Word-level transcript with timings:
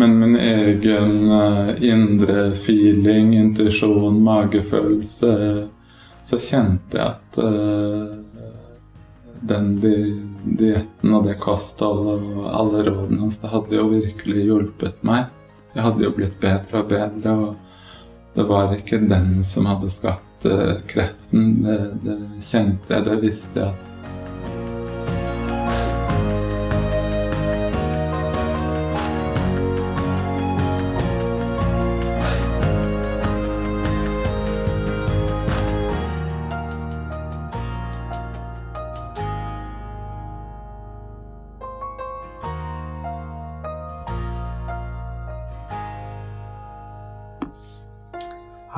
Men 0.00 0.18
min 0.18 0.36
egen 0.36 1.30
uh, 1.30 1.82
indre 1.84 2.50
feeling, 2.56 3.34
intuisjon, 3.36 4.22
magefølelse 4.24 5.32
Så 6.24 6.38
kjente 6.40 6.96
jeg 6.96 7.04
at 7.04 7.40
uh, 7.44 8.14
den 9.40 9.74
di 9.82 9.92
dietten 10.40 11.12
og 11.16 11.26
det 11.28 11.36
kostholdet 11.42 12.24
og 12.32 12.46
alle 12.48 12.86
rådene 12.86 13.26
hans, 13.26 13.38
det 13.42 13.50
hadde 13.52 13.76
jo 13.76 13.86
virkelig 13.90 14.44
hjulpet 14.46 15.04
meg. 15.04 15.28
Jeg 15.74 15.84
hadde 15.84 16.04
jo 16.06 16.14
blitt 16.16 16.38
bedre 16.40 16.80
og 16.80 16.88
bedre, 16.92 17.34
og 17.36 18.36
det 18.36 18.46
var 18.48 18.72
ikke 18.76 19.02
den 19.04 19.42
som 19.44 19.68
hadde 19.68 19.92
skapt 19.92 20.48
uh, 20.48 20.78
kreften. 20.88 21.60
Det, 21.66 21.78
det 22.06 22.18
kjente 22.48 22.96
jeg, 22.96 23.08
det 23.10 23.20
visste 23.26 23.60
jeg 23.60 23.68
at 23.68 23.89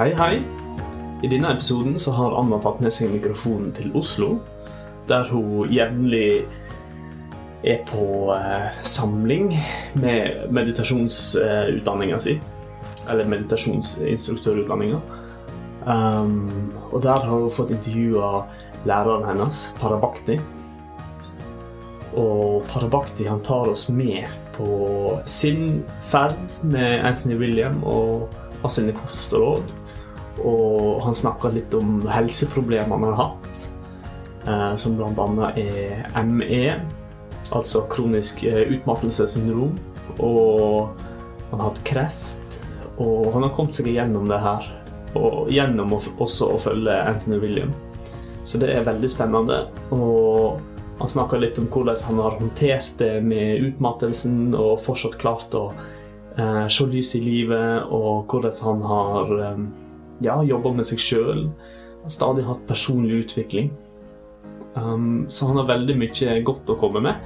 Hei, 0.02 0.14
hei. 0.18 0.40
I 1.22 1.28
denne 1.30 1.52
episoden 1.54 1.92
så 2.02 2.10
har 2.16 2.32
Anna 2.34 2.56
tatt 2.58 2.80
med 2.82 2.90
seg 2.90 3.12
mikrofonen 3.12 3.68
til 3.76 3.92
Oslo, 3.94 4.32
der 5.06 5.28
hun 5.30 5.68
jevnlig 5.70 6.40
er 7.62 7.84
på 7.86 8.32
eh, 8.34 8.80
samling 8.82 9.52
med 10.02 10.48
meditasjonsutdanninga 10.58 12.18
si. 12.18 12.34
Eller 13.06 13.30
meditasjonsinstruktørutdanninga. 13.30 14.98
Um, 15.86 16.72
og 16.90 17.04
der 17.06 17.22
har 17.22 17.36
hun 17.36 17.54
fått 17.54 17.70
intervjua 17.70 18.32
læreren 18.90 19.28
hennes, 19.28 19.68
Parabakti. 19.78 20.40
Og 22.18 22.66
Parabakti 22.74 23.30
han 23.30 23.46
tar 23.46 23.70
oss 23.70 23.86
med 23.86 24.26
på 24.58 25.20
sin 25.30 25.84
ferd 26.10 26.58
med 26.66 27.06
Anthony 27.06 27.38
William 27.38 27.78
og 27.86 28.34
av 28.66 28.74
sine 28.74 28.98
kostråd. 28.98 29.70
Og 30.40 31.02
han 31.04 31.14
snakka 31.16 31.52
litt 31.52 31.74
om 31.76 32.00
helseproblemer 32.08 32.96
han 32.96 33.06
har 33.10 33.18
hatt, 33.20 33.62
eh, 34.46 34.74
som 34.80 34.96
bl.a. 34.96 35.52
er 35.60 36.24
ME, 36.24 36.78
altså 37.52 37.84
kronisk 37.92 38.44
eh, 38.48 38.64
utmattelsessyndrom. 38.72 39.76
Og 40.18 40.88
han 41.50 41.60
har 41.60 41.68
hatt 41.68 41.82
kreft, 41.88 42.58
og 42.96 43.32
han 43.34 43.44
har 43.44 43.54
kommet 43.56 43.76
seg 43.76 43.92
gjennom 43.92 44.28
det 44.30 44.40
her. 44.42 44.68
Og 45.18 45.50
gjennom 45.52 45.92
også 45.92 46.54
å 46.54 46.60
følge 46.60 46.94
Anthony 47.04 47.40
William. 47.42 47.72
Så 48.48 48.58
det 48.58 48.72
er 48.72 48.86
veldig 48.86 49.10
spennende. 49.10 49.66
Og 49.94 50.60
han 50.98 51.10
snakka 51.10 51.38
litt 51.40 51.58
om 51.60 51.68
hvordan 51.72 51.98
han 52.08 52.20
har 52.22 52.38
håndtert 52.40 52.92
det 53.00 53.16
med 53.24 53.68
utmattelsen 53.68 54.54
og 54.56 54.80
fortsatt 54.82 55.18
klart 55.20 55.54
å 55.58 55.68
eh, 56.36 56.66
se 56.72 56.86
lys 56.88 57.14
i 57.18 57.22
livet, 57.24 57.88
og 57.90 58.30
hvordan 58.30 58.58
han 58.66 58.84
har 58.86 59.32
eh, 59.38 59.64
ja, 60.20 60.36
jobba 60.44 60.74
med 60.76 60.86
seg 60.88 61.00
sjøl. 61.00 61.46
Stadig 62.10 62.44
hatt 62.44 62.66
personlig 62.68 63.24
utvikling. 63.24 63.70
Um, 64.74 65.26
så 65.28 65.46
han 65.46 65.60
har 65.60 65.68
veldig 65.68 65.96
mye 66.00 66.38
godt 66.46 66.70
å 66.72 66.78
komme 66.80 67.02
med. 67.04 67.20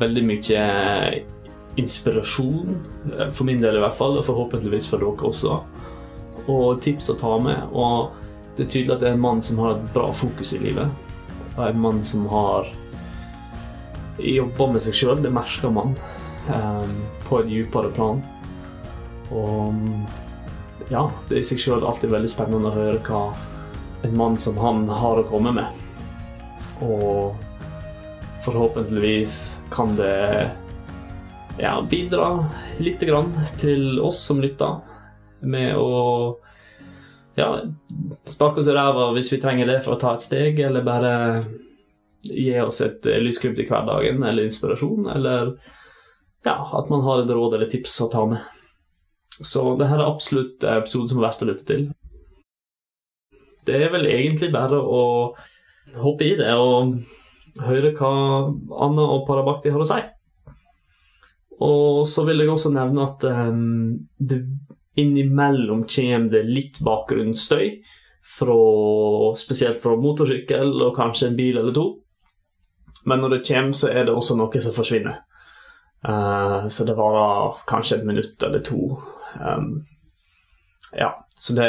Veldig 0.00 0.22
mye 0.26 0.66
inspirasjon, 1.76 2.76
eh, 3.18 3.30
for 3.30 3.44
min 3.44 3.60
del 3.60 3.76
i 3.76 3.82
hvert 3.82 3.96
fall, 3.96 4.16
og 4.16 4.24
forhåpentligvis 4.24 4.88
for 4.88 5.02
dere 5.02 5.28
også. 5.28 5.58
Og 6.48 6.80
tips 6.80 7.10
å 7.12 7.18
ta 7.20 7.36
med. 7.42 7.68
Og 7.72 8.12
det 8.56 8.66
er 8.66 8.70
tydelig 8.72 8.96
at 8.96 9.04
det 9.04 9.10
er 9.10 9.16
en 9.18 9.24
mann 9.26 9.42
som 9.44 9.60
har 9.60 9.76
et 9.76 9.92
bra 9.92 10.08
fokus 10.12 10.54
i 10.56 10.62
livet. 10.62 10.88
Og 11.56 11.62
en 11.68 11.80
mann 11.80 12.02
som 12.04 12.26
har 12.32 12.70
jobba 14.16 14.70
med 14.72 14.84
seg 14.84 14.96
sjøl. 14.96 15.20
Det 15.22 15.32
merker 15.32 15.72
man 15.72 15.96
um, 16.48 16.94
på 17.26 17.42
et 17.42 17.50
dypere 17.50 17.92
plan. 17.96 18.22
Og 19.34 19.74
ja, 20.88 21.02
det 21.28 21.34
er 21.34 21.42
i 21.42 21.46
seg 21.46 21.60
sjøl 21.60 21.86
alltid 21.86 22.12
veldig 22.12 22.30
spennende 22.30 22.70
å 22.70 22.76
høre 22.76 23.02
hva 23.06 23.22
en 24.06 24.16
mann 24.16 24.36
som 24.38 24.58
han 24.60 24.84
har 24.90 25.18
å 25.18 25.26
komme 25.26 25.52
med. 25.56 25.82
Og 26.84 27.34
forhåpentligvis 28.44 29.56
kan 29.72 29.96
det 29.98 30.50
ja, 31.58 31.74
bidra 31.90 32.46
litt 32.78 33.02
grann 33.02 33.32
til 33.58 33.98
oss 34.00 34.20
som 34.28 34.42
lytter, 34.42 34.78
med 35.40 35.76
å 35.76 36.36
ja, 37.36 37.50
sparke 38.24 38.62
oss 38.62 38.68
i 38.70 38.74
ræva 38.74 39.10
hvis 39.14 39.28
vi 39.34 39.40
trenger 39.42 39.68
det 39.68 39.80
for 39.84 39.96
å 39.96 40.00
ta 40.00 40.14
et 40.16 40.24
steg, 40.24 40.60
eller 40.60 40.86
bare 40.86 41.14
gi 42.26 42.54
oss 42.62 42.80
et 42.84 43.06
lysglimt 43.22 43.58
i 43.62 43.66
hverdagen, 43.68 44.22
eller 44.22 44.46
inspirasjon, 44.46 45.10
eller 45.12 45.56
ja, 46.46 46.56
at 46.78 46.88
man 46.92 47.02
har 47.06 47.22
et 47.24 47.34
råd 47.34 47.58
eller 47.58 47.70
tips 47.70 47.98
å 48.06 48.10
ta 48.12 48.24
med. 48.30 48.55
Så 49.44 49.76
det 49.76 49.88
her 49.90 50.00
er 50.00 50.08
absolutt 50.08 50.64
en 50.64 50.80
episode 50.80 51.10
som 51.10 51.20
er 51.20 51.26
verdt 51.28 51.44
å 51.44 51.48
lytte 51.50 51.68
til. 51.68 51.86
Det 53.66 53.78
er 53.82 53.92
vel 53.92 54.06
egentlig 54.08 54.52
bare 54.54 54.78
å 54.78 55.02
hoppe 56.00 56.26
i 56.26 56.36
det 56.38 56.52
og 56.54 56.96
høre 57.66 57.92
hva 57.96 58.12
Anna 58.84 59.06
og 59.16 59.26
Parabakti 59.28 59.72
har 59.74 59.82
å 59.82 59.88
si. 59.88 60.00
Og 61.66 62.04
så 62.08 62.24
vil 62.28 62.42
jeg 62.42 62.52
også 62.52 62.72
nevne 62.74 63.06
at 63.06 63.24
um, 63.24 63.94
det 64.18 64.42
innimellom 65.00 65.84
kommer 65.88 66.32
det 66.32 66.42
litt 66.48 66.80
bakgrunnsstøy. 66.84 67.78
Fra, 68.26 68.56
spesielt 69.38 69.78
fra 69.80 69.94
motorsykkel 70.02 70.72
og 70.82 70.96
kanskje 70.96 71.30
en 71.30 71.36
bil 71.38 71.60
eller 71.60 71.74
to. 71.76 71.86
Men 73.06 73.22
når 73.22 73.36
det 73.36 73.44
kommer, 73.46 73.76
så 73.78 73.92
er 73.92 74.08
det 74.08 74.16
også 74.16 74.34
noe 74.36 74.62
som 74.62 74.74
forsvinner. 74.74 75.20
Uh, 76.06 76.66
så 76.72 76.84
det 76.86 76.96
varer 76.98 77.62
kanskje 77.70 78.00
et 78.00 78.08
minutt 78.08 78.42
eller 78.46 78.64
to 78.66 78.96
Um, 79.40 79.84
ja, 80.96 81.12
så 81.38 81.52
det 81.56 81.68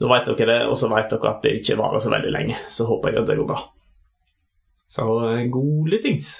Da 0.00 0.08
vet 0.10 0.26
dere 0.28 0.46
det, 0.50 0.58
og 0.68 0.76
så 0.76 0.90
vet 0.92 1.08
dere 1.08 1.30
at 1.30 1.44
det 1.44 1.54
ikke 1.56 1.78
varer 1.78 2.02
så 2.04 2.10
veldig 2.12 2.32
lenge. 2.34 2.56
Så 2.68 2.84
håper 2.84 3.14
jeg 3.14 3.22
at 3.22 3.30
det 3.30 3.38
går 3.38 3.48
bra. 3.48 3.62
Så 4.92 5.06
eh, 5.30 5.46
god 5.50 5.88
lyttings. 5.88 6.34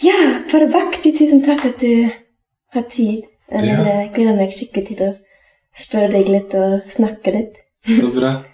Ja, 0.00 0.16
Parabakti, 0.50 1.12
tusen 1.12 1.42
takk 1.44 1.66
at 1.68 1.82
du 1.82 2.08
har 2.72 2.86
tid. 2.88 3.26
Jeg 3.50 3.66
ja. 3.66 4.06
gleder 4.14 4.38
meg 4.38 4.54
skikkelig 4.54 4.86
til 4.88 5.02
å 5.04 5.10
spørre 5.76 6.08
deg 6.14 6.30
litt 6.30 6.56
og 6.56 6.88
snakke 6.88 7.34
litt. 7.34 7.60
Så 7.84 8.08
bra. 8.14 8.38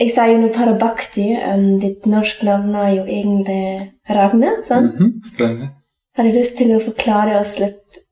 Jeg 0.00 0.10
sa 0.12 0.26
jo 0.28 0.40
nå 0.42 0.50
Parabakti. 0.52 1.30
Um, 1.40 1.78
ditt 1.80 2.04
norske 2.10 2.44
navn 2.44 2.74
er 2.76 2.90
jo 2.98 3.04
egentlig 3.04 3.92
Ragne, 4.12 4.58
sant? 4.64 4.98
Mm 4.98 5.06
-hmm, 5.06 5.30
stemmer. 5.34 5.68
Har 6.16 6.24
du 6.24 6.32
lyst 6.32 6.56
til 6.58 6.74
å 6.76 6.80
forklare 6.80 7.40
oss 7.40 7.58
litt 7.58 8.02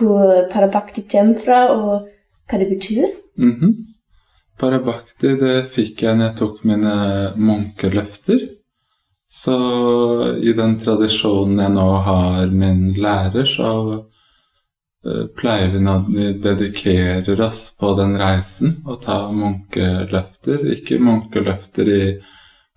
hvor 0.00 0.48
parabakti 0.52 1.04
kommer 1.10 1.38
fra, 1.44 1.60
og 1.74 2.08
hva 2.50 2.58
det 2.58 2.68
betyr? 2.68 3.06
Mm 3.38 3.54
-hmm. 3.56 3.74
Parabakti 4.60 5.36
det 5.40 5.70
fikk 5.72 6.02
jeg 6.02 6.16
når 6.16 6.24
jeg 6.24 6.36
tok 6.36 6.64
mine 6.64 6.94
munkeløfter. 7.36 8.40
Så 9.30 9.56
i 10.42 10.52
den 10.52 10.78
tradisjonen 10.80 11.58
jeg 11.58 11.70
nå 11.70 11.90
har 12.06 12.46
min 12.46 12.92
lærer, 12.92 13.46
så 13.46 13.70
uh, 15.06 15.26
pleier 15.38 15.70
vi 15.70 15.84
at 15.86 16.08
vi 16.08 16.32
dedikerer 16.32 17.40
oss 17.40 17.70
på 17.80 17.94
den 17.94 18.16
reisen 18.18 18.82
å 18.86 18.96
ta 18.96 19.30
munkeløfter. 19.32 20.66
Ikke 20.74 20.98
munkeløfter 20.98 21.88
i 21.88 22.02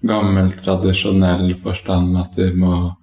gammel, 0.08 0.52
tradisjonell 0.52 1.56
forstand 1.64 2.18
at 2.22 2.38
vi 2.38 2.52
må 2.54 2.94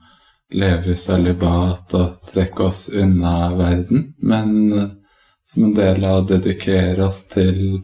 leve 0.52 0.97
sølibat 0.97 1.94
og 1.99 2.31
trekke 2.31 2.67
oss 2.70 2.88
unna 2.93 3.52
verden, 3.56 4.11
men 4.19 4.73
eh, 4.73 4.88
som 5.50 5.64
en 5.69 5.75
del 5.75 6.05
av 6.06 6.20
å 6.20 6.26
dedikere 6.29 7.06
oss 7.06 7.25
til 7.31 7.81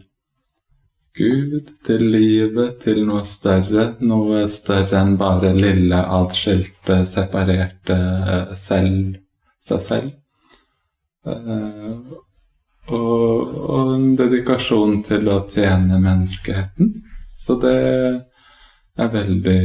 Gud, 1.17 1.71
til 1.85 2.03
livet, 2.13 2.77
til 2.83 3.01
noe 3.07 3.23
større. 3.25 3.87
Noe 4.05 4.43
større 4.53 4.99
enn 5.01 5.15
bare 5.17 5.49
lille, 5.55 5.97
atskilte, 5.97 7.01
separerte 7.09 7.97
selv, 8.59 9.17
seg 9.65 9.81
selv. 9.81 10.11
Uh, 11.27 11.97
og, 12.93 13.55
og, 13.57 13.95
en 13.95 14.11
dedikasjon 14.19 15.01
til 15.07 15.27
å 15.33 15.41
tjene 15.51 15.97
menneskeheten. 15.99 16.93
Så 17.35 17.57
det 17.65 17.77
er 18.97 19.11
veldig 19.11 19.61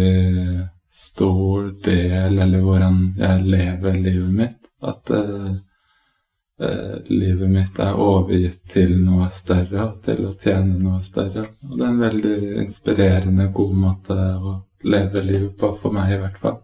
stor 1.23 1.83
del, 1.85 2.39
eller 2.39 2.61
hvordan 2.61 2.97
jeg 3.19 3.45
lever 3.47 3.95
livet 3.95 4.33
mitt. 4.35 4.59
At 4.83 5.11
uh, 5.15 5.53
uh, 6.63 6.97
livet 7.07 7.51
mitt 7.51 7.79
er 7.79 8.01
overgitt 8.01 8.65
til 8.73 8.97
noe 9.05 9.29
større, 9.31 9.85
og 9.85 10.01
til 10.03 10.25
å 10.27 10.33
tjene 10.35 10.81
noe 10.83 10.99
større. 11.07 11.47
Og 11.69 11.77
det 11.77 11.87
er 11.87 11.93
en 11.93 12.03
veldig 12.03 12.35
inspirerende, 12.65 13.53
god 13.55 13.79
måte 13.85 14.19
å 14.19 14.57
leve 14.83 15.23
livet 15.23 15.55
på, 15.61 15.77
for 15.79 15.95
meg 15.95 16.17
i 16.17 16.21
hvert 16.25 16.43
fall. 16.43 16.59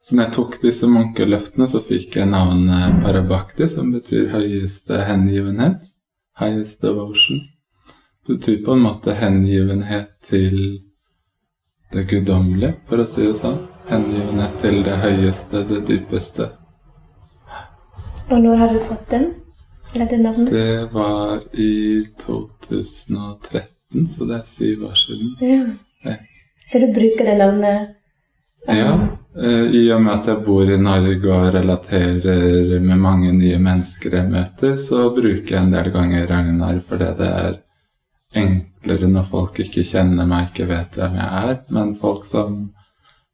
Så 0.00 0.16
når 0.16 0.24
jeg 0.24 0.36
tok 0.38 0.58
disse 0.64 0.88
munkeløftene, 0.88 1.68
så 1.68 1.84
fikk 1.84 2.16
jeg 2.16 2.32
navnet 2.32 3.02
Parabakti, 3.04 3.68
som 3.68 3.92
betyr 3.92 4.30
høyeste 4.32 5.04
hengivenhet. 5.04 5.82
Highest 6.40 6.80
devotion. 6.80 7.44
Det 8.24 8.38
betyr 8.38 8.62
på 8.64 8.78
en 8.78 8.86
måte 8.86 9.12
hengivenhet 9.18 10.14
til 10.24 10.78
det 11.92 12.04
guddommelige, 12.10 12.74
for 12.88 13.02
å 13.02 13.06
si 13.08 13.26
det 13.26 13.36
sånn. 13.40 13.58
Hengivenhet 13.88 14.56
til 14.62 14.82
det 14.84 14.96
høyeste, 15.00 15.64
det 15.68 15.82
dypeste. 15.88 16.50
Og 18.28 18.42
når 18.44 18.56
har 18.60 18.74
du 18.74 18.80
fått 18.84 19.06
den? 19.10 19.30
Eller 19.94 20.10
det 20.10 20.18
navnet? 20.20 20.50
Det 20.52 20.92
var 20.92 21.40
i 21.56 22.04
2013, 22.20 24.08
så 24.12 24.28
det 24.28 24.36
er 24.36 24.50
syv 24.50 24.84
år 24.90 24.98
siden. 25.00 25.30
Ja. 25.40 25.62
Ja. 26.04 26.18
Så 26.68 26.82
du 26.82 26.90
bruker 26.92 27.24
det 27.24 27.38
navnet? 27.38 27.94
Ja, 28.68 28.92
eh, 29.40 29.70
i 29.72 29.86
og 29.94 30.02
med 30.02 30.12
at 30.12 30.26
jeg 30.28 30.44
bor 30.44 30.68
i 30.68 30.76
Norge 30.76 31.32
og 31.32 31.54
relaterer 31.54 32.74
med 32.84 33.00
mange 33.00 33.32
nye 33.32 33.56
mennesker 33.62 34.18
jeg 34.18 34.28
møter, 34.28 34.76
så 34.76 35.08
bruker 35.16 35.54
jeg 35.54 35.62
en 35.62 35.72
del 35.72 35.88
ganger 35.94 36.26
Ragnar 36.28 36.82
fordi 36.88 37.08
det 37.22 37.30
er 37.46 37.56
enklere 38.88 39.10
når 39.12 39.28
folk 39.30 39.58
ikke 39.60 39.84
kjenner 39.84 40.26
meg, 40.28 40.48
ikke 40.50 40.68
vet 40.70 40.96
hvem 40.96 41.16
jeg 41.18 41.28
er. 41.42 41.58
Men 41.74 41.94
folk 42.00 42.26
som 42.28 42.70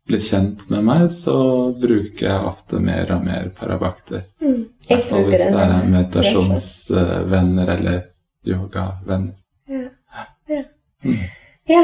blir 0.05 0.21
kjent 0.21 0.67
med 0.71 0.85
meg, 0.85 1.07
så 1.13 1.37
bruker 1.81 2.27
jeg 2.27 2.49
ofte 2.49 2.81
mer 2.83 3.13
og 3.15 3.25
mer 3.25 3.49
Parabakti. 3.57 4.21
Mm. 4.43 4.67
I 4.89 4.91
hvert 4.91 5.09
fall 5.09 5.25
hvis 5.31 5.47
det 5.47 5.63
er 5.63 5.87
meditasjonsvenner 5.95 7.73
eller 7.77 8.03
yogavenner. 8.45 9.39
Ja. 9.71 9.87
Ja. 10.51 10.63
Mm. 11.05 11.25
ja, 11.71 11.83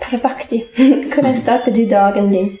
Parabakti. 0.00 0.64
Hvordan 1.12 1.36
starter 1.36 1.74
du 1.74 1.84
dagen 1.90 2.32
din? 2.32 2.56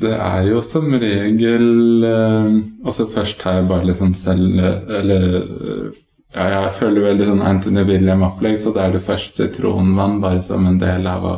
Det 0.00 0.12
er 0.12 0.42
jo 0.48 0.58
som 0.66 0.90
regel 0.90 2.02
eh, 2.02 2.54
Altså 2.82 3.04
først 3.06 3.44
har 3.46 3.60
jeg 3.60 3.68
bare 3.68 3.94
sånn 3.94 4.16
selv 4.18 4.56
Eller 4.90 5.26
eh, 5.38 5.92
ja, 6.34 6.44
jeg 6.50 6.74
føler 6.80 7.08
veldig 7.08 7.26
sånn 7.30 7.42
Anthony 7.46 7.84
William-opplegg, 7.86 8.58
så 8.58 8.72
da 8.74 8.88
er 8.88 8.96
det 8.96 9.04
først 9.06 9.38
sitronvann 9.38 10.20
bare 10.22 10.42
som 10.46 10.66
en 10.66 10.80
del 10.80 11.06
av 11.06 11.26
å 11.30 11.34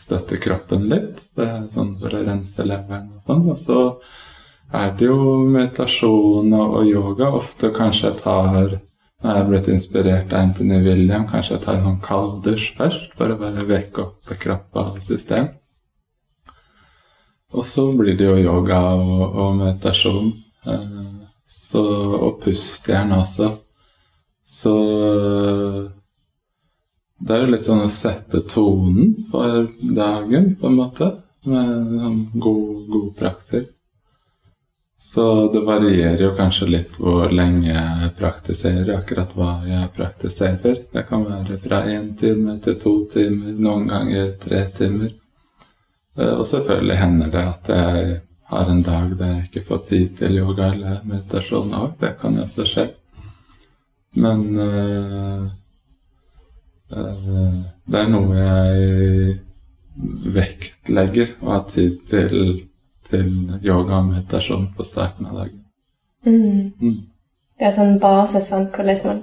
støtte 0.00 0.40
kroppen 0.40 0.88
litt. 0.88 1.26
Det 1.36 1.46
er 1.46 1.66
sånn 1.74 1.96
for 2.00 2.16
å 2.16 2.22
rense 2.24 2.64
leveren 2.64 3.10
og 3.18 3.28
sånn. 3.28 3.44
Og 3.52 3.58
så 3.60 3.80
er 4.80 4.94
det 4.96 5.10
jo 5.10 5.20
meditasjon 5.44 6.54
og, 6.56 6.78
og 6.80 6.88
yoga. 6.88 7.30
Ofte 7.40 7.72
kanskje 7.76 8.08
jeg 8.08 8.22
tar 8.22 8.50
når 8.54 8.78
jeg 9.20 9.36
er 9.36 9.48
blitt 9.50 9.68
inspirert 9.68 10.32
av 10.32 10.46
Anthony 10.46 10.80
William, 10.86 11.26
kanskje 11.28 11.58
jeg 11.58 11.64
tar 11.66 11.76
en 11.76 11.88
sånn 11.90 12.02
kalddusj 12.04 12.70
først, 12.78 13.10
for 13.18 13.32
å 13.32 13.40
bare 13.40 13.66
vekke 13.68 14.06
opp 14.06 14.30
kroppen 14.40 14.94
og 14.94 15.02
system. 15.04 15.50
Og 17.52 17.66
så 17.66 17.90
blir 17.98 18.16
det 18.16 18.28
jo 18.30 18.38
yoga 18.40 18.78
og, 18.94 19.24
og 19.26 19.58
meditasjon. 19.58 20.30
Eh, 20.64 20.86
så, 21.50 21.82
og 22.16 22.38
pust 22.44 22.88
gjerne 22.88 23.20
også. 23.20 23.50
Så 24.60 24.74
det 27.20 27.34
er 27.34 27.44
jo 27.44 27.50
litt 27.52 27.66
sånn 27.68 27.84
å 27.84 27.90
sette 27.92 28.42
tonen 28.48 29.12
for 29.32 29.68
dagen, 29.80 30.54
på 30.60 30.70
en 30.70 30.78
måte. 30.78 31.10
Med 31.48 31.92
sånn 32.00 32.24
god, 32.34 32.88
god 32.92 33.12
praksis. 33.16 33.68
Så 35.00 35.52
det 35.52 35.60
varierer 35.64 36.20
jo 36.20 36.34
kanskje 36.36 36.66
litt 36.68 36.98
hvor 37.00 37.32
lenge 37.32 37.70
jeg 37.72 38.10
praktiserer, 38.18 38.90
akkurat 38.98 39.32
hva 39.34 39.54
jeg 39.64 39.88
praktiserer. 39.96 40.82
Det 40.92 41.06
kan 41.08 41.24
være 41.24 41.56
fra 41.62 41.80
én 41.88 42.10
time 42.20 42.58
til 42.60 42.76
to 42.82 42.92
timer, 43.14 43.56
noen 43.56 43.88
ganger 43.88 44.34
tre 44.44 44.66
timer. 44.76 45.14
Eh, 46.18 46.34
Og 46.36 46.44
selvfølgelig 46.46 47.00
hender 47.00 47.32
det 47.32 47.46
at 47.54 47.72
jeg 47.72 48.20
har 48.52 48.70
en 48.70 48.82
dag 48.82 49.16
der 49.16 49.34
jeg 49.38 49.48
ikke 49.48 49.66
får 49.72 49.82
tid 49.88 50.16
til 50.20 50.36
yoga 50.42 50.72
eller 50.74 51.00
meditasjon 51.04 51.74
òg. 51.80 51.96
Det 52.00 52.14
kan 52.20 52.36
jo 52.36 52.44
også 52.44 52.68
skje. 52.68 52.86
Men 54.14 54.58
eh, 54.58 55.44
eh, 56.96 57.54
det 57.90 58.00
er 58.00 58.10
noe 58.10 58.40
jeg 58.40 59.38
vektlegger 60.34 61.36
å 61.42 61.54
ha 61.54 61.60
tid 61.70 61.98
til, 62.10 62.66
til 63.10 63.30
yoga 63.62 64.00
og 64.00 64.10
meditasjon 64.10 64.70
på 64.76 64.86
starten 64.86 65.28
av 65.30 65.42
dagen. 65.42 65.64
Mm. 66.26 66.72
Mm. 66.80 66.98
Det 67.58 67.68
er 67.68 67.74
sånn 67.76 67.98
base, 68.00 68.40
sant? 68.40 68.72
hvordan 68.74 69.00
man 69.04 69.22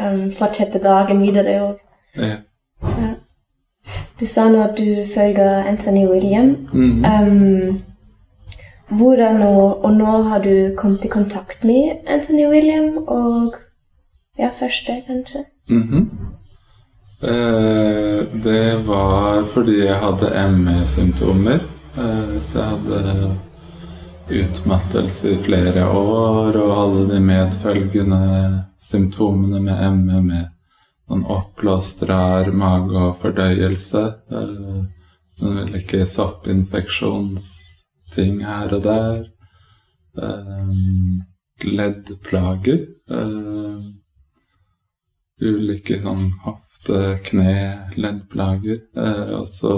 um, 0.00 0.30
fortsetter 0.32 0.82
dagen 0.82 1.20
videre. 1.22 1.58
òg. 1.66 1.76
Ja. 2.16 2.38
ja. 2.82 3.12
Du 4.20 4.26
sa 4.26 4.48
nå 4.50 4.62
at 4.64 4.76
du 4.78 5.04
følger 5.14 5.68
Anthony 5.68 6.06
William. 6.08 6.54
Mhm. 6.72 7.04
Um, 7.04 7.82
hvordan 8.88 9.42
og, 9.44 9.84
og 9.84 9.92
nå 9.92 10.12
har 10.30 10.40
du 10.40 10.74
kommet 10.76 11.04
i 11.04 11.12
kontakt 11.12 11.64
med 11.64 12.08
Anthony 12.08 12.46
William? 12.48 12.96
Og 13.04 13.54
ja, 14.38 14.50
første, 14.58 15.02
kanskje? 15.06 15.44
Mhm. 15.68 16.08
eh, 17.22 18.24
det 18.44 18.76
var 18.86 19.44
fordi 19.54 19.78
jeg 19.86 19.98
hadde 19.98 20.48
ME-symptomer. 20.56 21.60
Eh, 21.98 22.40
så 22.40 22.58
jeg 22.58 22.68
hadde 22.68 23.36
utmattelse 24.28 25.30
i 25.32 25.42
flere 25.42 25.88
år, 25.88 26.56
og 26.56 26.78
alle 26.82 27.14
de 27.14 27.20
medfølgende 27.20 28.64
symptomene 28.80 29.60
med 29.60 29.92
ME 29.96 30.22
med 30.22 30.46
sånn 31.08 31.24
oppblåst, 31.24 32.02
rar 32.08 32.50
mage 32.52 32.96
og 33.00 33.16
fordøyelse. 33.22 34.14
Eh, 34.30 34.84
sånn 35.38 35.72
like 35.72 36.06
soppinfeksjonsting 36.06 38.44
her 38.44 38.74
og 38.76 38.82
der. 38.84 39.24
Eh, 40.18 40.68
leddplager. 41.64 42.86
Eh, 43.10 43.78
ulike 45.40 46.00
sånn 46.02 46.30
hofte, 46.44 47.18
kne, 47.26 47.54
leddplager. 47.96 48.80
Eh, 48.96 49.34
og 49.38 49.48
så 49.50 49.74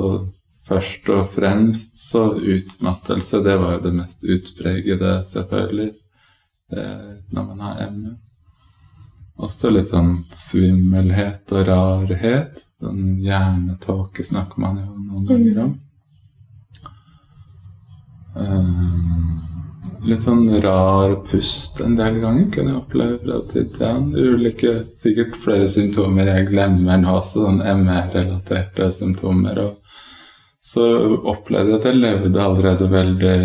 først 0.70 1.10
og 1.10 1.34
fremst 1.34 1.98
så 1.98 2.30
utmattelse. 2.38 3.42
Det 3.44 3.56
var 3.60 3.76
jo 3.76 3.84
det 3.88 3.94
mest 3.96 4.24
utpregede, 4.24 5.14
selvfølgelig, 5.32 5.92
eh, 6.72 7.12
når 7.32 7.46
man 7.52 7.60
har 7.66 7.86
ME. 7.90 8.16
Også 9.40 9.70
litt 9.72 9.88
sånn 9.88 10.26
svimmelhet 10.36 11.52
og 11.56 11.66
rarhet. 11.68 12.64
Sånn 12.80 13.16
hjernetåke 13.20 14.24
snakker 14.24 14.60
man 14.60 14.82
jo 14.82 14.90
noen 14.96 15.28
ganger 15.28 15.62
om. 15.64 15.78
Eh, 18.40 19.49
litt 20.06 20.24
sånn 20.24 20.46
rar 20.62 21.14
pust 21.28 21.80
en 21.84 21.96
del 21.98 22.20
ganger 22.22 22.48
kunne 22.54 22.72
jeg 22.72 22.80
oppleve 22.80 23.18
fra 23.24 23.40
tid 23.52 23.72
til 23.74 23.86
annen. 23.88 24.34
Ulike, 24.34 24.74
sikkert 25.00 25.38
flere 25.44 25.68
symptomer 25.72 26.30
jeg 26.30 26.48
glemmer 26.50 27.00
nå, 27.00 27.16
også 27.20 27.46
sånn 27.46 27.62
ME-relaterte 27.84 28.90
symptomer. 28.96 29.62
Og 29.64 30.70
så 30.70 30.86
opplevde 31.18 31.74
jeg 31.74 31.80
at 31.80 31.88
jeg 31.90 32.00
levde 32.00 32.44
allerede 32.44 32.90
veldig 32.92 33.38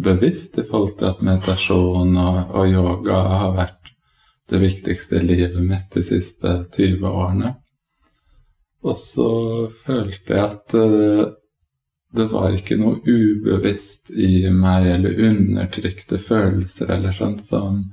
bevisst 0.00 0.58
i 0.58 0.66
forhold 0.66 0.96
til 0.98 1.10
at 1.10 1.24
meditasjon 1.26 2.14
og, 2.16 2.54
og 2.54 2.70
yoga 2.70 3.22
har 3.42 3.56
vært 3.58 3.92
det 4.50 4.60
viktigste 4.62 5.20
i 5.20 5.26
livet 5.26 5.60
mitt 5.62 5.90
de 5.94 6.02
siste 6.06 6.54
20 6.76 7.06
årene. 7.10 7.54
Og 8.86 8.96
så 8.96 9.30
følte 9.84 10.34
jeg 10.34 10.44
at 10.46 10.74
eh, 10.78 11.26
det 12.16 12.26
var 12.32 12.54
ikke 12.54 12.78
noe 12.80 12.98
ubevisst 13.06 14.10
i 14.10 14.48
meg 14.50 14.88
eller 14.96 15.20
undertrykte 15.30 16.18
følelser 16.18 16.90
eller 16.96 17.14
sånt 17.14 17.44
som 17.46 17.84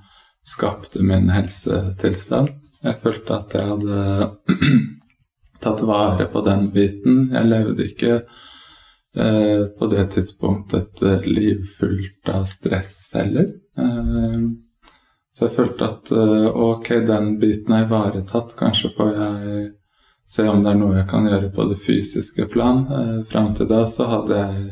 skapte 0.48 1.04
min 1.06 1.30
helsetilstand. 1.30 2.50
Jeg 2.82 3.00
følte 3.04 3.38
at 3.38 3.56
jeg 3.58 3.70
hadde 3.72 4.78
tatt 5.64 5.84
vare 5.86 6.30
på 6.32 6.44
den 6.46 6.70
biten. 6.74 7.26
Jeg 7.34 7.50
levde 7.52 7.86
ikke 7.86 8.14
eh, 8.18 9.66
på 9.78 9.90
det 9.92 10.06
tidspunktet 10.16 11.04
et 11.04 11.28
liv 11.30 11.66
fullt 11.78 12.32
av 12.34 12.48
stress 12.50 12.96
heller. 13.18 13.52
Eh, 13.78 14.40
så 15.38 15.46
jeg 15.46 15.58
følte 15.60 15.92
at 15.92 16.14
eh, 16.16 16.48
ok, 16.50 16.94
den 17.06 17.36
biten 17.42 17.76
er 17.78 17.86
ivaretatt. 17.86 18.56
Kanskje 18.58 18.94
får 18.98 19.12
jeg 19.14 19.68
se 20.28 20.48
om 20.50 20.64
det 20.64 20.74
er 20.74 20.82
noe 20.82 20.98
jeg 21.00 21.08
kan 21.10 21.28
gjøre 21.28 21.54
på 21.56 21.70
det 21.70 21.80
fysiske 21.86 22.50
plan. 22.52 22.84
Eh, 22.92 23.24
Fram 23.32 23.54
til 23.56 23.70
da 23.70 23.86
så 23.88 24.10
hadde 24.12 24.42
jeg 24.42 24.68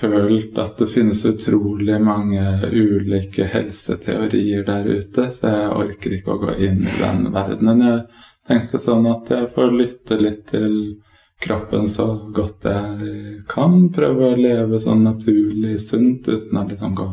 følt 0.00 0.58
at 0.58 0.78
det 0.78 0.88
finnes 0.90 1.24
utrolig 1.28 2.00
mange 2.02 2.42
ulike 2.72 3.46
helseteorier 3.52 4.64
der 4.66 4.88
ute, 4.88 5.28
så 5.30 5.52
jeg 5.52 5.76
orker 5.84 6.16
ikke 6.16 6.34
å 6.34 6.40
gå 6.42 6.56
inn 6.66 6.82
i 6.82 6.96
den 6.98 7.28
verdenen. 7.34 7.84
Jeg 7.86 8.02
tenkte 8.48 8.82
sånn 8.82 9.06
at 9.06 9.30
jeg 9.30 9.52
får 9.54 9.74
lytte 9.78 10.18
litt 10.18 10.46
til 10.50 10.76
kroppen 11.42 11.88
så 11.90 12.08
godt 12.34 12.66
jeg 12.66 13.42
kan. 13.50 13.88
Prøve 13.94 14.32
å 14.32 14.38
leve 14.38 14.80
sånn 14.82 15.04
naturlig 15.06 15.78
sunt 15.82 16.28
uten 16.28 16.58
å 16.58 16.66
liksom 16.68 16.96
gå 16.98 17.08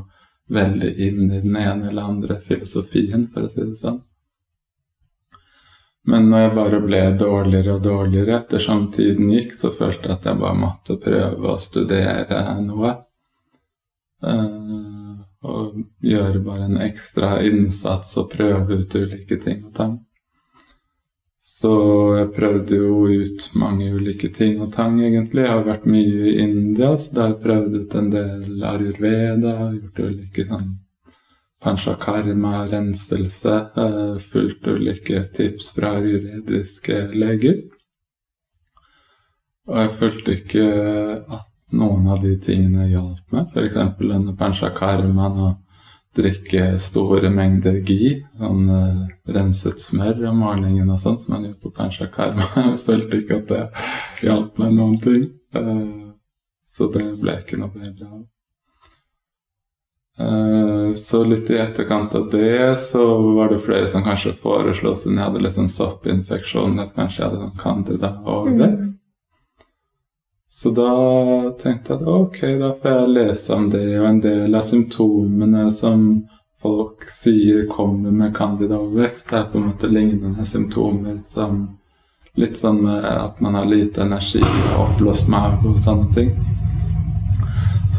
veldig 0.49 0.93
inn 1.05 1.25
i 1.29 1.41
den 1.43 1.55
ene 1.55 1.91
eller 1.91 2.09
andre 2.09 2.39
filosofien, 2.41 3.27
for 3.33 3.45
å 3.45 3.51
si 3.53 3.61
det 3.61 3.77
sånn. 3.77 4.01
Men 6.07 6.29
når 6.29 6.41
jeg 6.41 6.55
bare 6.55 6.79
ble 6.83 7.01
dårligere 7.19 7.75
og 7.75 7.83
dårligere 7.85 8.37
ettersom 8.39 8.87
tiden 8.95 9.31
gikk, 9.33 9.53
så 9.59 9.71
følte 9.75 10.07
jeg 10.07 10.15
at 10.15 10.27
jeg 10.29 10.41
bare 10.41 10.59
måtte 10.59 10.97
prøve 11.01 11.53
å 11.53 11.59
studere 11.61 12.43
noe. 12.63 12.95
Uh, 14.23 15.19
og 15.47 15.79
gjøre 16.03 16.41
bare 16.43 16.67
en 16.67 16.81
ekstra 16.83 17.37
innsats 17.47 18.17
og 18.19 18.31
prøve 18.33 18.81
ut 18.81 18.95
ulike 18.95 19.39
ting 19.39 19.63
og 19.67 19.75
tang. 19.75 19.97
Så 21.59 21.71
jeg 22.15 22.31
prøvde 22.35 22.79
jo 22.79 23.05
ut 23.07 23.49
mange 23.59 23.89
ulike 23.91 24.29
ting 24.31 24.61
og 24.63 24.71
tang, 24.75 24.99
egentlig. 25.03 25.43
Jeg 25.43 25.51
har 25.51 25.65
vært 25.67 25.87
mye 25.91 26.29
i 26.31 26.37
India, 26.43 26.93
så 26.95 27.15
da 27.15 27.25
har 27.25 27.33
jeg 27.33 27.41
prøvd 27.43 27.79
ut 27.81 27.97
en 27.99 28.13
del 28.13 28.69
ayurveda, 28.71 29.55
gjort 29.75 30.05
ulike 30.07 30.47
sånn 30.47 30.69
panchakarma, 31.63 32.65
renselse, 32.71 33.55
uh, 33.75 34.19
fulgt 34.31 34.67
ulike 34.67 35.25
tips 35.35 35.71
fra 35.75 35.97
juridiske 35.99 37.01
leger. 37.13 37.61
Og 39.69 39.77
jeg 39.83 39.95
følte 39.99 40.35
ikke 40.37 40.67
at 41.29 41.47
noen 41.77 42.07
av 42.09 42.21
de 42.23 42.33
tingene 42.41 42.87
hjalp 42.89 43.35
meg. 43.35 43.51
F.eks. 43.53 43.75
denne 43.99 44.35
panchakarmaen 44.37 45.41
å 45.45 45.49
drikke 46.17 46.71
store 46.81 47.29
mengder 47.29 47.77
gi, 47.85 48.15
sånn 48.39 48.63
uh, 48.71 49.03
renset 49.29 49.81
smør 49.83 50.25
om 50.31 50.41
morgenen 50.41 50.89
og 50.89 50.97
sånn, 51.01 51.19
som 51.21 51.35
man 51.35 51.45
gjør 51.45 51.59
på 51.65 51.73
panchakarma. 51.75 52.49
Jeg 52.55 52.79
følte 52.87 53.21
ikke 53.21 53.41
at 53.43 53.53
det 53.53 53.63
hjalp 54.25 54.63
meg 54.63 54.73
noen 54.79 54.97
ting. 55.03 55.29
Uh, 55.55 56.15
så 56.69 56.89
det 56.93 57.05
ble 57.19 57.35
ikke 57.43 57.59
noe 57.59 57.73
bedre 57.75 58.07
av. 58.07 58.25
Uh, 60.19 60.93
så 60.93 61.23
litt 61.23 61.49
i 61.49 61.57
etterkant 61.57 62.15
av 62.15 62.25
det 62.29 62.79
så 62.79 63.03
var 63.37 63.49
det 63.49 63.61
flere 63.63 63.87
som 63.87 64.03
kanskje 64.03 64.33
foreslo, 64.41 64.91
siden 64.95 65.17
jeg 65.17 65.29
hadde 65.29 65.43
litt 65.45 65.55
sånn 65.55 65.71
soppinfeksjon, 65.71 66.79
at 66.83 66.91
kanskje 66.95 67.21
jeg 67.21 67.29
hadde 67.29 67.45
sånn 67.45 67.61
candida 67.61 68.09
overvekst. 68.25 68.95
Mm. 68.95 68.95
Så 70.59 70.73
da 70.75 70.91
tenkte 71.61 71.93
jeg 71.93 72.01
at 72.01 72.07
ok, 72.11 72.39
da 72.59 72.73
får 72.81 72.91
jeg 72.91 73.15
lese 73.15 73.55
om 73.55 73.69
det, 73.71 73.85
og 74.01 74.09
en 74.09 74.21
del 74.25 74.59
av 74.59 74.67
symptomene 74.67 75.69
som 75.71 76.01
folk 76.59 77.05
sier 77.15 77.63
kommer 77.71 78.11
med 78.11 78.35
candida-overvekst, 78.35 79.31
er 79.31 79.47
på 79.47 79.61
en 79.61 79.69
måte 79.69 79.87
lignende 79.87 80.43
symptomer 80.45 81.21
som 81.31 81.61
litt 82.39 82.59
sånn 82.59 82.83
med 82.83 83.07
at 83.07 83.39
man 83.39 83.55
har 83.55 83.71
lite 83.71 84.03
energi 84.03 84.43
og 84.43 84.81
oppblåst 84.89 85.31
mage 85.31 85.63
og 85.63 85.79
sånne 85.83 86.11
ting. 86.17 86.35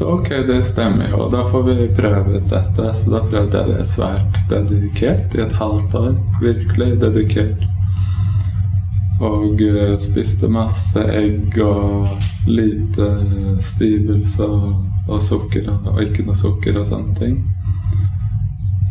Så 0.01 0.07
ok, 0.07 0.29
det 0.29 0.65
stemmer 0.65 1.11
jo, 1.11 1.29
da 1.29 1.43
får 1.49 1.63
vi 1.63 1.89
prøve 1.97 2.37
ut 2.37 2.47
dette. 2.51 2.95
Så 2.95 3.11
da 3.11 3.19
prøvde 3.21 3.59
jeg 3.59 3.69
det 3.69 3.83
svært 3.85 4.39
dedikert 4.49 5.35
i 5.37 5.43
et 5.45 5.53
halvt 5.53 5.95
år. 5.99 6.15
Virkelig 6.41 6.95
dedikert. 7.03 7.67
Og 9.21 9.61
uh, 9.61 9.99
spiste 10.01 10.49
masse 10.49 11.05
egg 11.05 11.61
og 11.61 12.09
lite 12.49 13.11
stivelse 13.61 14.49
og, 14.49 14.73
og 15.05 15.21
sukker 15.21 15.69
og, 15.69 15.93
og, 15.93 16.03
ikke 16.09 16.25
noe 16.25 16.41
sukker 16.47 16.81
og 16.81 16.89
sånne 16.89 17.21
ting. 17.21 17.37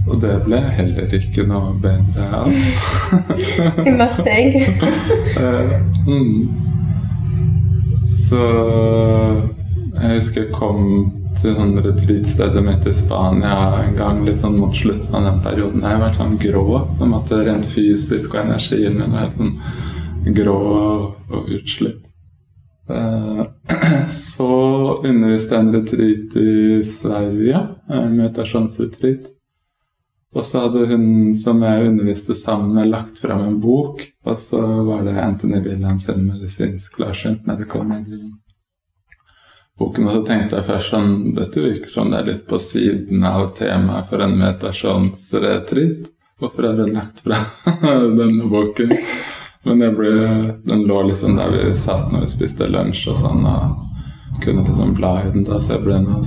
Og 0.06 0.22
det 0.22 0.38
ble 0.46 0.62
heller 0.78 1.10
ikke 1.10 1.50
noe 1.50 1.74
bedre 1.82 2.30
av. 2.46 2.54
masse 4.06 4.30
egg. 4.30 4.62
uh, 5.42 5.80
mm. 6.14 6.50
Så 8.30 8.46
jeg 10.00 10.20
husker 10.20 10.46
jeg 10.46 10.54
kom 10.56 10.84
til 11.40 11.56
sånn 11.56 11.78
retreatstedet 11.84 12.62
mitt 12.64 12.88
i 12.88 12.94
Spania 12.96 13.56
en 13.84 13.96
gang 13.98 14.22
litt 14.26 14.42
sånn 14.44 14.58
mot 14.60 14.76
slutten 14.76 15.16
av 15.16 15.26
den 15.28 15.40
perioden. 15.46 15.86
Jeg 15.86 16.02
var 16.02 16.16
sånn 16.18 16.38
grå. 16.42 16.66
en 17.00 17.14
måte 17.14 17.40
Rent 17.46 17.68
fysisk 17.70 18.34
og 18.34 18.42
energien 18.44 19.00
min 19.00 19.16
var 19.16 19.28
helt 19.28 19.40
sånn 19.40 20.36
grå 20.36 20.60
og 21.30 21.52
utslitt. 21.56 22.10
Eh, 22.90 23.44
så 24.36 24.54
underviste 25.06 25.56
jeg 25.56 25.66
en 25.66 25.76
retreat 25.76 26.40
i 26.42 26.84
Sverige, 26.84 27.66
en 27.88 28.16
meditasjonsretreat. 28.18 29.30
Og 30.36 30.46
så 30.46 30.66
hadde 30.66 30.86
hun 30.92 31.32
som 31.34 31.62
jeg 31.66 31.88
underviste 31.90 32.36
sammen 32.38 32.76
med, 32.76 32.92
lagt 32.92 33.18
fram 33.22 33.48
en 33.48 33.58
bok. 33.62 34.04
Og 34.30 34.38
så 34.42 34.62
var 34.86 35.08
det 35.08 35.18
Anthony 35.18 35.64
Williams 35.66 36.06
sin 36.06 36.28
medisinsk 36.28 37.00
klarsynt 37.00 37.48
medical 37.50 37.88
medium. 37.88 38.38
Boken, 39.80 40.08
og 40.10 40.18
så 40.18 40.22
tenkte 40.28 40.58
jeg 40.60 40.68
først 40.68 40.92
sånn 40.92 41.12
Dette 41.38 41.62
virker 41.64 41.92
som 41.94 42.10
det 42.12 42.20
er 42.20 42.30
litt 42.34 42.48
på 42.50 42.60
siden 42.60 43.24
av 43.24 43.54
temaet 43.56 44.10
for 44.10 44.24
en 44.26 44.36
meditasjonsretreat. 44.40 46.10
Hvorfor 46.40 46.68
har 46.68 46.82
hun 46.84 46.96
lagt 46.96 47.22
fra 47.24 47.40
denne 48.20 48.48
boken? 48.52 48.92
Men 49.68 49.84
ble, 49.96 50.12
den 50.68 50.86
lå 50.88 51.02
liksom 51.08 51.36
der 51.36 51.52
vi 51.52 51.76
satt 51.80 52.12
når 52.12 52.24
vi 52.24 52.32
spiste 52.32 52.68
lunsj 52.68 53.10
og 53.12 53.18
sånn, 53.20 53.48
og 53.48 54.44
kunne 54.44 54.64
liksom 54.68 54.94
bla 54.96 55.18
i 55.24 55.34
den 55.34 55.44
da, 55.48 55.60
så 55.60 55.76
jeg 55.76 55.84
ble 55.88 56.00
noe 56.04 56.22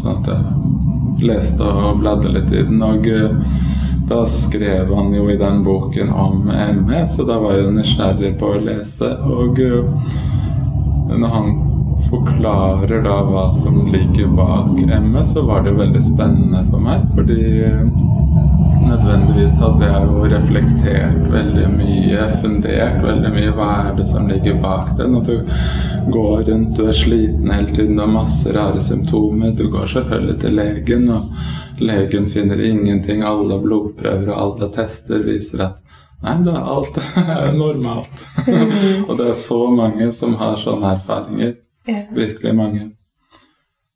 sånn 0.00 0.20
at 0.20 0.28
jeg 0.28 1.24
leste 1.24 1.64
og 1.64 2.00
bladde 2.00 2.32
litt 2.32 2.52
i 2.52 2.64
den. 2.68 2.82
Og 2.84 3.08
eh, 3.08 3.32
da 4.10 4.24
skrev 4.28 4.92
han 4.96 5.12
jo 5.14 5.28
i 5.30 5.38
den 5.40 5.64
boken 5.64 6.12
om 6.12 6.44
ME, 6.48 7.02
så 7.08 7.24
da 7.28 7.38
var 7.42 7.56
jeg 7.56 7.72
nysgjerrig 7.76 8.36
på 8.40 8.54
å 8.54 8.62
lese. 8.64 9.10
Og 9.24 9.60
eh, 9.64 9.90
når 11.16 11.34
han 11.34 11.50
forklarer 12.10 13.02
da 13.04 13.16
hva 13.26 13.46
som 13.54 13.86
ligger 13.92 14.32
bak 14.36 14.80
MS, 14.82 15.32
så 15.32 15.44
var 15.46 15.62
det 15.62 15.76
veldig 15.78 16.02
spennende 16.02 16.64
for 16.70 16.82
meg, 16.82 17.06
fordi 17.14 17.38
nødvendigvis 18.90 19.58
hadde 19.60 19.88
jeg 19.90 20.08
jo 20.08 20.24
reflektert 20.32 21.20
veldig 21.32 21.68
mye, 21.76 22.26
fundert 22.42 22.98
veldig 23.04 23.32
mye. 23.34 23.54
Hva 23.56 23.70
er 23.84 23.96
det 24.00 24.08
som 24.10 24.28
ligger 24.30 24.58
bak 24.62 24.94
det? 24.98 25.08
Når 25.12 25.26
du 25.28 25.36
går 26.10 26.44
rundt, 26.50 26.76
du 26.76 26.88
er 26.88 26.98
sliten 26.98 27.50
hele 27.54 27.70
tiden, 27.70 27.96
du 27.96 28.04
har 28.04 28.12
masse 28.12 28.56
rare 28.56 28.82
symptomer. 28.82 29.54
Du 29.56 29.68
går 29.70 29.86
selvfølgelig 29.94 30.38
til 30.42 30.58
legen, 30.58 31.08
og 31.14 31.82
legen 31.82 32.28
finner 32.32 32.64
ingenting. 32.70 33.22
Alle 33.26 33.60
blodprøver 33.62 34.32
og 34.32 34.42
alle 34.46 34.72
tester 34.74 35.22
viser 35.26 35.68
at 35.68 35.78
Nei, 36.20 36.34
det 36.44 36.52
er 36.52 36.66
alt 36.68 36.98
er 37.32 37.54
normalt. 37.56 38.18
og 39.08 39.14
det 39.16 39.30
er 39.30 39.38
så 39.38 39.62
mange 39.72 40.10
som 40.12 40.34
har 40.36 40.58
sånne 40.60 40.90
erfaringer. 40.98 41.54
Virkelig 42.16 42.54
mange. 42.56 42.90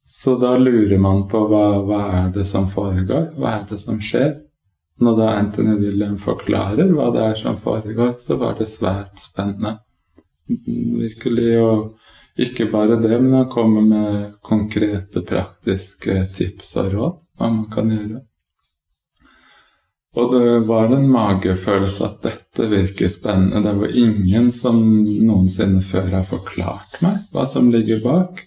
Så 0.04 0.36
da 0.40 0.54
lurer 0.56 0.98
man 1.00 1.24
på 1.28 1.40
hva, 1.50 1.64
hva 1.84 2.00
er 2.20 2.32
det 2.34 2.46
som 2.48 2.68
foregår? 2.70 3.30
Hva 3.38 3.58
er 3.58 3.64
det 3.70 3.80
som 3.82 4.00
skjer? 4.04 4.34
Når 5.02 5.16
da 5.18 5.30
Anthony 5.40 5.74
William 5.80 6.18
forklarer 6.20 6.92
hva 6.94 7.08
det 7.14 7.24
er 7.24 7.40
som 7.40 7.56
foregår, 7.60 8.14
så 8.22 8.36
var 8.38 8.54
det 8.58 8.68
svært 8.70 9.18
spennende. 9.22 9.78
Virkelig. 10.46 11.50
Og 11.64 12.44
ikke 12.44 12.68
bare 12.70 13.00
det, 13.02 13.16
men 13.18 13.32
han 13.40 13.50
kommer 13.50 13.82
med 13.82 14.38
konkrete, 14.42 15.22
praktiske 15.26 16.20
tips 16.36 16.76
og 16.82 16.92
råd 16.94 17.18
hva 17.38 17.50
man 17.50 17.66
kan 17.72 17.90
gjøre. 17.90 18.22
Og 20.14 20.32
det 20.32 20.66
var 20.68 20.92
en 20.94 21.08
magefølelse 21.10 22.06
at 22.06 22.20
dette 22.22 22.68
virker 22.70 23.10
spennende. 23.10 23.62
Det 23.64 23.78
var 23.80 23.96
ingen 23.98 24.52
som 24.54 24.78
noensinne 25.02 25.82
før 25.82 26.10
har 26.12 26.26
forklart 26.30 27.00
meg 27.02 27.24
hva 27.34 27.46
som 27.50 27.70
ligger 27.74 28.02
bak. 28.04 28.44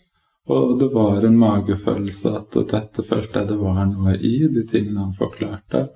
Og 0.48 0.78
det 0.80 0.88
var 0.94 1.26
en 1.28 1.36
magefølelse 1.36 2.32
at 2.40 2.56
dette 2.72 3.04
følte 3.04 3.42
jeg 3.42 3.50
det 3.50 3.58
var 3.60 3.82
noe 3.90 4.16
i, 4.16 4.38
de 4.48 4.64
tingene 4.70 5.10
han 5.10 5.18
forklarte. 5.18 5.90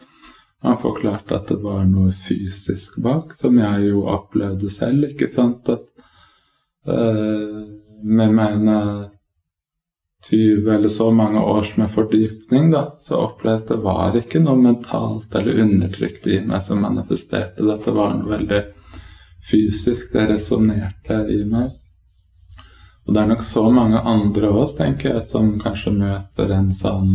Han 0.62 0.76
forklarte 0.82 1.38
at 1.38 1.48
det 1.50 1.62
var 1.64 1.86
noe 1.88 2.12
fysisk 2.12 3.00
bak, 3.02 3.32
som 3.40 3.56
jeg 3.58 3.88
jo 3.88 4.04
opplevde 4.12 4.70
selv. 4.70 5.08
ikke 5.14 5.32
sant? 5.32 5.72
At 5.72 5.88
øh, 6.92 7.64
med 8.04 8.36
mine 8.36 8.78
20 10.30 10.74
eller 10.76 10.88
så 10.88 11.12
mange 11.12 11.42
års 11.42 11.78
med 11.78 11.90
fordypning, 11.92 12.70
da, 12.72 12.84
så 13.02 13.24
opplevde 13.26 13.58
jeg 13.58 13.64
at 13.64 13.72
det 13.72 13.78
var 13.86 14.18
ikke 14.20 14.42
noe 14.44 14.60
mentalt 14.62 15.36
eller 15.36 15.64
undertrykt 15.64 16.28
i 16.30 16.38
meg 16.46 16.62
som 16.62 16.84
manifesterte. 16.86 17.66
Dette 17.66 17.94
var 17.96 18.14
noe 18.20 18.36
veldig 18.36 18.62
fysisk. 19.50 20.12
Det 20.14 20.28
resonnerte 20.30 21.24
i 21.34 21.42
meg. 21.50 21.72
Og 23.08 23.16
det 23.16 23.22
er 23.24 23.32
nok 23.32 23.44
så 23.44 23.66
mange 23.74 24.00
andre 24.08 24.52
av 24.52 24.60
oss, 24.62 24.76
tenker 24.78 25.16
jeg, 25.16 25.24
som 25.26 25.56
kanskje 25.60 25.96
møter 25.96 26.54
en 26.54 26.70
sånn 26.76 27.10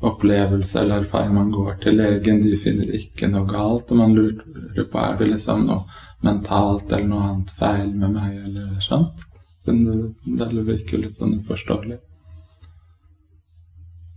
opplevelse 0.00 0.78
eller 0.80 1.02
erfaring. 1.02 1.34
Man 1.34 1.50
går 1.52 1.80
til 1.82 1.98
legen, 1.98 2.38
de 2.44 2.54
finner 2.60 2.94
ikke 2.96 3.28
noe 3.28 3.48
galt, 3.50 3.90
og 3.90 3.98
man 3.98 4.14
lurer 4.16 4.86
på 4.86 5.02
er 5.02 5.18
det 5.18 5.32
liksom 5.32 5.66
noe 5.66 5.82
mentalt 6.24 6.92
eller 6.92 7.10
noe 7.10 7.26
annet 7.32 7.52
feil 7.58 7.90
med 7.96 8.14
meg, 8.14 8.38
eller 8.46 8.78
sånt. 8.84 9.26
Siden 9.70 10.14
det, 10.56 10.62
virker 10.66 10.98
litt 10.98 11.18
sånn 11.20 11.36
uforståelig. 11.40 11.98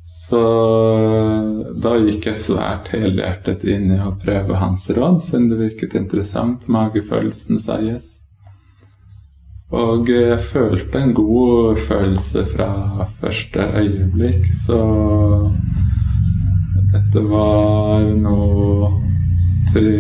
Så 0.04 0.40
da 1.84 1.92
gikk 2.00 2.26
jeg 2.30 2.40
svært 2.42 2.90
helhjertet 2.94 3.66
inn 3.70 3.92
i 3.94 4.00
å 4.02 4.14
prøve 4.18 4.58
hans 4.58 4.88
råd, 4.90 5.22
siden 5.28 5.52
det 5.52 5.60
virket 5.60 5.98
interessant. 6.00 6.66
Magefølelsen 6.72 7.62
sa 7.62 7.78
yes. 7.84 8.10
Og 9.74 10.10
jeg 10.10 10.40
følte 10.48 11.02
en 11.02 11.14
god 11.18 11.82
følelse 11.86 12.46
fra 12.50 12.70
første 13.22 13.68
øyeblikk, 13.82 14.50
så 14.66 14.80
dette 16.94 17.26
var 17.30 18.10
nå 18.26 18.40
tre 19.74 19.94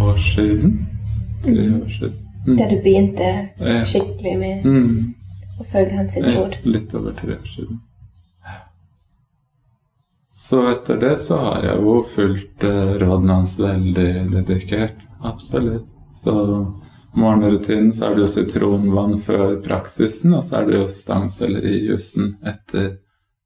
år 0.00 0.22
siden. 0.32 0.87
Tre 1.54 1.68
år 1.80 1.92
siden. 1.98 2.16
Mm. 2.46 2.56
Da 2.56 2.68
du 2.70 2.76
begynte 2.82 3.28
skikkelig 3.86 4.38
med 4.38 4.64
Mm. 4.64 5.14
å 5.60 5.64
følge 5.64 5.96
hans 5.96 6.16
råd. 6.16 6.56
litt 6.64 6.94
over 6.94 7.12
tre 7.12 7.34
år 7.36 7.46
siden. 7.56 7.80
Så 10.32 10.62
etter 10.70 10.96
det 10.96 11.18
så 11.20 11.36
har 11.36 11.64
jeg 11.66 11.80
jo 11.82 11.94
fulgt 12.14 12.64
eh, 12.64 12.92
rådene 13.02 13.34
hans 13.40 13.58
veldig 13.60 14.30
dedikert. 14.32 14.94
Absolutt. 15.20 15.88
Så 16.22 16.34
morgenrutinen 17.18 17.92
så 17.92 18.06
er 18.06 18.14
det 18.14 18.22
jo 18.22 18.30
sitronvann 18.32 19.18
før 19.20 19.58
praksisen, 19.64 20.32
og 20.38 20.44
så 20.46 20.60
er 20.62 20.66
det 20.70 20.78
jo 20.78 20.86
stangselleri-jussen 20.88 22.36
etter 22.46 22.94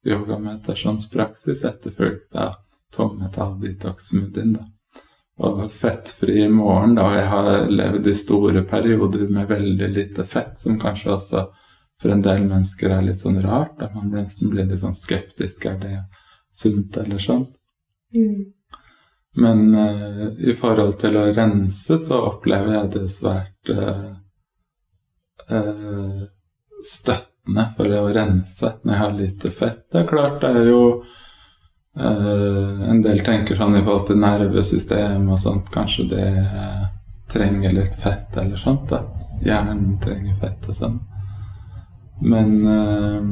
yogameditasjonspraksis, 0.07 1.65
etterfulgt 1.65 2.37
av 2.37 2.55
tungmetall-detox-smoothien. 2.95 4.53
da. 4.59 4.69
Og 5.43 5.65
fettfri 5.75 6.45
i 6.45 6.51
morgen, 6.53 6.95
da. 6.99 7.09
Jeg 7.17 7.29
har 7.33 7.71
levd 7.71 8.07
i 8.07 8.15
store 8.15 8.63
perioder 8.69 9.27
med 9.33 9.51
veldig 9.51 9.89
lite 9.91 10.25
fett, 10.29 10.55
som 10.63 10.79
kanskje 10.81 11.17
også 11.17 11.45
for 12.03 12.15
en 12.15 12.23
del 12.23 12.45
mennesker 12.47 12.95
er 12.95 13.05
litt 13.07 13.23
sånn 13.23 13.41
rart. 13.43 13.77
Da 13.79 13.91
man 13.95 14.11
nesten 14.15 14.51
blir 14.53 14.69
litt 14.71 14.83
sånn 14.83 14.99
skeptisk. 14.99 15.67
Er 15.71 15.79
det 15.83 15.97
sunt 16.55 16.97
eller 17.03 17.23
sånn? 17.23 17.47
Mm. 18.15 18.53
Men 19.43 19.75
uh, 19.75 20.27
i 20.39 20.55
forhold 20.59 20.99
til 21.01 21.17
å 21.17 21.29
rense, 21.33 21.99
så 21.99 22.21
opplever 22.29 22.77
jeg 22.77 22.91
det 22.97 23.07
svært 23.15 23.73
uh, 23.73 24.11
uh, 25.49 26.23
støttende 26.85 27.69
for 27.77 27.97
å 27.97 28.05
rense 28.13 28.75
når 28.83 28.95
jeg 28.95 29.03
har 29.05 29.17
lite 29.17 29.53
fett. 29.57 29.85
Det 29.91 30.03
er 30.03 30.11
klart, 30.11 30.43
det 30.43 30.53
er 30.61 30.69
jo 30.69 30.83
eh, 31.99 32.91
En 32.91 33.03
del 33.03 33.23
tenker 33.25 33.59
sånn 33.59 33.77
i 33.79 33.83
forhold 33.85 34.09
til 34.11 34.21
nervesystem 34.23 35.29
og 35.31 35.41
sånt, 35.41 35.71
kanskje 35.75 36.09
det 36.13 36.29
eh, 36.43 36.85
trenger 37.33 37.73
litt 37.73 37.97
fett 38.03 38.37
eller 38.37 38.61
sånt. 38.61 38.89
da. 38.91 39.05
Hjernen 39.43 39.97
trenger 40.03 40.37
fett 40.41 40.69
og 40.69 40.79
sånn. 40.79 41.01
Men 42.23 42.51
uh, 42.69 43.23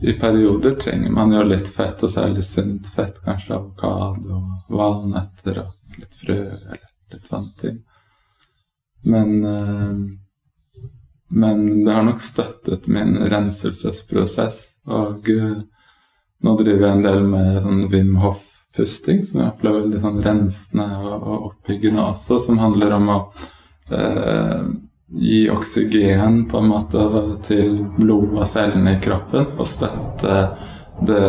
i 0.00 0.14
perioder 0.16 0.78
trenger 0.80 1.10
man 1.12 1.34
jo 1.34 1.42
litt 1.44 1.66
fett, 1.74 2.00
og 2.06 2.12
særlig 2.12 2.44
sunt 2.46 2.86
fett. 2.94 3.18
Kanskje 3.24 3.56
avokado, 3.58 4.38
valnøtter 4.70 5.58
og 5.64 5.98
litt 5.98 6.14
frø 6.22 6.38
eller 6.46 6.86
litt 7.12 7.26
sånne 7.28 7.60
ting. 7.60 7.82
Men, 9.10 9.34
men 11.28 11.84
det 11.84 11.92
har 11.92 12.06
nok 12.06 12.22
støttet 12.22 12.86
min 12.86 13.18
renselsesprosess. 13.28 14.62
Og 14.88 15.28
eh, 15.30 15.58
nå 16.44 16.54
driver 16.58 16.86
jeg 16.86 16.96
en 16.96 17.06
del 17.06 17.24
med 17.26 17.62
sånn 17.64 17.86
Wim 17.92 18.16
Hof-pusting, 18.22 19.24
som 19.26 19.42
jeg 19.42 19.52
opplever 19.52 19.84
veldig 19.84 20.02
sånn 20.02 20.20
rensende 20.24 20.88
og, 21.02 21.30
oppbyggende 21.50 22.04
også, 22.12 22.38
som 22.46 22.60
handler 22.62 22.94
om 22.98 23.10
å 23.14 23.18
eh, 23.94 24.62
gi 25.18 25.40
oksygen 25.50 26.44
på 26.50 26.60
en 26.60 26.70
måte 26.70 27.04
til 27.48 27.80
blod 27.96 28.36
og 28.36 28.46
cellene 28.48 28.96
i 28.96 29.00
kroppen 29.02 29.54
og 29.56 29.66
støtte 29.68 30.42
det 31.08 31.22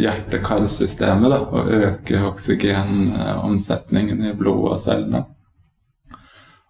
hjerte-karsystemet 0.00 1.32
og 1.36 1.68
øke 1.68 2.22
oksygenomsetningen 2.30 4.24
i 4.24 4.36
blodet 4.36 4.72
og 4.72 4.80
cellene. 4.80 5.22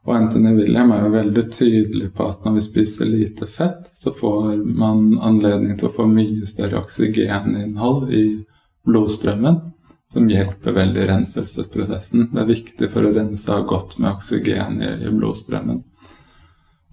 Og 0.07 0.13
Anthony 0.15 0.53
William 0.55 0.93
er 0.95 1.03
jo 1.03 1.15
veldig 1.17 1.43
tydelig 1.51 2.13
på 2.15 2.29
at 2.31 2.45
når 2.47 2.61
vi 2.61 2.67
spiser 2.69 3.09
lite 3.11 3.49
fett, 3.51 3.89
så 3.99 4.13
får 4.15 4.53
man 4.79 5.17
anledning 5.19 5.75
til 5.79 5.89
å 5.89 5.97
få 5.97 6.07
mye 6.07 6.47
større 6.47 6.79
oksygeninnhold 6.85 8.13
i 8.15 8.27
blodstrømmen, 8.87 9.59
som 10.13 10.31
hjelper 10.31 10.77
veldig 10.77 11.09
renselsesprosessen. 11.11 12.29
Det 12.31 12.43
er 12.43 12.53
viktig 12.53 12.91
for 12.93 13.03
å 13.03 13.13
rense 13.17 13.51
av 13.51 13.67
godt 13.67 13.99
med 13.99 14.13
oksygen 14.13 14.79
i, 14.79 14.93
i 15.09 15.11
blodstrømmen. 15.11 15.83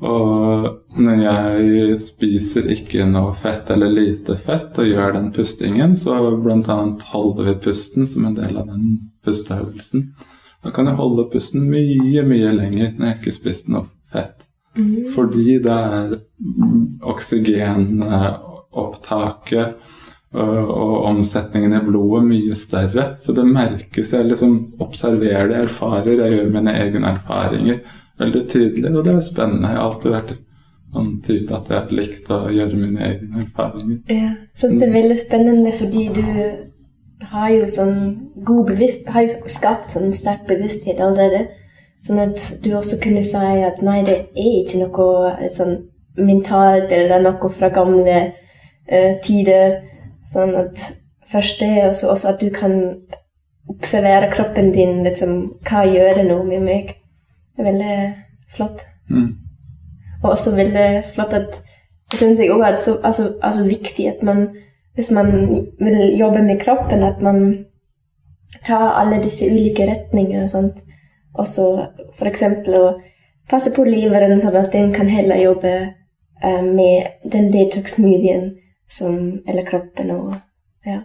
Og 0.04 0.66
når 1.00 1.20
jeg 1.22 2.00
spiser 2.02 2.66
ikke 2.74 3.06
noe 3.08 3.36
fett 3.40 3.70
eller 3.72 3.94
lite 3.94 4.36
fett 4.42 4.80
og 4.82 4.90
gjør 4.90 5.20
den 5.20 5.30
pustingen, 5.36 5.94
så 5.96 6.18
bl.a. 6.42 6.78
holder 7.14 7.52
vi 7.52 7.60
pusten 7.70 8.10
som 8.10 8.26
en 8.26 8.36
del 8.42 8.58
av 8.58 8.74
den 8.74 8.98
pusteøvelsen. 9.24 10.10
Da 10.64 10.70
kan 10.72 10.88
jeg 10.88 10.96
holde 11.00 11.32
pusten 11.32 11.62
mye, 11.70 12.24
mye 12.28 12.52
lenger 12.56 12.92
når 12.96 13.06
jeg 13.08 13.16
ikke 13.20 13.32
spiste 13.36 13.72
noe 13.74 13.86
fett. 14.14 14.40
Mm. 14.78 15.06
Fordi 15.14 15.60
det 15.62 15.74
er 15.74 16.10
oksygenopptaket 17.14 19.68
og, 20.34 20.58
og 20.58 21.06
omsetningen 21.12 21.74
i 21.78 21.86
blodet 21.86 22.24
mye 22.30 22.56
større. 22.58 23.04
Så 23.22 23.30
det 23.38 23.46
merkes. 23.46 24.14
Jeg 24.16 24.26
liksom 24.32 24.54
observerer 24.82 25.48
det, 25.52 25.58
erfarer, 25.68 26.18
jeg 26.18 26.32
gjør 26.38 26.50
mine 26.56 26.72
egne 26.80 27.08
erfaringer 27.12 27.78
veldig 28.20 28.50
tydelig. 28.50 28.96
Og 28.96 29.06
det 29.06 29.14
er 29.14 29.22
spennende. 29.26 29.70
Jeg 29.70 29.78
har 29.78 29.88
alltid 29.88 30.16
vært 30.16 30.34
sånn 30.94 31.14
type 31.26 31.56
at 31.58 31.70
jeg 31.70 31.80
har 31.80 31.96
likt 32.00 32.32
å 32.34 32.40
gjøre 32.54 32.76
mine 32.78 33.08
egne 33.08 33.46
erfaringer. 33.48 33.98
Ja. 34.14 34.30
Syns 34.58 34.78
det 34.80 34.88
er 34.88 34.96
veldig 35.00 35.20
spennende 35.22 35.72
fordi 35.76 36.04
du 36.14 36.24
har 37.34 37.50
jo 37.50 37.68
sånn 37.70 37.98
god 38.46 38.70
bevisst, 38.70 39.08
har 39.10 39.26
jo 39.26 39.50
skapt 39.50 39.94
sånn 39.94 40.14
sterk 40.14 40.46
bevissthet 40.50 41.02
allerede. 41.02 41.48
Sånn 42.04 42.20
at 42.22 42.42
du 42.64 42.74
også 42.76 43.00
kunne 43.02 43.24
si 43.26 43.42
at 43.66 43.82
nei, 43.86 44.02
det 44.06 44.18
er 44.36 44.60
ikke 44.60 44.84
noe 44.84 45.50
sånn 45.56 45.78
mentalt, 46.20 46.92
eller 46.92 47.10
det 47.10 47.18
er 47.18 47.26
noe 47.26 47.52
fra 47.54 47.72
gamle 47.74 48.18
uh, 48.30 49.14
tider. 49.24 49.80
Sånn 50.34 50.54
at 50.60 50.82
først 51.32 51.64
det, 51.64 51.76
og 51.88 51.96
så 51.98 52.12
også 52.14 52.34
at 52.34 52.44
du 52.44 52.52
kan 52.54 52.76
observere 53.72 54.30
kroppen 54.32 54.74
din, 54.76 55.02
liksom, 55.08 55.38
hva 55.66 55.86
gjør 55.88 56.20
det 56.20 56.28
nå 56.28 56.42
med 56.46 56.66
meg? 56.68 56.94
Det 57.54 57.64
er 57.64 57.70
veldig 57.72 57.98
flott. 58.54 58.86
Mm. 59.10 59.32
Og 60.24 60.30
også 60.36 60.54
veldig 60.56 60.90
flott 61.14 61.34
at 61.36 61.64
Det 62.14 62.20
syns 62.20 62.38
jeg 62.38 62.52
òg 62.54 62.62
er 62.62 62.76
så 62.78 62.92
altså, 63.02 63.24
altså 63.42 63.64
viktig 63.66 64.04
at 64.06 64.20
man 64.22 64.44
hvis 64.96 65.12
man 65.12 65.32
vil 65.80 66.18
jobbe 66.18 66.42
med 66.42 66.60
kroppen, 66.62 67.04
at 67.04 67.22
man 67.22 67.66
tar 68.66 68.94
alle 69.00 69.24
disse 69.24 69.46
ulike 69.46 69.88
retningene 69.90 70.44
og 70.44 70.50
sånt. 70.50 70.84
Også 71.34 71.66
f.eks. 72.14 72.44
å 72.78 72.84
passe 73.50 73.74
på 73.74 73.86
leveren, 73.88 74.38
sånn 74.42 74.58
at 74.60 74.74
den 74.74 74.92
kan 74.94 75.10
heller 75.10 75.42
jobbe 75.42 75.74
uh, 76.44 76.62
med 76.62 77.26
den 77.32 77.52
detox-medien 77.54 78.54
som 78.90 79.42
Eller 79.48 79.66
kroppen 79.66 80.12
og 80.12 80.36
Ja. 80.86 81.00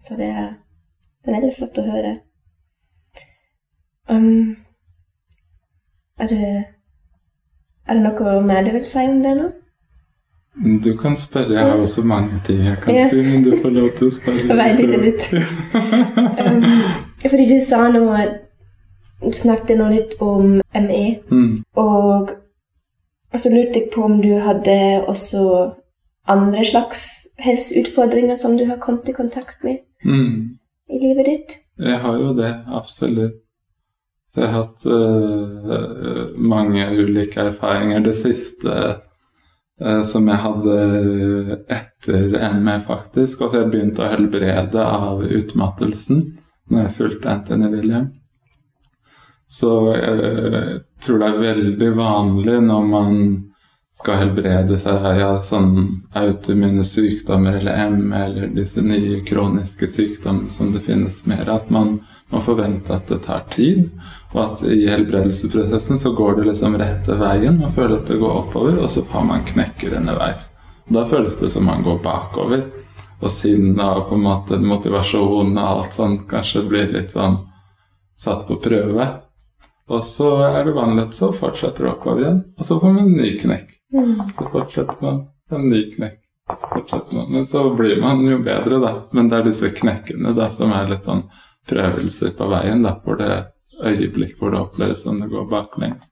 Så 0.00 0.16
det 0.16 0.30
er, 0.30 0.54
det 1.24 1.28
er 1.28 1.40
veldig 1.40 1.54
flott 1.56 1.78
å 1.78 1.84
høre. 1.84 2.12
Um, 4.08 4.56
er 6.18 6.28
det 6.30 6.48
Er 7.88 7.94
det 7.94 8.02
noe 8.02 8.40
mer 8.40 8.64
du 8.64 8.70
vil 8.72 8.86
si 8.86 9.02
om 9.02 9.18
det 9.22 9.34
nå? 9.36 9.50
Du 10.64 10.96
kan 10.96 11.16
spørre. 11.16 11.52
Jeg 11.52 11.64
har 11.66 11.76
også 11.76 12.02
mange 12.04 12.40
ting 12.46 12.64
jeg 12.64 12.76
kan 12.82 12.94
Ja. 12.94 13.08
si, 13.10 13.16
men 13.16 13.42
du 13.44 13.56
får 13.62 13.70
lov 13.70 13.90
til 13.98 14.06
å 14.06 14.10
spørre. 14.10 14.46
Jeg 14.48 14.56
vet 14.56 14.80
ikke 14.80 15.02
litt. 15.02 15.26
Um, 16.40 16.64
fordi 17.30 17.46
du 17.48 17.60
sa 17.64 17.88
nå 17.92 18.16
Du 19.24 19.32
snakket 19.32 19.78
nå 19.78 19.88
litt 19.90 20.14
om 20.20 20.60
ME, 20.74 21.18
Mm. 21.30 21.62
og 21.76 22.30
og 23.32 23.40
så 23.40 23.48
lurte 23.50 23.74
jeg 23.80 23.90
på 23.94 24.04
om 24.04 24.22
du 24.22 24.38
hadde 24.38 25.04
også 25.08 25.72
andre 26.28 26.64
slags 26.64 27.26
helseutfordringer 27.38 28.36
som 28.36 28.56
du 28.58 28.64
har 28.66 28.76
kommet 28.76 29.08
i 29.08 29.12
kontakt 29.12 29.64
med 29.64 29.76
Mm. 30.04 30.56
i 30.90 30.98
livet 31.02 31.26
ditt? 31.26 31.56
Jeg 31.78 31.98
har 31.98 32.18
jo 32.18 32.32
det, 32.36 32.54
absolutt. 32.72 33.32
Jeg 34.36 34.48
har 34.48 34.62
hatt 34.64 34.86
uh, 34.86 36.38
mange 36.38 36.86
ulike 36.98 37.36
erfaringer. 37.40 37.98
Det 38.04 38.14
siste 38.14 38.96
som 40.08 40.28
jeg 40.30 40.40
hadde 40.40 40.76
etter 41.68 42.36
ME, 42.56 42.78
faktisk. 42.86 43.42
Og 43.42 43.50
så 43.52 43.60
jeg 43.60 43.72
begynte 43.74 44.06
å 44.06 44.12
helbrede 44.12 44.84
av 44.84 45.20
utmattelsen 45.24 46.22
når 46.72 46.80
jeg 46.82 46.94
fulgte 46.96 47.32
Anthony 47.32 47.68
William. 47.74 48.06
Så 49.46 49.72
jeg 49.94 50.80
tror 51.04 51.20
det 51.20 51.28
er 51.28 51.44
veldig 51.44 51.90
vanlig 51.98 52.56
når 52.66 52.88
man 52.90 53.20
skal 53.96 54.18
helbrede 54.20 54.76
seg 54.80 55.06
av 55.08 55.14
ja, 55.16 55.28
sånn 55.44 55.70
autoimmune 56.18 56.84
sykdommer 56.84 57.56
eller 57.60 57.94
ME 57.94 58.24
eller 58.26 58.50
disse 58.52 58.84
nye 58.84 59.22
kroniske 59.24 59.88
sykdommene 59.88 60.52
som 60.52 60.74
det 60.74 60.82
finnes 60.84 61.22
mer 61.30 61.46
av, 61.46 61.62
at 61.62 61.72
man 61.72 61.94
må 62.32 62.42
forvente 62.44 62.92
at 62.92 63.08
det 63.08 63.22
tar 63.24 63.46
tid, 63.54 63.86
og 64.36 64.42
at 64.42 64.62
i 64.68 64.84
helbredelsesprosessen 64.84 65.98
så 65.98 66.12
går 66.12 66.36
det 66.36 66.50
liksom 66.50 66.76
rette 66.76 67.14
veien. 67.16 67.56
Man 67.56 67.72
føler 67.72 67.96
at 67.96 68.10
det 68.10 68.18
går 68.20 68.34
oppover, 68.42 68.76
og 68.82 68.90
så 68.92 69.04
har 69.10 69.24
man 69.24 69.46
knekker 69.48 69.96
underveis. 69.96 70.50
Og 70.86 70.98
da 70.98 71.04
føles 71.08 71.38
det 71.40 71.48
som 71.54 71.64
man 71.64 71.84
går 71.86 72.02
bakover. 72.04 72.66
Og 73.24 73.32
sinnet 73.32 73.80
og 73.80 74.10
på 74.10 74.18
en 74.18 74.26
måte 74.26 74.58
motivasjon 74.60 75.56
og 75.56 75.62
alt 75.64 75.96
sånt 75.96 76.26
kanskje 76.28 76.66
blir 76.68 76.92
litt 76.92 77.16
sånn 77.16 77.38
satt 78.20 78.44
på 78.48 78.58
prøve. 78.60 79.08
Og 79.88 80.04
så 80.04 80.28
er 80.50 80.66
det 80.66 80.76
vanlig 80.76 81.06
at 81.06 81.16
så 81.16 81.30
fortsetter 81.32 81.86
det 81.86 81.94
oppover 81.94 82.26
igjen, 82.26 82.44
og 82.58 82.68
så 82.68 82.76
får 82.82 82.92
man 82.92 83.08
en 83.08 83.18
ny 83.22 83.32
knekk. 83.40 83.74
Så 84.36 84.52
fortsetter 84.52 85.02
man 85.06 85.20
en 85.56 85.68
ny 85.70 85.82
knekk. 85.96 86.20
Men 87.32 87.46
så 87.48 87.64
blir 87.74 88.00
man 88.02 88.20
jo 88.26 88.38
bedre, 88.44 88.84
da. 88.84 88.94
Men 89.16 89.30
det 89.32 89.40
er 89.40 89.48
disse 89.48 89.72
knekkene 89.74 90.36
da 90.36 90.50
som 90.52 90.74
er 90.76 90.92
litt 90.92 91.06
sånn 91.08 91.24
prøvelser 91.66 92.36
på 92.36 92.52
veien, 92.52 92.84
da, 92.84 92.98
hvor 93.02 93.16
det 93.18 93.30
øyeblikk 93.84 94.38
hvor 94.40 94.52
det 94.52 94.60
oppleves 94.60 95.02
som 95.04 95.20
det 95.20 95.28
går 95.32 95.48
baklengs. 95.50 96.04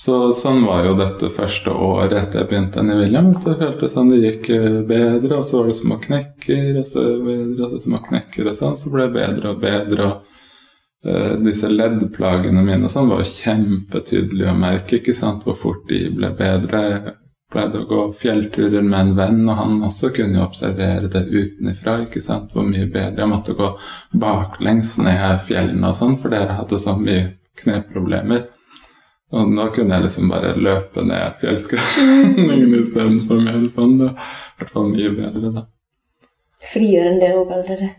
Så 0.00 0.30
sånn 0.32 0.62
var 0.64 0.86
jo 0.86 0.94
dette 0.96 1.28
første 1.34 1.72
året 1.74 2.14
etter 2.16 2.40
jeg 2.40 2.48
begynte 2.48 2.80
i 2.80 2.94
William. 2.96 3.32
Det 3.34 3.56
føltes 3.60 3.92
som 3.92 4.08
det 4.08 4.20
gikk 4.22 4.46
eh, 4.54 4.78
bedre, 4.88 5.40
og 5.40 5.44
så 5.44 5.58
var 5.58 5.68
det 5.68 5.76
små 5.76 5.98
knekker, 6.00 6.68
og 6.80 6.86
så 6.88 7.02
bedre, 7.26 7.66
og 7.66 7.74
så 7.74 7.80
små 7.84 8.00
knekker, 8.06 8.48
og 8.48 8.56
sånn. 8.56 8.78
Så 8.80 8.92
ble 8.94 9.08
det 9.08 9.16
bedre 9.18 9.52
og 9.52 9.60
bedre. 9.60 10.06
og 10.06 11.10
uh, 11.10 11.34
Disse 11.44 11.68
leddplagene 11.68 12.62
mine 12.64 12.88
og 12.88 12.94
sånn 12.94 13.10
var 13.12 13.26
kjempetydelige 13.28 14.54
å 14.54 14.60
merke, 14.62 15.02
ikke 15.02 15.16
sant, 15.18 15.44
hvor 15.44 15.58
fort 15.60 15.84
de 15.90 16.06
ble 16.16 16.32
bedre. 16.38 16.84
Jeg 16.94 17.16
pleide 17.50 17.82
å 17.82 17.88
gå 17.90 18.00
fjellturer 18.20 18.84
med 18.86 19.00
en 19.00 19.16
venn, 19.18 19.40
og 19.48 19.58
han 19.58 19.80
også 19.86 20.12
kunne 20.14 20.38
jo 20.38 20.46
observere 20.46 21.10
det 21.10 21.24
utenfra. 21.28 22.00
ikke 22.04 22.22
sant, 22.22 22.52
Hvor 22.54 22.66
mye 22.66 22.86
bedre 22.86 23.24
jeg 23.24 23.32
måtte 23.32 23.56
gå 23.58 23.72
baklengs 24.12 24.96
ned 24.98 25.42
fjellene 25.48 25.90
og 25.90 25.98
sånn, 25.98 26.16
for 26.22 26.30
dere 26.30 26.58
hadde 26.60 26.78
så 26.78 26.96
mye 26.98 27.26
kneproblemer. 27.60 28.46
Og 29.30 29.50
da 29.54 29.68
kunne 29.70 29.94
jeg 29.94 30.08
liksom 30.08 30.30
bare 30.30 30.56
løpe 30.58 31.04
ned 31.06 31.36
fjellskråningen 31.42 32.72
istedenfor 32.82 33.42
mer 33.44 33.66
sånn. 33.70 33.98
Det 33.98 34.08
var 34.08 34.14
i 34.14 34.62
hvert 34.62 34.72
fall 34.74 34.88
mye 34.90 35.12
bedre, 35.18 35.52
da. 35.58 35.66
Frigjørende 36.70 37.34
òg 37.38 37.52
allerede. 37.56 37.90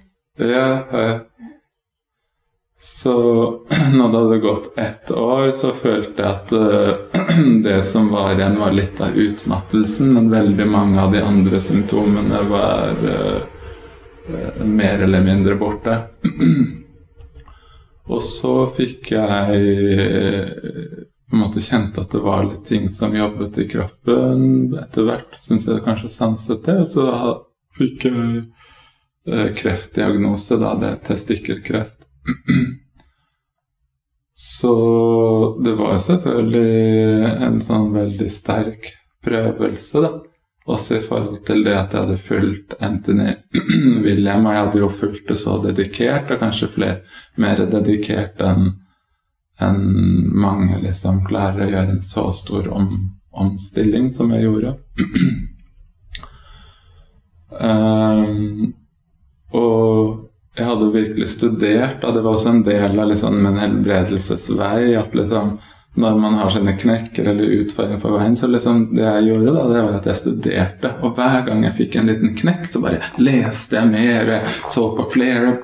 Ja, 0.42 0.66
ja. 0.92 1.20
Så 2.82 3.14
når 3.94 4.12
det 4.12 4.18
hadde 4.18 4.38
gått 4.38 4.78
ett 4.78 5.12
år, 5.12 5.52
så 5.52 5.74
følte 5.78 6.22
jeg 6.22 6.32
at 6.32 6.52
uh, 6.52 6.94
det 7.64 7.80
som 7.86 8.10
var 8.14 8.34
igjen, 8.34 8.60
var 8.60 8.74
litt 8.76 9.02
av 9.02 9.16
utmattelsen. 9.16 10.14
Men 10.16 10.32
veldig 10.34 10.68
mange 10.68 11.02
av 11.02 11.14
de 11.14 11.22
andre 11.22 11.62
symptomene 11.62 12.44
var 12.50 12.98
uh, 13.06 14.66
mer 14.66 15.06
eller 15.08 15.24
mindre 15.26 15.56
borte. 15.62 16.02
Og 18.12 18.20
så 18.26 18.56
fikk 18.76 19.12
jeg 19.14 19.60
på 21.32 21.38
en 21.38 21.42
måte 21.46 21.62
kjente 21.64 22.02
at 22.02 22.12
det 22.12 22.20
var 22.20 22.44
litt 22.44 22.66
ting 22.68 22.90
som 22.92 23.14
jobbet 23.16 23.58
i 23.64 23.68
kroppen. 23.72 24.74
Etter 24.76 25.06
hvert 25.08 25.38
syns 25.40 25.64
jeg 25.64 25.84
kanskje 25.86 26.12
sanset 26.12 26.66
det. 26.66 26.76
Og 26.84 26.90
så 26.92 27.06
fikk 27.80 28.04
jeg 28.10 28.42
eh, 29.32 29.48
kreftdiagnose, 29.56 30.58
da. 30.60 30.74
Det 30.82 30.90
er 30.90 31.00
testikkelkreft. 31.08 32.01
Så 34.42 34.74
det 35.66 35.74
var 35.78 35.98
selvfølgelig 36.02 37.30
en 37.46 37.62
sånn 37.66 37.88
veldig 37.94 38.28
sterk 38.30 38.92
prøvelse, 39.26 40.04
da. 40.04 40.12
Også 40.70 41.00
i 41.00 41.02
forhold 41.02 41.40
til 41.48 41.64
det 41.66 41.74
at 41.74 41.94
jeg 41.94 42.04
hadde 42.04 42.18
fulgt 42.22 42.76
Anthony 42.86 43.32
William, 44.06 44.46
og 44.46 44.54
jeg 44.54 44.66
hadde 44.66 44.84
jo 44.84 44.90
fulgt 44.94 45.32
det 45.32 45.40
så 45.42 45.56
dedikert, 45.64 46.30
og 46.30 46.44
kanskje 46.44 46.70
flere 46.76 47.00
mer 47.42 47.64
dedikert 47.72 48.42
enn 48.46 48.70
en 49.62 49.82
mange 50.42 50.80
liksom 50.82 51.20
klarer 51.28 51.66
å 51.66 51.70
gjøre 51.70 51.96
en 51.96 52.04
så 52.06 52.32
stor 52.34 52.68
om, 52.74 52.90
omstilling 53.30 54.10
som 54.14 54.32
jeg 54.34 54.48
gjorde. 54.48 54.74
um, 57.70 58.74
og 59.54 60.21
jeg 60.62 60.70
hadde 60.70 60.94
virkelig 60.94 61.30
studert, 61.34 62.06
og 62.06 62.16
det 62.16 62.24
var 62.24 62.38
også 62.38 62.56
en 62.56 62.66
del 62.68 62.96
av 62.96 63.12
liksom, 63.12 63.38
min 63.44 63.60
helbredelsesvei 63.62 64.96
at 65.00 65.18
liksom 65.18 65.56
når 65.94 66.18
man 66.18 66.34
har 66.34 66.50
sine 66.50 66.72
knekker 66.80 67.26
eller 67.28 67.44
utfordringer 67.44 68.00
på 68.00 68.12
veien, 68.14 68.36
så 68.36 68.48
liksom 68.48 68.86
det 68.96 69.04
jeg 69.04 69.26
gjorde, 69.28 69.52
da, 69.58 69.64
det 69.68 69.82
var 69.82 69.98
at 69.98 70.06
jeg 70.08 70.20
studerte. 70.22 70.92
Og 71.04 71.18
hver 71.18 71.42
gang 71.50 71.66
jeg 71.66 71.76
fikk 71.82 71.98
en 72.00 72.08
liten 72.08 72.32
knekk, 72.40 72.70
så 72.72 72.80
bare 72.84 73.02
leste 73.20 73.76
jeg 73.76 73.90
mer. 73.92 74.32
Jeg 74.38 74.54
så 74.72 74.86
på 74.96 75.08
flere 75.12 75.58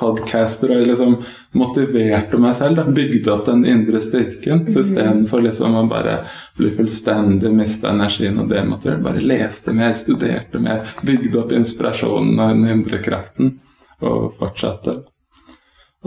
podcaster 0.00 0.74
og 0.74 0.82
liksom 0.82 1.14
motiverte 1.54 2.42
meg 2.42 2.58
selv. 2.58 2.82
Da, 2.82 2.96
bygde 2.98 3.32
opp 3.36 3.46
den 3.46 3.62
indre 3.70 4.02
styrken. 4.02 4.66
Så 4.66 4.82
istedenfor 4.82 5.46
liksom 5.46 5.78
å 5.78 5.86
bare 5.86 6.18
bli 6.58 6.74
fullstendig 6.74 7.54
miste 7.54 7.94
energien 7.94 8.42
og 8.42 8.50
demotivert, 8.50 9.04
bare 9.06 9.22
leste 9.22 9.76
mer, 9.78 9.94
studerte 10.00 10.58
mer, 10.64 10.90
bygde 11.06 11.38
opp 11.38 11.54
inspirasjonen 11.54 12.34
og 12.34 12.50
den 12.50 12.66
indre 12.74 12.98
kraften, 13.04 13.60
og 14.04 14.34
fortsette. 14.38 15.00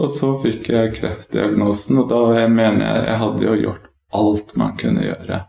Og 0.00 0.10
så 0.10 0.34
fikk 0.42 0.70
jeg 0.72 0.94
kreftdiagnosen, 0.96 2.00
og 2.00 2.08
da 2.12 2.20
jeg 2.40 2.52
mener 2.52 2.86
jeg 2.86 3.08
jeg 3.10 3.22
hadde 3.22 3.48
jo 3.48 3.56
gjort 3.66 3.88
alt 4.22 4.54
man 4.60 4.76
kunne 4.80 5.04
gjøre. 5.04 5.42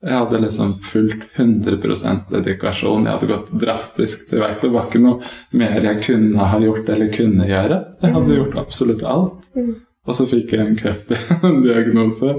Jeg 0.00 0.16
hadde 0.16 0.38
liksom 0.40 0.70
fulgt 0.80 1.26
100 1.36 2.22
dedikasjon. 2.30 3.04
Jeg 3.04 3.12
hadde 3.12 3.28
gått 3.28 3.50
drastisk 3.52 4.30
til 4.30 4.40
verks. 4.40 4.62
Det 4.62 4.70
var 4.72 4.88
ikke 4.88 5.02
noe 5.04 5.32
mer 5.60 5.84
jeg 5.84 6.00
kunne 6.06 6.46
ha 6.52 6.60
gjort 6.62 6.88
eller 6.88 7.12
kunne 7.12 7.48
gjøre. 7.48 7.80
Jeg 8.00 8.14
hadde 8.14 8.38
gjort 8.38 8.56
absolutt 8.62 9.04
alt. 9.04 9.50
Mm. 9.52 9.74
Og 10.08 10.16
så 10.16 10.24
fikk 10.30 10.54
jeg 10.56 10.64
en 10.64 10.78
kreftdiagnose. 10.80 12.38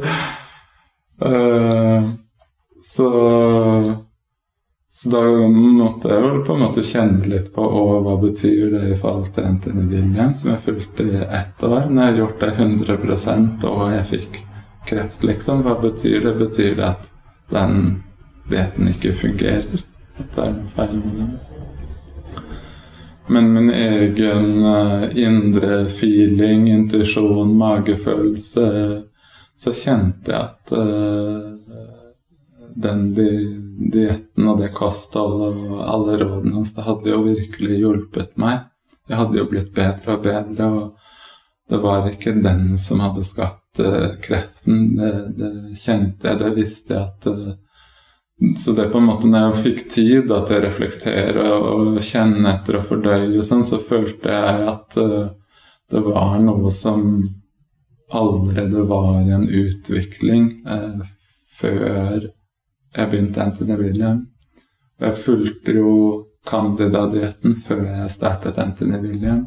Uh, 1.22 2.10
så 2.82 3.12
så 5.02 5.10
da 5.10 5.22
måtte 5.50 6.12
jeg 6.12 6.22
vel 6.22 6.44
på 6.46 6.54
en 6.54 6.60
måte 6.62 6.82
kjenne 6.86 7.26
litt 7.26 7.48
på 7.56 7.64
hva 8.06 8.12
betyr 8.22 8.68
det 8.70 8.82
i 8.92 8.98
forhold 9.02 9.32
til 9.34 9.48
Anthony 9.50 9.86
William, 9.90 10.36
som 10.38 10.52
jeg 10.52 10.62
fulgte 10.68 11.06
i 11.10 11.24
ett 11.26 11.64
år. 11.66 11.88
Når 11.90 12.04
jeg 12.04 12.12
har 12.12 12.20
gjort 12.20 12.44
det 12.44 12.50
100% 12.52 13.66
og 13.66 13.80
jeg 13.96 14.04
fikk 14.12 14.38
kreft, 14.92 15.24
liksom, 15.26 15.64
hva 15.66 15.74
betyr 15.82 16.20
det? 16.28 16.36
Betyr 16.44 16.76
det 16.78 16.86
at 16.86 17.10
den 17.50 17.80
dieten 18.52 18.92
ikke 18.92 19.16
fungerer? 19.24 19.82
At 20.22 20.36
det 20.36 20.44
er 20.46 20.54
noe 20.60 20.76
feil 20.76 20.94
med 21.00 21.18
den? 21.24 21.34
Men 23.32 23.50
min 23.56 23.74
egen 23.74 24.52
uh, 24.62 25.08
indre 25.18 25.80
feeling, 25.98 26.68
intuisjon, 26.70 27.56
magefølelse, 27.58 28.68
så 29.58 29.76
kjente 29.82 30.30
jeg 30.30 30.46
at 30.46 30.78
uh, 30.78 31.98
den 32.76 33.12
dietten 33.16 34.48
og 34.48 34.60
det 34.62 34.72
kostholdet 34.76 35.58
og 35.68 35.80
alle 35.86 36.18
rådene 36.22 36.60
hans, 36.60 36.74
det 36.76 36.86
hadde 36.86 37.12
jo 37.12 37.24
virkelig 37.26 37.80
hjulpet 37.82 38.38
meg. 38.42 38.68
Jeg 39.10 39.20
hadde 39.20 39.42
jo 39.42 39.48
blitt 39.50 39.74
bedre 39.76 40.16
og 40.16 40.24
bedre, 40.24 40.68
og 40.72 41.72
det 41.72 41.80
var 41.84 42.08
ikke 42.10 42.38
den 42.44 42.78
som 42.80 43.02
hadde 43.04 43.26
skapt 43.28 43.82
uh, 43.84 44.14
kreften. 44.24 44.96
Det, 44.98 45.12
det, 45.40 45.52
kjente 45.82 46.30
jeg, 46.30 46.40
det 46.40 46.54
visste 46.56 46.96
jeg 46.96 47.04
at 47.10 47.28
uh, 47.32 47.52
Så 48.58 48.74
det 48.74 48.88
på 48.90 48.98
en 48.98 49.06
måte 49.06 49.30
når 49.30 49.52
jeg 49.52 49.64
fikk 49.66 49.84
tid 49.94 50.32
da, 50.32 50.42
til 50.48 50.58
å 50.58 50.64
reflektere 50.66 51.46
og 51.54 52.00
kjenne 52.04 52.56
etter 52.56 52.80
og 52.80 52.88
fordøye 52.90 53.38
og 53.38 53.46
sånn, 53.48 53.68
så 53.68 53.82
følte 53.86 54.34
jeg 54.34 54.66
at 54.72 55.00
uh, 55.00 55.30
det 55.92 56.04
var 56.08 56.40
noe 56.44 56.72
som 56.74 57.06
allerede 58.12 58.84
var 58.88 59.22
i 59.24 59.32
en 59.32 59.48
utvikling 59.48 60.46
før 61.60 62.26
jeg 62.96 63.10
begynte 63.12 63.44
Anthony 63.44 63.78
William. 63.80 64.26
Jeg 65.02 65.18
fulgte 65.18 65.76
jo 65.76 65.94
Canada-dietten 66.48 67.56
før 67.66 67.84
jeg 67.86 68.12
startet 68.14 68.60
Anthony 68.62 69.00
William. 69.02 69.46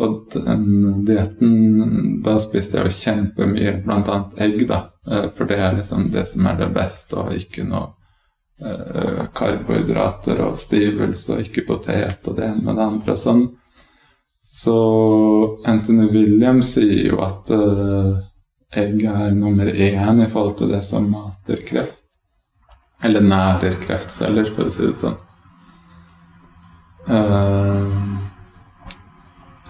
Og 0.00 0.32
den 0.32 1.04
dietten 1.06 2.22
Da 2.24 2.38
spiste 2.40 2.78
jeg 2.78 2.88
jo 2.88 3.00
kjempemye, 3.02 3.74
bl.a. 3.84 4.18
egg, 4.40 4.62
da. 4.68 4.84
Eh, 5.10 5.28
for 5.36 5.48
det 5.48 5.58
er 5.60 5.76
liksom 5.76 6.08
det 6.14 6.26
som 6.30 6.46
er 6.48 6.60
det 6.62 6.70
beste, 6.74 7.18
og 7.18 7.34
ikke 7.36 7.66
noe 7.68 7.92
eh, 8.62 9.24
karbohydrater 9.36 10.40
og 10.46 10.60
stivelse, 10.60 11.36
og 11.36 11.44
ikke 11.44 11.66
potet 11.68 12.28
og 12.28 12.38
det 12.38 12.48
ene 12.48 12.64
med 12.64 12.78
det 12.78 12.88
andre 12.88 13.16
og 13.16 13.20
sånn. 13.20 13.44
Så 14.52 14.76
Anthony 15.66 16.08
William 16.12 16.60
sier 16.66 17.06
jo 17.08 17.20
at 17.24 17.48
uh, 17.54 18.18
egg 18.74 19.00
er 19.08 19.30
nummer 19.34 19.70
én 19.70 20.20
i 20.22 20.28
forhold 20.30 20.58
til 20.58 20.74
det 20.74 20.82
som 20.84 21.06
mater 21.10 21.62
kreft. 21.66 22.01
Eller 23.02 23.24
nærer 23.26 23.78
kreftceller, 23.82 24.50
for 24.54 24.70
å 24.70 24.74
si 24.74 24.86
det 24.86 24.98
sånn. 25.00 25.18
Uh, 27.02 28.18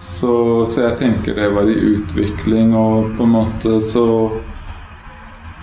så, 0.03 0.65
så, 0.65 0.81
jeg 0.81 0.97
tenker 0.99 1.35
det 1.35 1.49
var 1.55 1.69
i 1.69 1.79
utvikling, 1.95 2.75
og 2.77 3.15
på 3.17 3.25
en 3.25 3.33
måte 3.33 3.79
så 3.81 4.07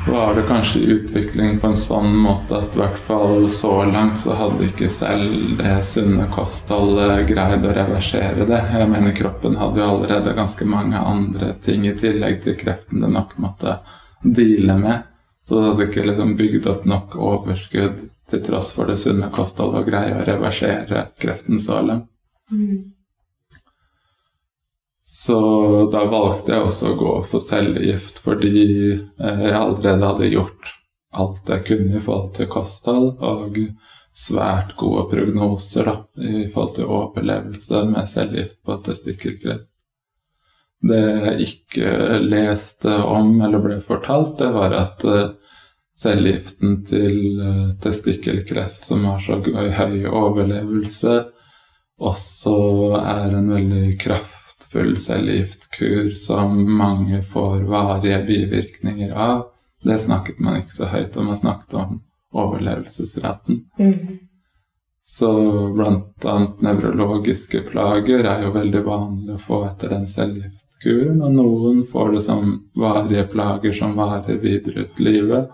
var 0.06 0.34
det 0.34 0.46
kanskje 0.48 0.80
i 0.80 0.86
utvikling 0.94 1.58
på 1.60 1.70
en 1.70 1.76
sånn 1.76 2.14
måte 2.16 2.56
at 2.56 2.74
i 2.74 2.80
hvert 2.80 3.00
fall 3.04 3.44
så 3.52 3.82
langt 3.84 4.18
så 4.22 4.32
hadde 4.38 4.70
ikke 4.70 4.88
selv 4.88 5.58
det 5.60 5.74
sunne 5.84 6.24
kostholdet 6.32 7.28
greid 7.28 7.66
å 7.68 7.74
reversere 7.76 8.48
det. 8.48 8.62
Jeg 8.72 8.88
mener 8.90 9.16
kroppen 9.16 9.60
hadde 9.60 9.82
jo 9.82 9.90
allerede 9.92 10.34
ganske 10.38 10.66
mange 10.68 11.04
andre 11.12 11.52
ting 11.64 11.84
i 11.86 11.94
tillegg 12.00 12.40
til 12.46 12.56
kreften 12.60 13.04
det 13.04 13.12
nok 13.12 13.36
måtte 13.44 13.76
deale 14.24 14.78
med. 14.80 15.09
Så 15.50 15.56
det 15.58 15.66
hadde 15.66 15.84
ikke 15.88 16.02
liksom 16.06 16.36
bygd 16.38 16.66
opp 16.70 16.84
nok 16.86 17.14
overskudd 17.18 18.04
til 18.30 18.42
tross 18.46 18.68
for 18.76 18.86
det 18.86 19.00
sunne 19.02 19.26
kostholdet 19.34 19.80
og 19.80 19.88
greie 19.90 20.12
å 20.14 20.26
reversere 20.28 21.08
kreften 21.18 21.58
så 21.58 21.80
lenge. 21.82 22.06
Mm. 22.54 22.92
Så 25.10 25.38
da 25.90 26.04
valgte 26.06 26.54
jeg 26.54 26.68
også 26.68 26.92
å 26.92 26.98
gå 27.00 27.14
for 27.32 27.42
cellegift 27.42 28.22
fordi 28.22 28.62
jeg 28.62 29.50
allerede 29.50 30.06
hadde 30.06 30.30
gjort 30.30 30.70
alt 31.18 31.50
jeg 31.50 31.66
kunne 31.66 31.98
i 31.98 32.04
forhold 32.04 32.30
til 32.36 32.50
kosthold, 32.54 33.10
og 33.18 33.58
svært 34.14 34.76
gode 34.78 35.08
prognoser 35.10 35.90
da, 35.90 35.96
i 36.22 36.46
forhold 36.54 36.76
til 36.78 36.94
overlevelse 37.00 37.82
med 37.90 38.14
cellegift 38.14 38.60
på 38.62 38.78
testikkelkreft. 38.86 39.66
Det 40.80 41.00
jeg 41.02 41.48
ikke 41.48 42.20
leste 42.22 42.94
om 43.02 43.34
eller 43.42 43.60
ble 43.66 43.82
fortalt, 43.84 44.38
det 44.38 44.54
var 44.54 44.78
at 44.78 45.02
uh, 45.04 45.32
cellegiften 46.00 46.80
til 46.88 47.18
uh, 47.40 47.70
testikkelkreft, 47.82 48.84
som 48.88 49.04
har 49.08 49.20
så 49.24 49.40
høy 49.44 50.06
overlevelse, 50.08 51.16
også 52.00 52.56
er 53.00 53.36
en 53.36 53.50
veldig 53.52 53.98
kraftfull 54.00 54.94
cellegiftkur 54.98 56.14
som 56.16 56.56
mange 56.64 57.20
får 57.32 57.66
varige 57.68 58.22
bivirkninger 58.30 59.12
av. 59.12 59.50
Det 59.84 59.98
snakket 60.00 60.40
man 60.40 60.62
ikke 60.62 60.76
så 60.78 60.88
høyt 60.92 61.16
om. 61.16 61.28
Man 61.28 61.40
snakket 61.40 61.76
om 61.82 62.00
overlevelsesraten. 62.32 63.64
Mhm. 63.78 64.18
Så 65.10 65.30
blant 65.74 66.24
annet 66.24 66.60
nevrologiske 66.62 67.64
plager 67.66 68.24
er 68.24 68.44
jo 68.44 68.52
veldig 68.54 68.82
vanlig 68.86 69.34
å 69.34 69.40
få 69.42 69.56
etter 69.66 69.90
den 69.90 70.04
cellegiftkuren, 70.06 71.18
og 71.26 71.32
noen 71.34 71.80
får 71.90 72.12
det 72.14 72.20
som 72.28 72.52
varige 72.78 73.24
plager 73.32 73.74
som 73.74 73.96
varer 73.98 74.38
videre 74.38 74.86
ut 74.86 75.02
livet. 75.02 75.50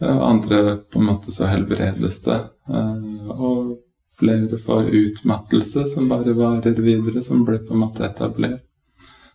Og 0.00 0.30
andre 0.30 0.76
på 0.92 0.98
en 1.00 1.06
måte 1.10 1.32
så 1.34 1.44
helbredes 1.50 2.20
det. 2.22 2.38
Eh, 2.70 3.30
Og 3.34 3.76
flere 4.18 4.58
får 4.58 4.90
utmattelse 4.94 5.84
som 5.92 6.08
bare 6.10 6.32
varer 6.34 6.74
videre, 6.82 7.22
som 7.22 7.44
blir 7.46 7.58
på 7.66 7.74
en 7.74 7.80
måte 7.86 8.04
etablert. 8.06 8.62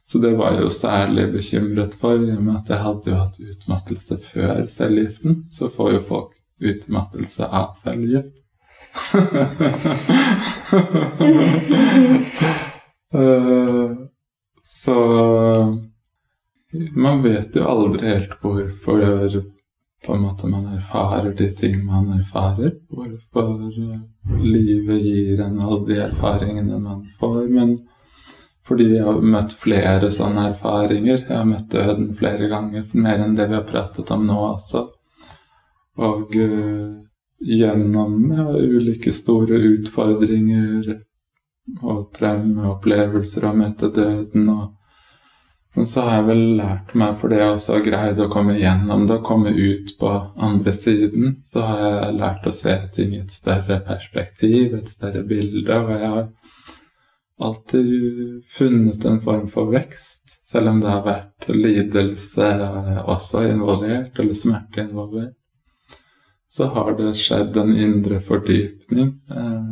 Så 0.05 0.19
det 0.19 0.33
var 0.35 0.51
jeg 0.53 0.61
jo 0.65 0.69
særlig 0.69 1.29
bekymret 1.31 1.93
for, 1.95 2.13
i 2.19 2.31
og 2.35 2.41
med 2.43 2.55
at 2.59 2.69
jeg 2.69 2.77
hadde 2.83 3.09
jo 3.11 3.15
hatt 3.21 3.39
utmattelse 3.39 4.17
før 4.33 4.65
cellegiften. 4.67 5.43
Så 5.55 5.69
får 5.71 5.91
jo 5.93 6.01
folk 6.09 6.31
utmattelse 6.61 7.47
av 7.47 7.75
cellegift. 7.83 8.35
Eh, 13.13 13.91
Så 14.63 14.95
man 16.95 17.21
vet 17.23 17.55
jo 17.55 17.63
aldri 17.69 18.07
helt 18.09 18.33
hvorfor 18.41 19.03
på 20.05 20.13
en 20.13 20.21
måte 20.21 20.47
man 20.47 20.65
erfarer 20.75 21.33
de 21.37 21.49
ting 21.49 21.85
man 21.85 22.11
erfarer. 22.19 22.73
Hvorfor 22.89 23.69
eh, 23.71 24.01
livet 24.43 25.01
gir 25.01 25.41
en 25.41 25.59
alle 25.59 25.85
de 25.87 25.99
erfaringene 26.07 26.79
man 26.79 27.05
får. 27.19 27.47
Men 27.47 27.77
fordi 28.67 28.89
jeg 28.95 29.05
har 29.05 29.23
møtt 29.35 29.55
flere 29.59 30.11
sånne 30.11 30.49
erfaringer. 30.53 31.23
Jeg 31.27 31.37
har 31.37 31.47
møtt 31.47 31.71
døden 31.71 32.11
flere 32.19 32.49
ganger, 32.51 32.85
mer 32.93 33.23
enn 33.23 33.35
det 33.39 33.49
vi 33.51 33.57
har 33.59 33.65
pratet 33.67 34.11
om 34.15 34.27
nå 34.27 34.37
også. 34.53 34.85
Og 36.03 36.35
uh, 36.35 36.93
gjennom 37.43 38.31
ja, 38.31 38.47
ulike 38.55 39.11
store 39.13 39.59
utfordringer 39.67 40.93
og 41.83 42.07
traumeopplevelser 42.15 43.45
og 43.49 43.59
møte 43.59 43.91
døden 43.93 44.47
og 44.51 44.71
sånn, 45.73 45.89
så 45.89 46.05
har 46.05 46.19
jeg 46.19 46.27
vel 46.29 46.43
lært 46.59 46.93
meg, 46.99 47.17
fordi 47.21 47.39
jeg 47.41 47.55
også 47.55 47.75
har 47.75 47.85
greid 47.87 48.21
å 48.23 48.29
komme 48.31 48.55
gjennom 48.59 49.05
det 49.09 49.17
og 49.19 49.27
komme 49.27 49.53
ut 49.53 49.93
på 49.99 50.13
andre 50.47 50.73
siden, 50.77 51.35
så 51.53 51.65
har 51.67 51.83
jeg 51.83 52.17
lært 52.21 52.47
å 52.47 52.55
se 52.55 52.77
ting 52.95 53.13
i 53.17 53.21
et 53.23 53.35
større 53.35 53.79
perspektiv, 53.87 54.77
et 54.77 54.95
større 54.95 55.25
bilde, 55.27 55.79
og 55.79 55.93
jeg 55.93 56.11
har 56.15 56.25
alltid 57.43 57.93
funnet 58.53 59.05
en 59.09 59.21
form 59.25 59.47
for 59.51 59.73
vekst, 59.73 60.39
selv 60.47 60.69
om 60.69 60.83
det 60.83 60.91
har 60.91 61.05
vært 61.07 61.47
lidelse 61.49 62.51
også 63.09 63.47
involvert, 63.49 64.19
eller 64.19 64.37
smerte 64.37 64.85
involvert 64.85 65.33
så 66.53 66.65
har 66.65 66.93
det 66.97 67.15
skjedd 67.17 67.57
en 67.57 67.71
indre 67.73 68.19
fordypning. 68.21 69.07
Eh, 69.37 69.69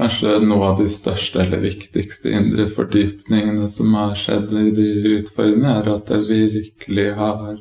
kanskje 0.00 0.38
noe 0.44 0.70
av 0.72 0.78
de 0.80 0.88
største 0.92 1.42
eller 1.42 1.60
viktigste 1.60 2.32
indre 2.32 2.68
fordypningene 2.72 3.68
som 3.68 3.92
har 3.98 4.14
skjedd 4.16 4.54
i 4.56 4.70
de 4.76 4.86
utfordringene, 5.18 5.74
er 5.82 5.90
at 5.92 6.12
jeg 6.14 6.28
virkelig 6.30 7.08
har 7.18 7.58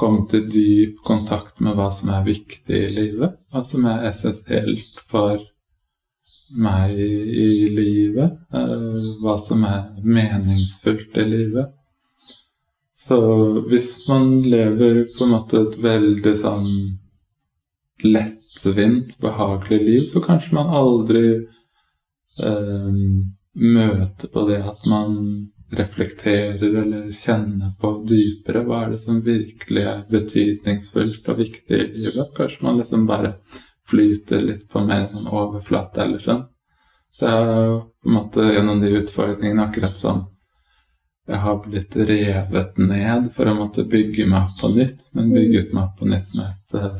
kommet 0.00 0.34
i 0.34 0.40
dyp 0.50 1.00
kontakt 1.06 1.60
med 1.62 1.76
hva 1.78 1.90
som 1.94 2.10
er 2.16 2.26
viktig 2.26 2.76
i 2.76 2.92
livet. 2.96 3.36
Hva 3.52 3.62
som 3.68 3.86
er 3.86 4.08
essensielt 4.10 5.02
for 5.12 5.38
meg 6.50 6.96
i 6.98 7.68
livet. 7.70 8.38
Eh, 8.50 9.10
hva 9.22 9.36
som 9.38 9.62
er 9.68 9.84
meningsfullt 10.02 11.20
i 11.20 11.26
livet. 11.28 11.76
Så 12.96 13.20
hvis 13.68 13.92
man 14.08 14.40
lever 14.42 15.04
på 15.16 15.26
en 15.26 15.34
måte 15.36 15.62
et 15.62 15.78
veldig 15.84 16.34
sånn 16.42 16.72
lettvint, 18.64 19.18
behagelig 19.18 19.80
liv, 19.80 20.04
så 20.04 20.20
kanskje 20.20 20.54
man 20.54 20.68
aldri 20.68 21.34
eh, 22.44 22.90
møter 23.54 24.28
på 24.32 24.46
det 24.48 24.62
at 24.62 24.86
man 24.86 25.16
reflekterer 25.70 26.82
eller 26.82 27.12
kjenner 27.14 27.74
på 27.80 27.92
dypere 28.08 28.64
hva 28.66 28.84
er 28.84 28.94
det 28.94 29.02
som 29.04 29.20
virkelig 29.22 29.82
er 29.86 30.06
betydningsfullt 30.10 31.28
og 31.28 31.38
viktig 31.38 31.76
i 31.76 31.90
livet. 31.94 32.32
Kanskje 32.36 32.64
man 32.66 32.80
liksom 32.80 33.06
bare 33.06 33.36
flyter 33.90 34.42
litt 34.42 34.68
på 34.70 34.82
mer 34.86 35.06
sånn 35.12 35.30
overflate 35.30 36.02
eller 36.02 36.18
sånn. 36.24 36.42
Så 37.14 37.26
jeg 37.26 37.46
har 37.46 37.78
på 37.78 38.08
en 38.08 38.14
måte 38.14 38.50
gjennom 38.50 38.82
de 38.82 38.92
utfordringene 38.98 39.66
akkurat 39.66 39.98
sånn 39.98 40.26
jeg 41.30 41.38
har 41.38 41.58
blitt 41.62 41.96
revet 41.96 42.78
ned 42.78 43.28
for 43.36 43.46
å 43.46 43.54
måtte 43.54 43.84
bygge 43.86 44.26
meg 44.26 44.48
opp 44.48 44.56
på 44.62 44.70
nytt, 44.74 45.04
men 45.14 45.30
bygget 45.30 45.74
meg 45.76 45.84
opp 45.84 46.00
på 46.00 46.08
nytt 46.10 46.32
med 46.34 46.48
et 46.48 46.78
eh, 46.80 46.96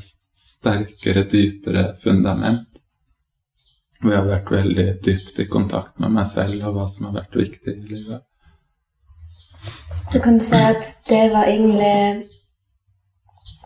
sterkere, 0.60 1.24
dypere 1.24 1.84
fundament. 2.02 2.66
Hvor 4.00 4.14
jeg 4.14 4.22
har 4.22 4.28
vært 4.28 4.50
veldig 4.52 4.88
dypt 5.04 5.40
i 5.40 5.48
kontakt 5.48 6.00
med 6.00 6.12
meg 6.14 6.28
selv 6.28 6.64
og 6.68 6.76
hva 6.76 6.86
som 6.88 7.08
har 7.08 7.18
vært 7.20 7.36
viktig 7.36 7.74
i 7.74 7.88
livet. 7.88 8.22
Så 10.12 10.20
kan 10.24 10.38
du 10.38 10.44
si 10.44 10.56
at 10.56 10.86
det 11.08 11.24
var 11.32 11.48
egentlig 11.48 12.26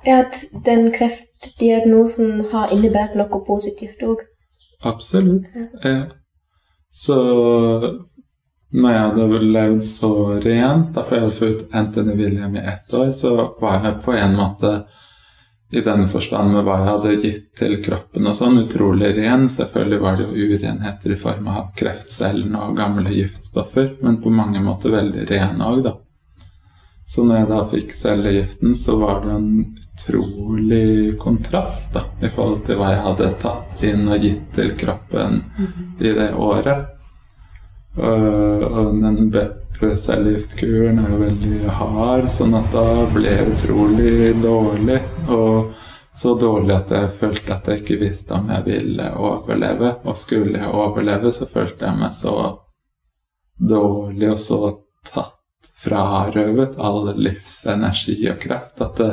Ja, 0.04 0.18
at 0.20 0.42
den 0.66 0.90
kreftdiagnosen 0.92 2.50
har 2.50 2.72
innebært 2.74 3.14
noe 3.16 3.38
positivt 3.46 4.02
òg. 4.04 4.26
Absolutt. 4.84 5.46
Ja. 5.80 6.10
Så 6.92 7.16
når 8.74 8.90
jeg 8.90 9.00
hadde 9.00 9.38
levd 9.54 9.80
så 9.86 10.10
rent, 10.44 10.90
da 10.92 11.06
for 11.06 11.16
jeg 11.16 11.24
hadde 11.24 11.38
fulgt 11.38 11.72
Anthony 11.72 12.18
William 12.18 12.56
i 12.58 12.66
ett 12.74 12.92
år, 12.92 13.14
så 13.16 13.32
var 13.62 13.80
jeg 13.80 14.02
på 14.04 14.12
en 14.12 14.36
måte 14.36 14.74
i 15.74 15.80
den 15.82 16.06
forstand 16.08 16.52
med 16.54 16.66
hva 16.66 16.78
jeg 16.78 16.88
hadde 16.88 17.14
gitt 17.22 17.46
til 17.58 17.76
kroppen 17.82 18.28
og 18.30 18.36
sånn, 18.38 18.60
utrolig 18.62 19.10
ren. 19.16 19.48
Selvfølgelig 19.50 20.00
var 20.04 20.18
det 20.18 20.28
jo 20.28 20.48
urenheter 20.54 21.14
i 21.14 21.18
form 21.18 21.48
av 21.50 21.72
kreftcellene 21.78 22.60
og 22.68 22.76
gamle 22.78 23.10
giftstoffer, 23.10 23.96
men 24.04 24.20
på 24.22 24.30
mange 24.30 24.62
måter 24.62 24.94
veldig 24.94 25.26
rene 25.30 25.70
òg, 25.70 25.82
da. 25.88 25.96
Så 27.10 27.24
når 27.26 27.42
jeg 27.42 27.48
da 27.50 27.58
fikk 27.68 27.92
cellegiften, 27.98 28.76
så 28.78 28.96
var 29.02 29.20
det 29.24 29.34
en 29.34 29.50
utrolig 29.64 31.18
kontrast 31.20 31.92
da, 31.94 32.06
i 32.22 32.30
forhold 32.30 32.64
til 32.66 32.78
hva 32.80 32.94
jeg 32.94 33.04
hadde 33.08 33.32
tatt 33.42 33.84
inn 33.84 34.08
og 34.08 34.24
gitt 34.24 34.46
til 34.56 34.72
kroppen 34.78 35.42
i 36.00 36.14
det 36.16 36.30
året. 36.38 36.90
Og, 37.94 38.64
og 38.70 38.96
den 39.02 39.28
BEP-cellegiftkuren 39.84 40.98
er 40.98 41.10
jo 41.12 41.18
veldig 41.20 41.72
hard, 41.76 42.28
sånn 42.32 42.56
at 42.56 42.70
da 42.72 43.04
ble 43.12 43.28
jeg 43.28 43.50
utrolig 43.52 44.32
dårlig. 44.40 45.00
Og 45.28 45.74
så 46.16 46.34
dårlig 46.38 46.74
at 46.76 46.92
jeg 46.94 47.12
følte 47.20 47.54
at 47.54 47.68
jeg 47.68 47.82
ikke 47.82 48.00
visste 48.00 48.36
om 48.36 48.48
jeg 48.54 48.64
ville 48.68 49.10
overleve. 49.18 49.94
Og 50.08 50.16
skulle 50.18 50.56
jeg 50.56 50.70
overleve, 50.70 51.32
så 51.34 51.48
følte 51.50 51.88
jeg 51.88 52.00
meg 52.00 52.14
så 52.16 52.34
dårlig 53.60 54.30
og 54.32 54.40
så 54.40 54.60
tatt 55.04 55.72
frarøvet 55.84 56.78
all 56.80 57.12
livsenergi 57.18 58.16
og 58.30 58.38
kraft 58.40 58.80
at 58.84 59.00
det, 59.00 59.10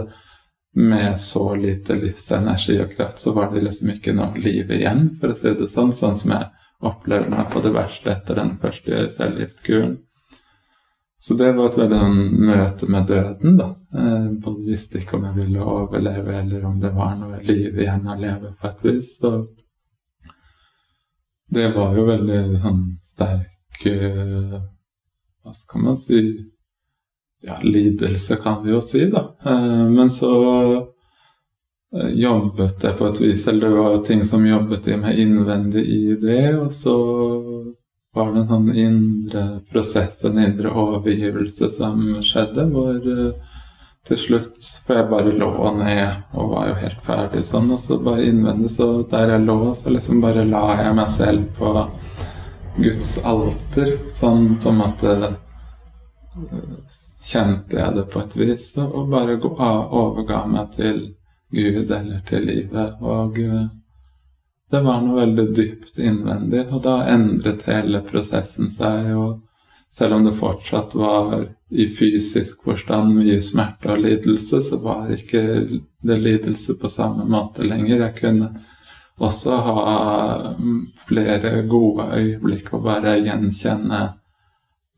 med 0.72 1.18
så 1.20 1.50
lite 1.60 1.98
livsenergi 2.00 2.78
og 2.80 2.94
kraft, 2.94 3.20
så 3.20 3.34
var 3.36 3.50
det 3.52 3.66
liksom 3.66 3.90
ikke 3.92 4.14
noe 4.16 4.40
liv 4.40 4.72
igjen, 4.72 5.10
for 5.20 5.34
å 5.34 5.36
si 5.36 5.52
det 5.60 5.68
sånn. 5.68 5.92
Sånn 5.92 6.16
som 6.16 6.32
jeg 6.32 6.48
opplevde 6.88 7.34
meg 7.34 7.52
på 7.52 7.60
det 7.66 7.74
verste 7.76 8.14
etter 8.14 8.40
den 8.40 8.56
første 8.62 9.04
cellegiftkuren. 9.12 9.98
Så 11.22 11.36
det 11.38 11.52
var 11.54 11.70
et 11.70 11.78
veldig 11.78 12.06
møte 12.50 12.88
med 12.90 13.08
døden, 13.08 13.58
da. 13.60 13.68
Jeg 13.94 14.38
både 14.42 14.72
visste 14.72 15.02
ikke 15.02 15.20
om 15.20 15.28
jeg 15.30 15.38
ville 15.38 15.66
overleve, 15.74 16.38
eller 16.40 16.64
om 16.66 16.80
det 16.82 16.94
var 16.96 17.14
noe 17.20 17.42
liv 17.46 17.78
igjen 17.78 18.08
å 18.10 18.16
leve 18.18 18.56
på 18.58 18.72
et 18.72 18.82
vis. 18.88 19.12
Så 19.22 19.34
det 21.52 21.68
var 21.76 21.94
jo 21.98 22.08
veldig 22.08 22.40
sånn 22.64 22.82
sterk 23.12 23.86
eh, 23.92 24.58
Hva 25.42 25.54
skal 25.58 25.84
man 25.84 25.98
si 26.00 26.22
Ja, 27.42 27.58
lidelse 27.66 28.38
kan 28.42 28.62
vi 28.64 28.72
jo 28.72 28.82
si, 28.86 29.04
da. 29.12 29.28
Eh, 29.46 29.86
men 29.92 30.10
så 30.14 30.32
Eh, 31.96 32.10
jobbet 32.10 32.84
jeg 32.84 32.96
på 32.98 33.08
et 33.10 33.20
vis, 33.20 33.48
eller 33.48 33.68
det 33.68 33.76
var 33.76 33.98
ting 34.08 34.22
som 34.26 34.46
jobbet 34.48 34.86
i 34.88 34.98
meg 35.00 35.18
innvendig 35.20 35.82
i 35.92 36.16
det, 36.22 36.56
og 36.56 36.70
så 36.72 36.94
var 38.14 38.32
det 38.34 38.42
en 38.42 38.50
sånn 38.50 38.72
indre 38.76 39.44
prosess, 39.72 40.20
en 40.28 40.40
indre 40.42 40.72
overgivelse 40.76 41.70
som 41.78 42.02
skjedde, 42.26 42.66
hvor 42.74 43.00
uh, 43.08 43.52
til 44.08 44.18
slutt 44.18 44.70
For 44.86 44.98
jeg 44.98 45.10
bare 45.12 45.34
lå 45.38 45.52
ned 45.78 46.34
og 46.34 46.54
var 46.56 46.72
jo 46.72 46.80
helt 46.82 47.04
ferdig 47.06 47.44
sånn, 47.46 47.70
og 47.72 47.80
så 47.84 48.00
bare 48.02 48.26
innvendig, 48.28 48.72
så 48.74 48.90
der 49.12 49.36
jeg 49.36 49.46
lå, 49.46 49.60
så 49.78 49.94
liksom 49.94 50.24
bare 50.24 50.48
la 50.48 50.64
jeg 50.82 50.98
meg 50.98 51.14
selv 51.14 51.48
på 51.60 51.74
Guds 52.80 53.14
alter. 53.28 53.94
Sånn 54.16 54.56
på 54.64 54.72
en 54.72 54.80
måte 54.82 55.14
eh, 55.30 55.36
kjente 57.28 57.78
jeg 57.78 57.98
det 57.98 58.08
på 58.12 58.24
et 58.24 58.38
vis, 58.40 58.66
og 58.82 59.12
bare 59.14 59.38
overga 59.38 60.46
meg 60.50 60.74
til 60.78 61.04
Gud 61.54 61.92
eller 61.92 62.26
til 62.28 62.48
livet. 62.48 62.98
Og 63.06 63.38
eh, 63.44 63.68
det 64.72 64.82
var 64.86 65.02
noe 65.04 65.20
veldig 65.26 65.48
dypt 65.56 66.00
innvendig, 66.00 66.66
og 66.72 66.84
da 66.86 67.02
endret 67.12 67.66
hele 67.68 68.04
prosessen 68.08 68.70
seg. 68.72 69.14
og 69.16 69.42
selv 69.92 70.14
om 70.14 70.26
det 70.26 70.38
fortsatt 70.40 70.96
var 70.96 71.48
i 71.70 71.88
fysisk 71.88 72.64
forstand 72.64 73.18
mye 73.18 73.42
smerte 73.44 73.92
og 73.92 74.00
lidelse, 74.06 74.62
så 74.64 74.80
var 74.80 75.12
ikke 75.12 75.42
det 76.08 76.18
lidelse 76.20 76.78
på 76.80 76.90
samme 76.90 77.26
måte 77.28 77.66
lenger. 77.68 78.06
Jeg 78.06 78.16
kunne 78.22 78.50
også 79.20 79.58
ha 79.66 79.98
flere 81.08 81.66
gode 81.68 82.08
øyeblikk 82.16 82.72
og 82.74 82.86
bare 82.88 83.18
gjenkjenne 83.20 84.02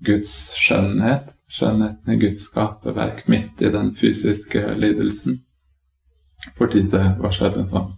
Guds 0.05 0.36
skjønnhet. 0.59 1.33
Skjønnheten 1.53 2.13
i 2.13 2.19
Guds 2.21 2.45
skaperverk 2.47 3.25
midt 3.29 3.62
i 3.62 3.73
den 3.73 3.95
fysiske 3.97 4.75
lidelsen. 4.77 5.41
Fordi 6.57 6.86
det 6.91 7.03
var 7.17 7.33
skjedd 7.33 7.57
en 7.57 7.69
sånn 7.73 7.91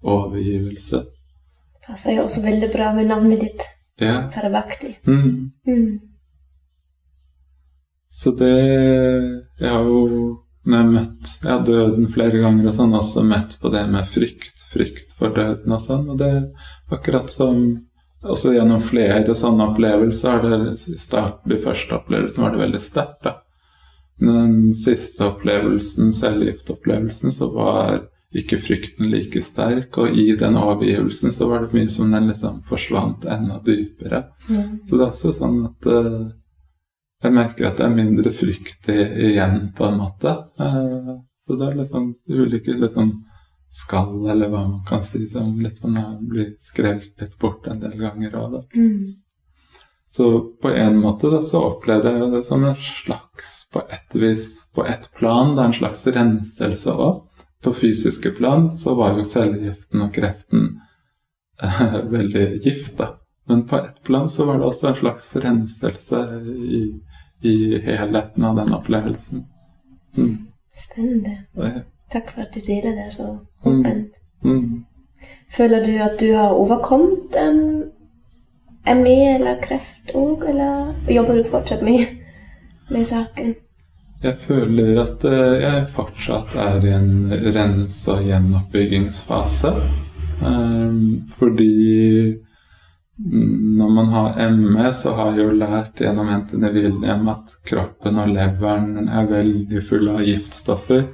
overgivelse. 0.00 1.04
Passer 1.88 2.18
jo 2.18 2.26
også 2.26 2.44
veldig 2.44 2.68
bra 2.72 2.92
med 2.96 3.08
navnet 3.08 3.40
ditt. 3.46 3.64
Ja. 3.98 4.28
Parabakti. 4.34 4.92
Mm. 5.08 5.50
Mm. 5.66 5.98
Så 8.14 8.30
det 8.38 8.54
Jeg 9.58 9.70
har 9.70 9.82
jo 9.82 10.44
når 10.68 10.76
jeg 10.76 10.84
har 10.84 10.92
møtt 10.92 11.28
jeg 11.42 11.50
har 11.50 11.64
døden 11.64 12.08
flere 12.12 12.40
ganger 12.42 12.68
og 12.68 12.74
sånn, 12.76 12.94
også 12.98 13.22
møtt 13.24 13.54
på 13.62 13.70
det 13.72 13.86
med 13.88 14.08
frykt. 14.12 14.64
Frykt 14.68 15.14
for 15.16 15.32
døden 15.32 15.72
og 15.72 15.80
sånn. 15.80 16.10
Og 16.12 16.18
det 16.20 16.28
er 16.28 16.42
akkurat 16.92 17.30
som 17.32 17.62
også 18.20 18.52
gjennom 18.52 18.82
flere 18.84 19.34
sånne 19.38 19.70
opplevelser 19.70 20.42
det, 20.44 20.58
I 20.92 20.98
starten, 21.00 21.48
de 21.48 21.60
første 21.62 21.96
opplevelsene 21.96 22.44
var 22.44 22.54
det 22.54 22.62
veldig 22.66 22.82
sterkt. 22.82 23.22
da. 23.24 23.34
Den 24.18 24.74
siste 24.74 25.24
opplevelsen, 25.24 26.12
cellegiftopplevelsen, 26.12 27.32
så 27.32 27.48
var 27.54 28.02
ikke 28.34 28.58
frykten 28.60 29.08
like 29.12 29.42
sterk. 29.44 29.98
Og 29.98 30.16
i 30.16 30.32
den 30.38 30.58
overgivelsen 30.60 31.32
så 31.32 31.48
var 31.50 31.64
det 31.64 31.76
mye 31.76 31.92
som 31.92 32.12
den 32.12 32.28
liksom 32.30 32.60
forsvant 32.68 33.24
enda 33.24 33.60
dypere. 33.64 34.24
Mm. 34.48 34.84
Så 34.86 34.96
det 34.96 35.04
er 35.04 35.12
også 35.12 35.34
sånn 35.36 35.62
at 35.68 35.88
uh, 35.88 36.26
jeg 37.24 37.34
merker 37.34 37.70
at 37.70 37.80
det 37.80 37.86
er 37.88 37.96
mindre 37.96 38.32
frykt 38.34 38.90
igjen, 38.92 39.72
på 39.76 39.88
en 39.88 40.02
måte. 40.02 40.36
Uh, 40.60 41.16
så 41.46 41.56
det 41.56 41.70
er 41.70 41.88
sånn 41.88 42.12
ulike 42.28 42.76
sånn 42.92 43.16
skall, 43.68 44.28
eller 44.30 44.48
hva 44.48 44.64
man 44.64 44.84
kan 44.88 45.02
si, 45.04 45.26
som 45.32 45.56
litt 45.60 45.80
sånn 45.82 45.98
blir 46.28 46.54
skrelt 46.64 47.20
litt 47.20 47.34
bort 47.40 47.66
en 47.68 47.80
del 47.82 47.98
ganger 48.00 48.36
òg, 48.40 48.54
da. 48.54 48.62
Mm. 48.76 49.16
Så 50.08 50.28
på 50.62 50.70
en 50.72 50.96
måte 51.02 51.28
da, 51.28 51.40
så 51.44 51.60
opplevde 51.74 52.14
jeg 52.14 52.30
det 52.32 52.42
som 52.48 52.64
en 52.64 52.78
slags, 52.80 53.54
på 53.72 53.82
et 53.92 54.16
vis, 54.16 54.46
på 54.74 54.86
ett 54.88 55.10
plan, 55.18 55.52
det 55.54 55.62
er 55.62 55.68
en 55.68 55.76
slags 55.76 56.06
renselse 56.16 56.94
òg. 56.96 57.27
På 57.62 57.72
fysiske 57.74 58.30
plan 58.30 58.70
så 58.70 58.94
var 58.94 59.16
jo 59.18 59.24
cellegiften 59.24 60.02
og 60.04 60.12
kreften 60.14 60.68
eh, 61.62 61.96
veldig 62.16 62.60
gift, 62.64 62.98
da. 62.98 63.14
Men 63.48 63.66
på 63.66 63.76
ett 63.76 64.02
plan 64.04 64.30
så 64.30 64.44
var 64.44 64.58
det 64.58 64.64
også 64.64 64.88
en 64.88 64.94
slags 64.94 65.36
renselse 65.36 66.42
i, 66.46 66.82
i 67.42 67.78
helheten 67.78 68.44
av 68.44 68.56
den 68.56 68.74
opplevelsen. 68.74 69.46
Mm. 70.16 70.36
Spennende. 70.76 71.38
Takk 72.12 72.30
for 72.30 72.44
at 72.44 72.54
du 72.54 72.60
deler 72.60 72.92
det 72.96 73.12
så 73.12 73.38
åpent. 73.64 74.12
mm. 74.44 74.84
Føler 75.56 75.84
du 75.84 75.96
at 75.98 76.20
du 76.20 76.34
har 76.34 76.54
overkommet 76.54 77.36
um, 77.48 77.82
ME 78.96 79.34
eller 79.34 79.58
kreft 79.62 80.12
òg, 80.14 80.44
eller 80.48 80.94
jobber 81.10 81.40
du 81.40 81.48
fortsatt 81.50 81.82
med, 81.82 82.06
med 82.90 83.04
saken? 83.06 83.54
Jeg 84.18 84.34
føler 84.42 84.96
at 84.98 85.24
eh, 85.30 85.60
jeg 85.62 85.88
fortsatt 85.94 86.56
er 86.58 86.82
i 86.82 86.90
en 86.90 87.10
rense- 87.54 88.16
og 88.16 88.24
gjenoppbyggingsfase. 88.26 89.70
Um, 90.42 91.28
fordi 91.38 92.38
når 93.18 93.88
man 93.94 94.10
har 94.14 94.50
ME, 94.50 94.92
så 94.94 95.12
har 95.14 95.32
jeg 95.34 95.44
jo 95.46 95.54
lært 95.58 96.02
gjennom 96.02 96.28
Anthony 96.30 96.70
William 96.74 97.30
at 97.30 97.54
kroppen 97.66 98.18
og 98.22 98.30
leveren 98.30 99.08
er 99.08 99.30
veldig 99.30 99.82
fulle 99.86 100.18
av 100.18 100.26
giftstoffer. 100.26 101.06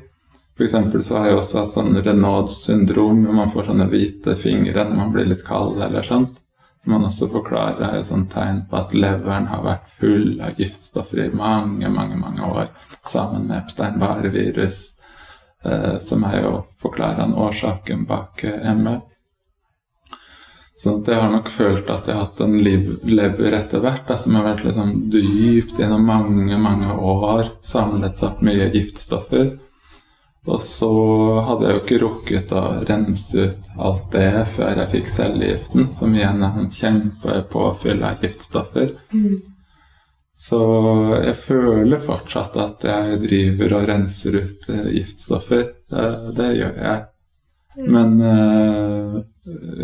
F.eks. 0.54 0.76
så 1.06 1.18
har 1.18 1.28
jeg 1.28 1.38
også 1.40 1.60
hatt 1.60 1.76
sånn 1.76 1.96
Renauds 2.04 2.60
syndrom, 2.66 3.24
hvor 3.24 3.36
man 3.40 3.52
får 3.52 3.68
sånne 3.70 3.88
hvite 3.90 4.36
fingre 4.40 4.84
når 4.84 5.00
man 5.00 5.12
blir 5.16 5.28
litt 5.32 5.44
kald 5.44 5.80
eller 5.82 6.06
sånt. 6.06 6.43
Som 6.84 6.92
man 6.92 7.06
også 7.08 7.30
forklarer 7.32 7.80
er 7.86 7.94
jo 7.96 8.04
sånn 8.10 8.26
tegn 8.28 8.58
på 8.68 8.76
at 8.76 8.90
leveren 8.92 9.46
har 9.48 9.62
vært 9.64 9.86
full 10.02 10.34
av 10.44 10.58
giftstoffer 10.60 11.22
i 11.22 11.30
mange, 11.32 11.88
mange 11.88 12.18
mange 12.20 12.44
år, 12.44 12.66
sammen 13.08 13.46
med 13.48 13.62
Epstein-Barr-virus, 13.62 14.82
eh, 15.64 15.96
som 16.04 16.26
er 16.28 16.42
jo 16.42 16.50
forklarende 16.84 17.40
årsaken 17.40 18.04
bak 18.10 18.44
eh, 18.44 18.68
ME. 18.76 18.98
Så 20.76 20.98
jeg 21.06 21.16
har 21.16 21.32
nok 21.32 21.48
følt 21.48 21.88
at 21.88 22.10
jeg 22.10 22.18
har 22.18 22.26
hatt 22.26 22.44
en 22.44 22.58
lever 22.60 23.56
etter 23.56 23.80
hvert 23.80 24.04
da, 24.04 24.20
som 24.20 24.36
har 24.36 24.44
vært 24.50 24.68
sånn 24.76 25.06
dypt 25.08 25.78
gjennom 25.80 26.04
mange, 26.04 26.58
mange 26.60 26.98
år, 27.00 27.46
samlet 27.64 28.20
seg 28.20 28.28
opp 28.28 28.44
mye 28.44 28.68
giftstoffer. 28.76 29.54
Og 30.44 30.60
så 30.60 30.90
hadde 31.46 31.64
jeg 31.64 31.74
jo 31.74 31.82
ikke 31.82 32.00
rukket 32.02 32.52
å 32.52 32.62
rense 32.84 33.46
ut 33.48 33.68
alt 33.80 34.10
det 34.12 34.44
før 34.56 34.82
jeg 34.82 34.92
fikk 34.92 35.10
cellegiften, 35.14 35.88
som 35.96 36.12
igjen 36.12 36.44
er 36.44 36.58
en 36.60 36.70
kjempepåfyll 36.72 38.04
av 38.04 38.20
giftstoffer. 38.24 38.92
Mm. 39.14 39.38
Så 40.44 40.60
jeg 41.24 41.38
føler 41.46 42.04
fortsatt 42.04 42.58
at 42.60 42.84
jeg 42.84 43.20
driver 43.22 43.78
og 43.78 43.88
renser 43.88 44.36
ut 44.42 44.68
eh, 44.68 44.88
giftstoffer. 44.98 45.68
Det, 45.88 46.06
det 46.36 46.50
gjør 46.58 46.80
jeg. 46.82 47.04
Men 47.88 48.20
eh, 48.20 49.20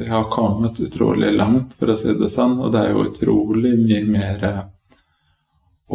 jeg 0.02 0.10
har 0.12 0.28
kommet 0.30 0.80
utrolig 0.82 1.32
langt, 1.38 1.72
for 1.78 1.94
å 1.94 1.96
si 1.98 2.12
det 2.18 2.28
sånn, 2.34 2.58
og 2.60 2.74
det 2.74 2.84
er 2.84 2.92
jo 2.92 3.06
utrolig 3.08 3.78
mye 3.80 4.02
mer 4.10 4.44
eh, 4.50 4.66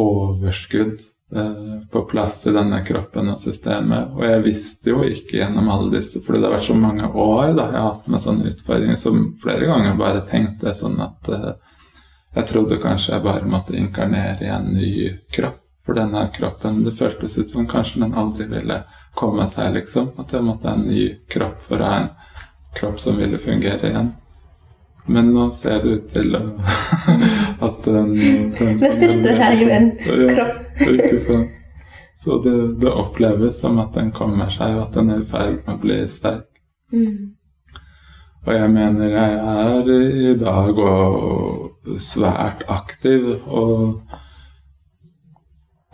overskudd 0.02 0.98
på 1.90 2.02
plass 2.02 2.46
i 2.46 2.52
denne 2.54 2.84
kroppen 2.84 3.32
og 3.32 3.40
systemet. 3.42 4.12
Og 4.14 4.24
jeg 4.24 4.42
visste 4.44 4.92
jo 4.92 5.02
ikke 5.02 5.40
gjennom 5.40 5.70
alle 5.74 5.96
disse, 5.98 6.22
fordi 6.22 6.38
det 6.38 6.48
har 6.48 6.54
vært 6.54 6.68
så 6.68 6.76
mange 6.78 7.08
år 7.10 7.56
da 7.56 7.68
jeg 7.72 7.80
har 7.80 7.88
hatt 7.88 8.10
med 8.12 8.22
sånne 8.22 8.50
utfordringer, 8.52 9.00
som 9.00 9.24
flere 9.42 9.70
ganger 9.70 9.98
bare 9.98 10.26
tenkte 10.28 10.74
sånn 10.78 11.00
at 11.02 11.30
eh, 11.34 11.48
jeg 12.36 12.50
trodde 12.50 12.82
kanskje 12.82 13.14
jeg 13.14 13.24
bare 13.24 13.48
måtte 13.48 13.76
inkarnere 13.78 14.44
i 14.44 14.52
en 14.52 14.70
ny 14.76 14.92
kropp. 15.34 15.62
For 15.86 15.94
denne 15.94 16.24
kroppen, 16.34 16.80
det 16.82 16.96
føltes 16.98 17.36
ut 17.38 17.52
som 17.52 17.66
kanskje 17.70 18.00
den 18.02 18.16
aldri 18.18 18.48
ville 18.50 18.80
komme 19.14 19.44
seg, 19.46 19.76
liksom. 19.76 20.08
At 20.18 20.34
jeg 20.34 20.42
måtte 20.42 20.66
ha 20.66 20.74
en 20.74 20.88
ny 20.88 21.04
kropp 21.30 21.60
for 21.68 21.78
å 21.78 21.90
ha 21.90 21.98
en 22.00 22.08
kropp 22.74 22.98
som 22.98 23.20
ville 23.20 23.38
fungere 23.38 23.92
igjen. 23.92 24.10
Men 25.06 25.30
nå 25.30 25.46
ser 25.54 25.84
det 25.84 25.92
ut 25.94 26.08
til 26.10 26.34
at 27.68 27.86
den, 27.86 28.14
den 28.58 28.80
Nå 28.82 28.90
sitter 28.98 29.38
her 29.38 29.54
jo 29.54 29.70
en 29.70 29.92
kropp. 30.34 30.65
Ikke 30.80 31.18
sant. 31.22 31.54
Så 32.24 32.38
det, 32.42 32.56
det 32.80 32.90
oppleves 32.90 33.60
som 33.60 33.78
at 33.78 33.94
den 33.94 34.10
kommer 34.12 34.50
seg, 34.50 34.76
og 34.76 34.86
at 34.88 34.96
den 34.96 35.12
er 35.14 35.22
i 35.22 35.28
ferd 35.30 35.58
med 35.66 35.74
å 35.76 35.80
bli 35.82 35.98
sterk. 36.10 36.48
Mm. 36.92 37.36
Og 38.46 38.54
jeg 38.54 38.70
mener 38.72 39.10
jeg 39.10 39.38
er 39.52 39.90
i 39.96 40.34
dag 40.38 40.78
og 40.78 41.98
svært 42.02 42.62
aktiv. 42.70 43.28
Og 43.46 44.00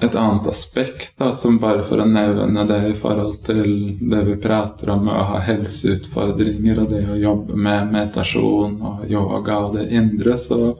et 0.02 0.16
annet 0.18 0.46
aspekt, 0.50 1.12
da, 1.18 1.30
som 1.32 1.60
bare 1.62 1.84
for 1.86 2.02
å 2.02 2.08
nevne 2.08 2.64
det 2.68 2.80
i 2.90 2.94
forhold 2.98 3.38
til 3.46 3.68
det 4.00 4.22
vi 4.26 4.38
prater 4.42 4.90
om 4.92 5.04
med 5.06 5.14
å 5.14 5.26
ha 5.30 5.42
helseutfordringer 5.46 6.82
og 6.82 6.90
det 6.90 7.02
å 7.06 7.20
jobbe 7.20 7.56
med 7.56 7.92
meditasjon 7.94 8.80
og 8.82 9.04
yoga 9.10 9.60
og 9.66 9.76
det 9.78 9.86
indre, 9.94 10.34
så 10.40 10.74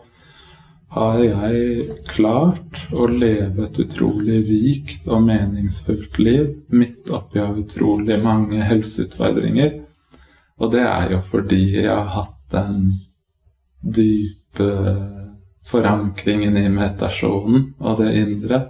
har 0.93 1.21
jeg 1.25 1.87
klart 2.11 2.83
å 2.93 3.07
leve 3.09 3.65
et 3.65 3.79
utrolig 3.81 4.43
rikt 4.49 5.07
og 5.09 5.25
meningsfullt 5.25 6.19
liv 6.21 6.51
midt 6.69 7.09
oppi 7.09 7.41
av 7.41 7.57
utrolig 7.63 8.19
mange 8.21 8.61
helseutfordringer. 8.69 9.79
Og 10.61 10.75
det 10.75 10.85
er 10.85 11.15
jo 11.15 11.23
fordi 11.31 11.63
jeg 11.79 11.89
har 11.89 12.13
hatt 12.13 12.37
den 12.53 12.91
dype 13.81 14.69
forankringen 15.71 16.57
i 16.61 16.69
meditasjonen 16.69 17.73
og 17.81 17.99
det 18.03 18.13
indre, 18.21 18.63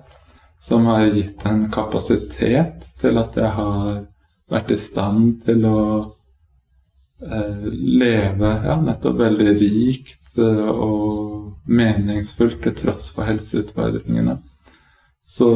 som 0.62 0.86
har 0.86 1.08
gitt 1.10 1.42
en 1.48 1.66
kapasitet 1.74 2.86
til 3.02 3.18
at 3.18 3.34
jeg 3.34 3.50
har 3.56 4.02
vært 4.52 4.70
i 4.70 4.78
stand 4.78 5.40
til 5.42 5.64
å 5.66 5.82
eh, 7.26 7.66
leve 7.72 8.52
ja, 8.68 8.76
nettopp 8.78 9.18
veldig 9.24 9.54
rikt 9.58 10.38
eh, 10.38 10.68
og 10.70 11.31
meningsfullt 11.64 12.62
til 12.62 12.74
tross 12.74 13.10
for 13.14 13.28
helseutfordringene. 13.28 14.38
Så 15.24 15.50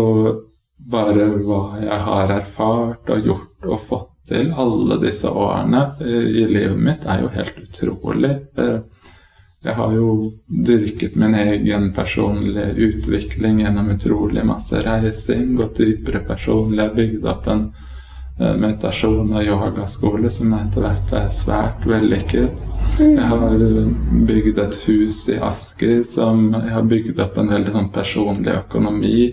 bare 0.76 1.30
hva 1.40 1.62
jeg 1.82 2.00
har 2.08 2.32
erfart 2.36 3.10
og 3.10 3.24
gjort 3.26 3.66
og 3.66 3.80
fått 3.88 4.12
til 4.28 4.52
alle 4.58 4.98
disse 5.02 5.30
årene 5.30 5.82
i, 6.02 6.14
i 6.42 6.44
livet 6.50 6.78
mitt, 6.82 7.06
er 7.06 7.22
jo 7.22 7.32
helt 7.34 7.58
utrolig. 7.62 8.36
Eh, 8.58 8.78
Jeg 9.66 9.74
har 9.74 9.92
jo 9.96 10.30
dyrket 10.46 11.16
min 11.18 11.34
egen 11.34 11.88
personlige 11.94 12.74
utvikling 12.86 13.64
gjennom 13.64 13.88
utrolig 13.90 14.44
masse 14.46 14.78
reising, 14.84 15.56
gått 15.58 15.80
dypere 15.80 16.20
personlig, 16.28 16.86
bygd 16.94 17.26
opp 17.26 17.48
en 17.50 17.64
eh, 17.72 17.95
meditasjon 18.38 19.32
og 19.32 19.44
yogaskole 19.44 20.30
som 20.30 20.52
etter 20.58 20.84
hvert 20.84 21.12
er 21.16 21.28
svært 21.32 21.86
vellykket. 21.88 22.64
Jeg 23.00 23.28
har 23.30 23.54
bygd 24.28 24.60
et 24.60 24.78
hus 24.86 25.22
i 25.32 25.38
Asker 25.40 26.02
som 26.10 26.50
jeg 26.52 26.74
har 26.74 26.88
bygd 26.88 27.20
opp 27.24 27.38
en 27.40 27.52
veldig 27.54 27.72
sånn 27.72 27.92
personlig 27.94 28.52
økonomi, 28.52 29.30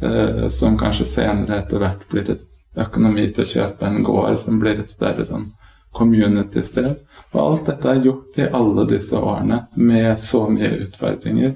eh, 0.00 0.46
som 0.48 0.78
kanskje 0.80 1.08
senere 1.08 1.60
etter 1.60 1.82
hvert 1.82 2.06
blir 2.12 2.30
et 2.32 2.46
økonomi 2.76 3.28
til 3.32 3.44
å 3.44 3.52
kjøpe 3.52 3.88
en 3.88 4.02
gård 4.04 4.38
som 4.40 4.60
blir 4.60 4.80
et 4.80 4.92
større 4.92 5.24
sånn 5.28 5.50
community-sted. 5.96 6.96
Og 7.32 7.40
alt 7.40 7.68
dette 7.70 7.90
er 7.92 8.04
gjort 8.04 8.40
i 8.40 8.48
alle 8.52 8.86
disse 8.88 9.16
årene 9.16 9.66
med 9.76 10.20
så 10.20 10.46
mye 10.52 10.72
utfordringer. 10.86 11.54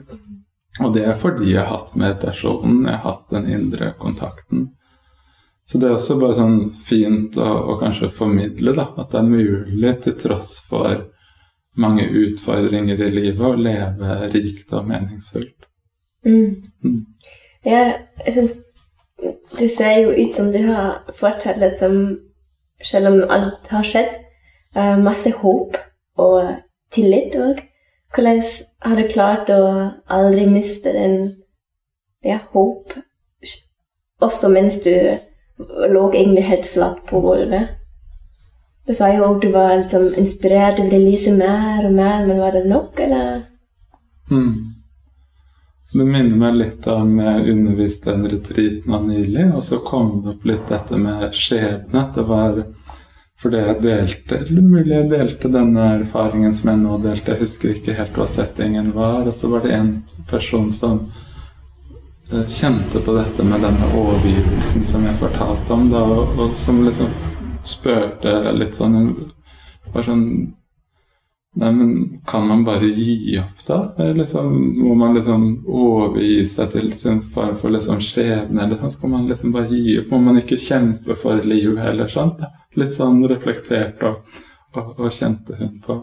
Og 0.80 0.94
det 0.94 1.04
er 1.08 1.16
fordi 1.18 1.52
jeg 1.52 1.64
har 1.64 1.72
hatt 1.74 1.96
meditasjonen, 1.98 2.84
jeg 2.86 2.96
har 2.96 3.04
hatt 3.04 3.32
den 3.32 3.48
indre 3.52 3.92
kontakten. 4.00 4.70
Så 5.70 5.78
det 5.78 5.86
er 5.86 5.94
også 5.94 6.16
bare 6.18 6.34
sånn 6.34 6.56
fint 6.82 7.36
å, 7.38 7.46
å 7.70 7.76
kanskje 7.78 8.10
formidle 8.10 8.74
da, 8.74 8.88
at 8.98 9.12
det 9.12 9.20
er 9.20 9.28
mulig 9.28 9.92
til 10.02 10.16
tross 10.18 10.56
for 10.66 11.04
mange 11.78 12.08
utfordringer 12.08 12.98
i 13.06 13.10
livet 13.14 13.44
å 13.46 13.54
leve 13.54 14.16
rikt 14.32 14.72
og 14.74 14.88
meningsfullt. 14.90 15.68
Mm. 16.26 16.58
Mm. 16.82 17.04
Ja, 17.64 17.84
jeg 18.26 18.34
syns 18.34 18.58
Du 19.56 19.64
ser 19.68 20.02
jo 20.02 20.10
ut 20.12 20.34
som 20.36 20.50
du 20.52 20.58
har 20.66 21.06
fortsatt 21.16 21.56
liksom 21.60 21.94
Selv 22.84 23.08
om 23.08 23.22
alt 23.32 23.70
har 23.72 23.84
skjedd, 23.84 24.10
eh, 24.76 24.98
masse 25.00 25.32
håp 25.36 25.76
og 26.20 26.54
tillit 26.92 27.36
òg. 27.36 27.58
Hvordan 28.12 28.40
har 28.84 28.96
du 28.96 29.08
klart 29.08 29.52
å 29.52 29.62
aldri 30.08 30.46
miste 30.48 30.92
den 30.92 31.16
ja, 32.24 32.38
håp, 32.52 32.94
også 34.20 34.48
mens 34.48 34.80
du 34.84 34.94
lå 35.90 36.06
egentlig 36.12 36.46
helt 36.48 36.66
flatt 36.66 37.04
på 37.10 37.20
gulvet? 37.24 37.76
Du 38.86 38.94
sa 38.96 39.10
jo 39.12 39.26
òg 39.26 39.40
du 39.42 39.50
var 39.54 39.76
liksom 39.76 40.10
inspirert, 40.18 40.78
du 40.78 40.88
ville 40.88 41.12
lese 41.12 41.32
mer 41.36 41.84
og 41.86 41.94
mer, 41.94 42.26
men 42.26 42.40
var 42.40 42.56
det 42.56 42.66
nok, 42.66 43.00
eller? 43.00 43.42
Mm. 44.30 44.54
Det 45.92 46.06
minner 46.06 46.36
meg 46.38 46.56
litt 46.56 46.86
om 46.90 47.16
jeg 47.18 47.52
underviste 47.52 48.12
en 48.14 48.28
retreat 48.30 48.86
nå 48.86 49.00
nylig, 49.08 49.48
og 49.54 49.64
så 49.66 49.80
kom 49.86 50.20
det 50.24 50.36
opp 50.36 50.44
litt 50.46 50.68
dette 50.70 50.98
med 50.98 51.34
skjebne. 51.34 52.04
Det 52.14 52.26
var 52.28 52.60
fordi 53.40 53.60
jeg 53.64 53.80
delte 53.80 54.36
eller 54.36 54.64
mulig 54.68 54.92
jeg 54.92 55.08
delte 55.10 55.48
denne 55.48 55.86
erfaringen 55.96 56.52
som 56.54 56.70
jeg 56.70 56.80
nå 56.82 56.98
delte. 57.00 57.32
Jeg 57.32 57.40
husker 57.46 57.72
ikke 57.72 57.96
helt 57.96 58.18
hva 58.20 58.26
settingen 58.28 58.92
var. 58.92 59.24
Og 59.24 59.34
så 59.34 59.48
var 59.48 59.64
det 59.64 59.72
en 59.78 59.92
person 60.28 60.68
som 60.74 61.06
eh, 62.32 62.46
kjente 62.48 63.02
på 63.04 63.16
dette 63.16 63.44
med 63.44 63.62
denne 63.66 63.90
overgivelsen 63.96 64.86
som 64.88 65.04
jeg 65.06 65.18
fortalte 65.20 65.74
om, 65.74 65.90
da, 65.92 66.04
og, 66.04 66.38
og 66.38 66.56
som 66.58 66.80
liksom 66.86 67.12
spurte 67.66 68.40
litt 68.56 68.78
sånn 68.78 69.02
Bare 69.90 70.06
sånn 70.06 70.26
Nei, 71.58 71.72
men 71.74 72.20
kan 72.26 72.44
man 72.46 72.60
bare 72.64 72.86
gi 72.94 73.34
opp, 73.40 73.64
da? 73.66 73.78
Eller 73.98 74.20
Liksom, 74.20 74.52
må 74.84 74.94
man 74.94 75.16
liksom 75.16 75.64
overgi 75.66 76.44
seg 76.46 76.70
til 76.70 76.92
sin 76.94 77.18
form 77.34 77.56
for 77.58 77.74
liksom 77.74 77.98
skjebne? 78.06 78.62
Eller 78.62 78.78
sånn? 78.78 78.92
skal 78.94 79.10
man 79.10 79.26
liksom 79.26 79.56
bare 79.56 79.66
gi 79.74 79.96
opp? 79.98 80.12
Må 80.14 80.20
man 80.28 80.38
ikke 80.38 80.60
kjempe 80.62 81.16
for 81.18 81.42
livet 81.42 81.82
heller? 81.82 82.08
sant? 82.08 82.44
Litt 82.78 82.94
sånn 82.94 83.24
reflektert 83.26 84.02
og, 84.06 84.22
og, 84.76 84.94
og 84.94 85.10
kjente 85.10 85.58
hun 85.58 85.74
på. 85.82 85.98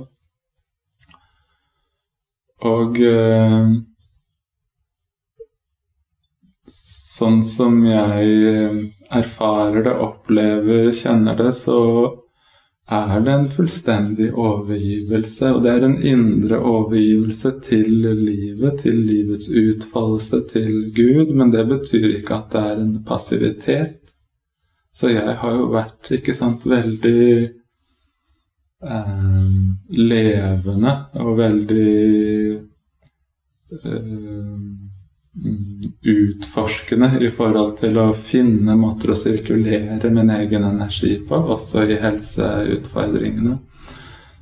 Og 2.67 2.99
eh, 3.07 3.71
sånn 7.17 7.41
som 7.45 7.81
jeg 7.85 8.31
eh, 8.53 8.79
erfarer 9.17 9.83
det, 9.87 9.93
opplever, 10.05 10.91
kjenner 10.95 11.37
det, 11.39 11.51
så 11.57 11.81
er 12.87 13.19
det 13.19 13.31
en 13.33 13.49
fullstendig 13.51 14.29
overgivelse. 14.33 15.51
Og 15.55 15.63
det 15.65 15.73
er 15.73 15.85
en 15.87 15.97
indre 16.03 16.59
overgivelse 16.59 17.51
til 17.65 17.89
livet, 18.21 18.79
til 18.83 19.01
livets 19.09 19.49
utfoldelse, 19.49 20.41
til 20.53 20.91
Gud. 20.95 21.33
Men 21.35 21.51
det 21.51 21.67
betyr 21.67 22.07
ikke 22.19 22.41
at 22.41 22.51
det 22.53 22.63
er 22.63 22.83
en 22.83 22.95
passivitet. 23.07 24.13
Så 24.97 25.11
jeg 25.11 25.35
har 25.41 25.53
jo 25.53 25.67
vært, 25.73 26.11
ikke 26.15 26.33
sant, 26.33 26.63
veldig 26.65 27.27
eh, 28.87 29.51
levende 29.93 30.93
og 31.21 31.37
veldig 31.37 31.91
eh, 33.77 34.76
utforskende 36.01 37.09
i 37.21 37.29
forhold 37.33 37.77
til 37.81 37.97
å 38.01 38.11
finne 38.13 38.75
måter 38.79 39.13
å 39.13 39.17
sirkulere 39.17 40.11
min 40.13 40.31
egen 40.37 40.65
energi 40.67 41.17
på, 41.27 41.39
også 41.57 41.85
i 41.87 41.99
helseutfordringene. 42.01 43.57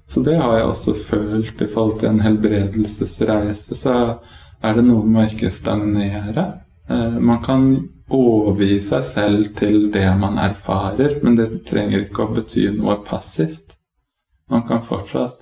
Så 0.08 0.22
det 0.22 0.38
har 0.38 0.58
jeg 0.58 0.70
også 0.70 0.94
følt 1.08 1.62
i 1.62 1.68
forhold 1.68 2.00
til 2.00 2.12
en 2.12 2.22
helbredelsesreise. 2.22 3.76
Så 3.76 3.96
er 4.62 4.78
det 4.78 4.86
noe 4.86 5.06
med 5.06 5.24
å 5.24 5.30
ikke 5.34 5.54
stagnere. 5.54 6.46
Eh, 6.90 7.18
man 7.18 7.42
kan 7.46 7.66
overgi 8.14 8.78
seg 8.86 9.08
selv 9.08 9.56
til 9.58 9.90
det 9.94 10.08
man 10.20 10.38
erfarer, 10.38 11.18
men 11.24 11.40
det 11.40 11.50
trenger 11.70 12.06
ikke 12.06 12.28
å 12.28 12.36
bety 12.36 12.68
noe 12.76 13.00
passivt. 13.08 13.80
Man 14.52 14.68
kan 14.70 14.86
fortsatt 14.86 15.42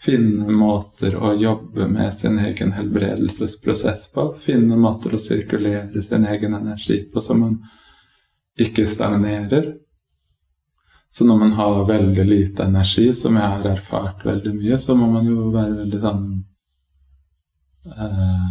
finne 0.00 0.48
måter 0.48 1.16
å 1.16 1.34
jobbe 1.36 1.88
med 1.88 2.14
sin 2.14 2.38
egen 2.38 2.72
helbredelsesprosess 2.72 4.06
på. 4.14 4.26
Finne 4.40 4.78
måter 4.80 5.14
å 5.14 5.20
sirkulere 5.20 6.02
sin 6.02 6.24
egen 6.26 6.56
energi 6.56 7.02
på 7.12 7.20
så 7.20 7.36
man 7.36 7.58
ikke 8.60 8.86
stagnerer. 8.88 9.74
Så 11.10 11.26
når 11.26 11.38
man 11.38 11.52
har 11.58 11.84
veldig 11.88 12.24
lite 12.24 12.64
energi, 12.64 13.10
som 13.14 13.36
jeg 13.36 13.52
har 13.52 13.66
erfart 13.66 14.24
veldig 14.24 14.54
mye, 14.54 14.78
så 14.78 14.94
må 14.94 15.08
man 15.10 15.26
jo 15.26 15.48
være 15.50 15.80
veldig 15.82 16.00
sånn 16.04 16.26
eh, 17.90 18.50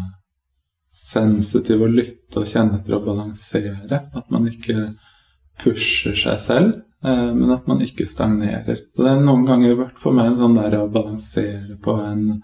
sensitiv 0.92 1.86
og 1.86 1.96
lytte 1.96 2.42
og 2.42 2.50
kjenne 2.52 2.82
etter 2.82 2.98
å 2.98 3.04
balansere. 3.06 4.02
At 4.12 4.28
man 4.34 4.50
ikke 4.52 4.92
pusher 5.62 6.16
seg 6.18 6.40
selv, 6.44 6.72
eh, 7.04 7.28
men 7.36 7.52
at 7.56 7.68
man 7.70 7.84
ikke 7.86 8.08
stagnerer. 8.10 8.86
Så 8.96 9.06
det 9.06 9.12
er 9.12 9.22
noen 9.26 9.46
ganger 9.48 9.78
vært 9.80 10.00
for 10.02 10.16
meg 10.16 10.32
en 10.32 10.40
sånn 10.44 10.58
der 10.60 10.80
å 10.80 10.88
balansere 10.94 11.78
på 11.84 11.98
en 12.04 12.42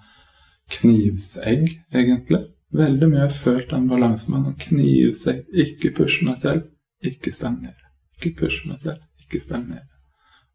knivsegg, 0.75 1.67
egentlig. 1.93 2.45
Veldig 2.75 3.09
mye 3.11 3.25
har 3.27 3.35
følt 3.35 3.69
den 3.71 3.87
balansen 3.87 4.33
med 4.33 4.47
en 4.51 4.61
knivsegg. 4.65 5.43
Ikke 5.65 5.93
pushe 5.95 6.25
meg 6.27 6.39
selv, 6.43 6.71
ikke 7.05 7.33
stagnere. 7.35 7.91
Ikke 8.17 8.33
pushe 8.41 8.69
meg 8.69 8.81
selv, 8.83 9.03
ikke 9.21 9.43
stagnere. 9.43 9.85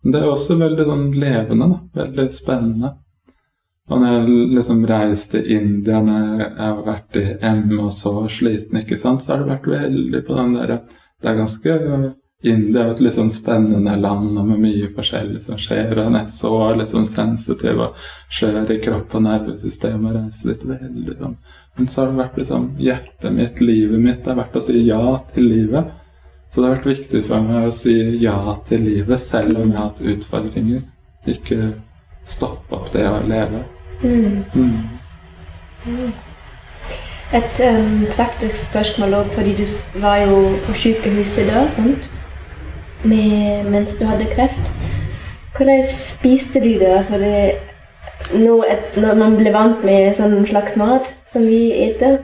Men 0.03 0.15
det 0.15 0.21
er 0.21 0.33
også 0.33 0.57
veldig 0.61 0.87
sånn 0.89 1.07
levende, 1.21 1.69
da. 1.71 2.03
Veldig 2.03 2.27
spennende. 2.35 2.95
Og 3.91 3.99
når 3.99 4.13
jeg 4.13 4.35
liksom 4.55 4.83
reiste 4.87 5.41
til 5.41 5.57
India, 5.57 5.99
når 6.05 6.43
jeg 6.45 6.51
har 6.61 6.83
vært 6.87 7.17
i 7.19 7.25
M 7.49 7.73
og 7.81 7.93
så 7.95 8.13
sliten, 8.31 8.79
ikke 8.81 8.99
sant, 9.01 9.25
så 9.25 9.35
har 9.35 9.43
det 9.43 9.51
vært 9.51 9.71
veldig 9.73 10.21
på 10.27 10.37
den 10.39 10.57
derre 10.57 10.81
Det 11.21 11.29
er 11.29 11.37
ganske 11.37 11.73
India 12.43 12.87
er 12.87 12.95
et 12.95 13.01
litt 13.05 13.17
sånn 13.19 13.33
spennende 13.33 13.99
land 14.01 14.39
og 14.41 14.47
med 14.49 14.63
mye 14.63 14.87
forskjellig 14.97 15.43
som 15.45 15.59
skjer. 15.61 15.93
Og 15.93 16.07
han 16.07 16.17
er 16.23 16.29
så 16.33 16.53
litt 16.79 16.93
sånn 16.93 17.09
sensitiv 17.09 17.83
og 17.85 17.99
skjør 18.33 18.71
i 18.73 18.79
kropp 18.81 19.17
og 19.19 19.27
nervesystem 19.27 20.07
og 20.09 20.15
reiser 20.17 20.53
litt 20.53 20.65
veldig 20.71 21.17
sånn. 21.19 21.35
Men 21.77 21.89
så 21.89 22.01
har 22.01 22.11
det 22.11 22.21
vært 22.23 22.39
liksom 22.41 22.69
hjertet 22.81 23.35
mitt, 23.37 23.61
livet 23.61 24.01
mitt, 24.01 24.23
det 24.25 24.33
har 24.33 24.41
vært 24.41 24.57
å 24.57 24.63
si 24.65 24.81
ja 24.87 25.03
til 25.35 25.51
livet. 25.53 25.91
Så 26.51 26.63
det 26.63 26.67
har 26.67 26.79
vært 26.79 26.89
viktig 26.91 27.21
for 27.29 27.45
meg 27.47 27.69
å 27.69 27.75
si 27.77 27.97
ja 28.25 28.39
til 28.69 28.89
livet 28.89 29.23
selv 29.23 29.61
om 29.61 29.69
jeg 29.69 29.77
har 29.77 29.91
hatt 29.91 30.01
utfordringer. 30.15 30.81
Ikke 31.29 31.61
stoppe 32.27 32.79
opp 32.79 32.89
det 32.95 33.05
å 33.05 33.21
leve. 33.29 33.63
Mm. 34.01 34.41
Mm. 34.57 36.09
Et 37.37 37.61
um, 37.69 38.07
praktisk 38.11 38.57
spørsmål 38.65 39.19
òg, 39.21 39.29
fordi 39.37 39.53
du 39.61 40.01
var 40.01 40.25
jo 40.25 40.41
på 40.65 40.75
sykehuset 40.75 41.47
da, 41.53 41.67
sant? 41.71 42.09
Med, 43.03 43.65
mens 43.71 43.95
du 43.97 44.05
hadde 44.05 44.29
kreft. 44.35 44.63
Hvordan 45.57 45.85
spiste 45.89 46.61
du 46.61 46.75
det? 46.79 46.99
For 47.09 47.23
det, 47.23 47.55
nå 48.37 48.61
et, 48.69 48.97
når 49.01 49.17
man 49.19 49.39
blir 49.39 49.55
vant 49.57 49.85
med 49.85 50.13
sånn 50.19 50.43
slags 50.49 50.77
mat 50.81 51.15
som 51.31 51.47
vi 51.49 51.71
eter, 51.87 52.21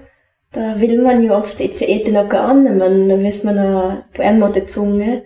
da 0.57 0.74
vil 0.79 1.01
man 1.05 1.24
jo 1.24 1.35
ofte 1.37 1.66
ikke 1.66 1.89
ete 1.91 2.12
noe 2.14 2.41
annet, 2.41 2.77
men 2.79 3.20
hvis 3.20 3.43
man 3.45 3.59
er 3.61 3.97
på 4.16 4.24
en 4.24 4.39
måte 4.41 4.64
tvunget 4.68 5.24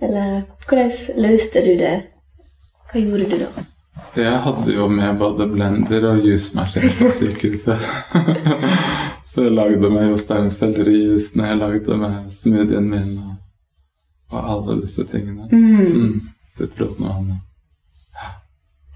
Eller 0.00 0.46
hvordan 0.64 0.88
løste 1.20 1.60
du 1.60 1.74
det? 1.76 1.96
Hva 2.88 3.00
gjorde 3.02 3.26
du 3.28 3.42
da? 3.42 3.64
Jeg 4.16 4.38
hadde 4.46 4.72
jo 4.72 4.86
med 4.88 5.18
både 5.20 5.44
blender 5.46 6.06
og 6.08 6.24
jusmaskin 6.24 6.88
på 6.96 7.10
sykehuset. 7.18 7.84
Så 9.34 9.44
jeg 9.44 9.52
lagde 9.54 9.90
meg 9.92 10.08
jo 10.08 10.16
stangsellerijus 10.18 11.34
når 11.36 11.50
jeg 11.50 11.60
lagde 11.60 11.98
med 12.00 12.32
smoothien 12.32 12.88
min 12.90 13.12
og, 13.20 13.36
og 14.30 14.50
alle 14.54 14.80
disse 14.82 15.04
tingene. 15.10 15.48
Mm. 15.52 15.80
Mm. 15.80 16.20
Sitron 16.58 16.98
og 16.98 17.14
annet. 17.14 17.46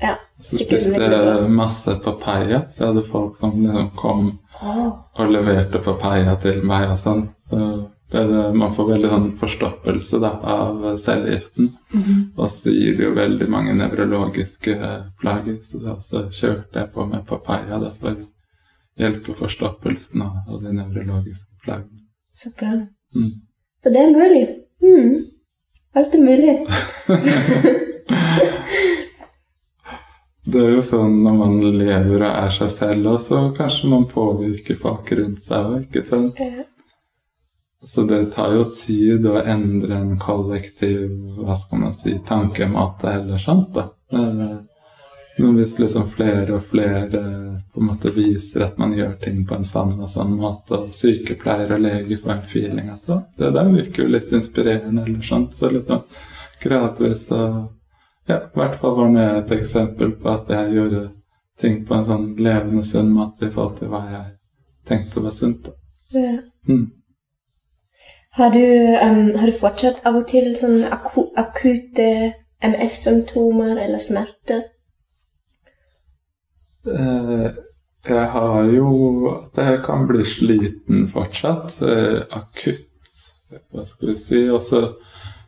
Ja, 0.02 0.16
Så 0.42 0.58
spiste 0.58 1.00
jeg 1.00 1.50
masse 1.50 1.94
papaya. 2.04 2.64
Så 2.70 2.82
jeg 2.82 2.92
hadde 2.92 3.08
folk 3.08 3.38
som 3.40 3.54
liksom 3.62 3.90
kom 3.96 4.26
oh. 4.60 4.86
og 5.14 5.30
leverte 5.32 5.80
papaya 5.84 6.36
til 6.42 6.64
meg 6.66 6.90
og 6.90 6.98
sånn. 7.00 7.26
Så 7.50 8.54
man 8.54 8.74
får 8.74 8.88
veldig 8.92 9.10
sånn 9.10 9.30
forstoppelse 9.40 10.20
da, 10.22 10.34
av 10.42 10.84
cellegiften. 11.02 11.72
mhm. 11.94 12.20
Og 12.36 12.50
så 12.50 12.70
gir 12.74 12.98
det 12.98 13.08
jo 13.08 13.14
veldig 13.16 13.48
mange 13.50 13.74
nevrologiske 13.74 14.76
plager. 15.20 15.58
Så 15.64 15.80
da 15.82 15.96
så 16.00 16.26
kjørte 16.30 16.82
jeg 16.82 16.92
på 16.94 17.06
med 17.10 17.26
papaya 17.26 17.80
da, 17.82 17.90
for 18.00 18.12
å 18.14 18.28
hjelpe 19.00 19.34
forstoppelsen 19.34 20.22
av, 20.22 20.44
av 20.48 20.62
de 20.62 20.76
nevrologiske 20.76 21.64
plagene. 21.64 22.04
Så 22.34 22.52
bra. 22.58 22.76
Mm. 23.14 23.32
Så 23.82 23.90
det 23.90 24.02
er 24.02 24.14
mulig. 24.14 24.44
Mm. 24.84 25.14
Alt 25.94 26.14
er 26.14 26.24
mulig. 26.24 26.54
Det 30.44 30.60
er 30.60 30.74
jo 30.74 30.82
sånn 30.84 31.22
når 31.24 31.36
man 31.38 31.54
lever 31.78 32.20
og 32.20 32.28
er 32.28 32.50
seg 32.52 32.68
selv, 32.74 33.06
og 33.14 33.20
så 33.24 33.38
kanskje 33.56 33.88
man 33.88 34.04
påvirker 34.10 34.76
folk 34.76 35.08
rundt 35.16 35.40
seg 35.46 35.70
òg, 35.70 35.86
ikke 35.86 36.02
sant? 36.04 36.36
Ja. 36.36 36.66
Så 37.84 38.04
det 38.08 38.18
tar 38.32 38.52
jo 38.52 38.66
tid 38.76 39.24
å 39.28 39.38
endre 39.40 39.96
en 40.02 40.18
kollektiv 40.20 41.08
hva 41.40 41.56
skal 41.56 41.82
man 41.82 41.96
si, 41.96 42.14
tankemåte 42.28 43.10
eller 43.12 43.40
sånt. 43.40 43.72
da. 43.76 43.88
Eh, 45.36 45.44
Men 45.44 45.56
hvis 45.56 45.78
liksom 45.78 46.10
flere 46.10 46.54
og 46.54 46.64
flere 46.70 47.22
på 47.72 47.80
en 47.80 47.86
måte 47.86 48.10
viser 48.14 48.64
at 48.64 48.78
man 48.78 48.92
gjør 48.94 49.12
ting 49.22 49.46
på 49.46 49.54
en 49.54 49.64
sånn 49.64 49.96
og 50.00 50.10
sånn 50.10 50.36
måte, 50.38 50.74
og 50.74 50.94
sykepleiere 50.94 51.74
og 51.74 51.80
leger 51.80 52.20
får 52.22 52.32
en 52.32 52.46
feeling 52.52 52.90
at 52.90 53.08
«Å, 53.10 53.20
det 53.38 53.50
der 53.56 53.72
virker 53.72 54.04
jo 54.04 54.12
litt 54.14 54.32
inspirerende, 54.32 55.02
eller 55.02 55.22
sånt, 55.22 55.56
så 55.56 55.70
liksom 55.70 56.04
gradvis 56.62 57.26
så 57.28 57.68
Ja, 58.26 58.38
i 58.38 58.56
hvert 58.56 58.78
fall 58.80 58.94
var 58.96 59.10
det 59.12 59.24
et 59.36 59.50
eksempel 59.60 60.14
på 60.16 60.30
at 60.32 60.48
jeg 60.48 60.72
gjorde 60.72 61.00
ting 61.60 61.82
på 61.84 61.94
en 61.94 62.06
sånn 62.08 62.22
levende, 62.40 62.84
sunn 62.84 63.10
måte 63.12 63.50
i 63.50 63.50
forhold 63.52 63.74
til 63.78 63.90
hva 63.92 64.00
jeg 64.08 64.30
tenkte 64.88 65.20
var 65.20 65.34
sunt. 65.36 65.66
da. 65.66 65.74
Ja. 66.16 66.38
Mm. 66.68 66.86
Har, 68.38 68.50
du, 68.50 68.64
um, 69.04 69.34
har 69.38 69.46
du 69.46 69.52
fortsatt 69.52 70.00
av 70.08 70.16
og 70.16 70.24
til 70.30 70.54
sånn 70.56 70.86
aku 70.88 71.26
akutte 71.36 72.32
MS-symptomer 72.64 73.76
eller 73.76 74.00
smerter? 74.00 74.64
Eh, 76.86 77.50
Jeg 78.04 78.26
har 78.28 78.64
jo 78.68 78.88
at 79.30 79.56
jeg 79.56 79.78
kan 79.86 80.02
bli 80.06 80.24
sliten 80.28 81.06
fortsatt. 81.08 81.78
eh, 81.82 82.20
Akutt, 82.36 82.90
hva 83.72 83.86
skal 83.86 84.08
vi 84.10 84.16
si. 84.20 84.42
Og 84.52 84.60
så 84.62 84.82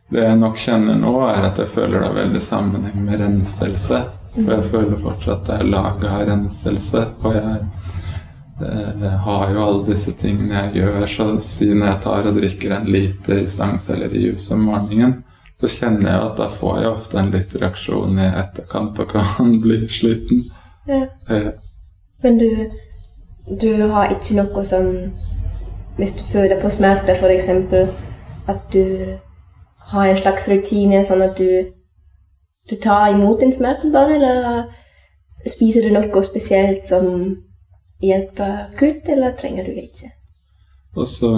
det 0.09 0.23
jeg 0.23 0.39
nok 0.39 0.57
kjenner 0.57 0.95
nå, 0.97 1.11
er 1.27 1.45
at 1.51 1.57
jeg 1.61 1.67
føler 1.75 1.99
det 1.99 2.07
har 2.07 2.15
veldig 2.17 2.41
sammenheng 2.41 3.03
med 3.05 3.19
renselse. 3.21 3.99
For 4.33 4.51
jeg 4.55 4.71
føler 4.71 4.97
fortsatt 5.03 5.43
at 5.43 5.53
jeg 5.53 5.67
er 5.67 5.69
laga 5.69 6.09
av 6.17 6.25
renselse. 6.31 7.05
Og 7.21 7.35
jeg 7.37 7.69
eh, 8.61 9.07
har 9.27 9.53
jo 9.53 9.61
alle 9.67 9.85
disse 9.91 10.15
tingene 10.17 10.63
jeg 10.65 10.81
gjør. 10.81 11.05
Så 11.13 11.29
siden 11.45 11.85
jeg 11.85 12.01
tar 12.01 12.25
og 12.31 12.37
drikker 12.41 12.73
en 12.79 12.89
liter 12.89 13.45
stangsellerijus 13.47 14.49
om 14.55 14.65
morgenen, 14.71 15.19
så 15.61 15.69
kjenner 15.69 16.09
jeg 16.11 16.25
at 16.25 16.37
da 16.41 16.49
får 16.53 16.81
jeg 16.81 16.91
ofte 16.91 17.17
en 17.21 17.31
litt 17.33 17.53
reaksjon 17.57 18.17
i 18.21 18.27
etterkant 18.29 18.99
og 19.01 19.13
kan 19.13 19.55
bli 19.63 19.83
sliten. 19.89 20.47
Ja. 20.87 21.51
Men 22.23 22.37
du, 22.37 22.49
du 23.61 23.71
har 23.91 24.11
ikke 24.11 24.37
noe 24.39 24.63
som 24.65 24.91
Hvis 25.97 26.13
du 26.13 26.23
føler 26.29 26.61
på 26.61 26.69
smerte, 26.69 27.15
f.eks. 27.17 27.47
At 28.47 28.67
du 28.73 29.17
har 29.91 30.07
en 30.07 30.19
slags 30.19 30.45
rutine, 30.51 30.99
sånn 31.05 31.23
at 31.25 31.39
du, 31.39 31.71
du 32.69 32.75
tar 32.77 33.07
imot 33.15 33.41
din 33.41 33.53
smerte 33.55 33.89
bare, 33.89 34.19
eller 34.19 35.49
spiser 35.49 35.87
du 35.87 35.95
noe 35.95 36.21
spesielt 36.23 36.85
som 36.85 37.07
hjelper 38.03 38.75
kutt, 38.77 39.09
eller 39.09 39.33
trenger 39.39 39.65
du 39.65 39.73
det 39.73 39.87
ikke? 39.87 40.11
Også, 40.97 41.31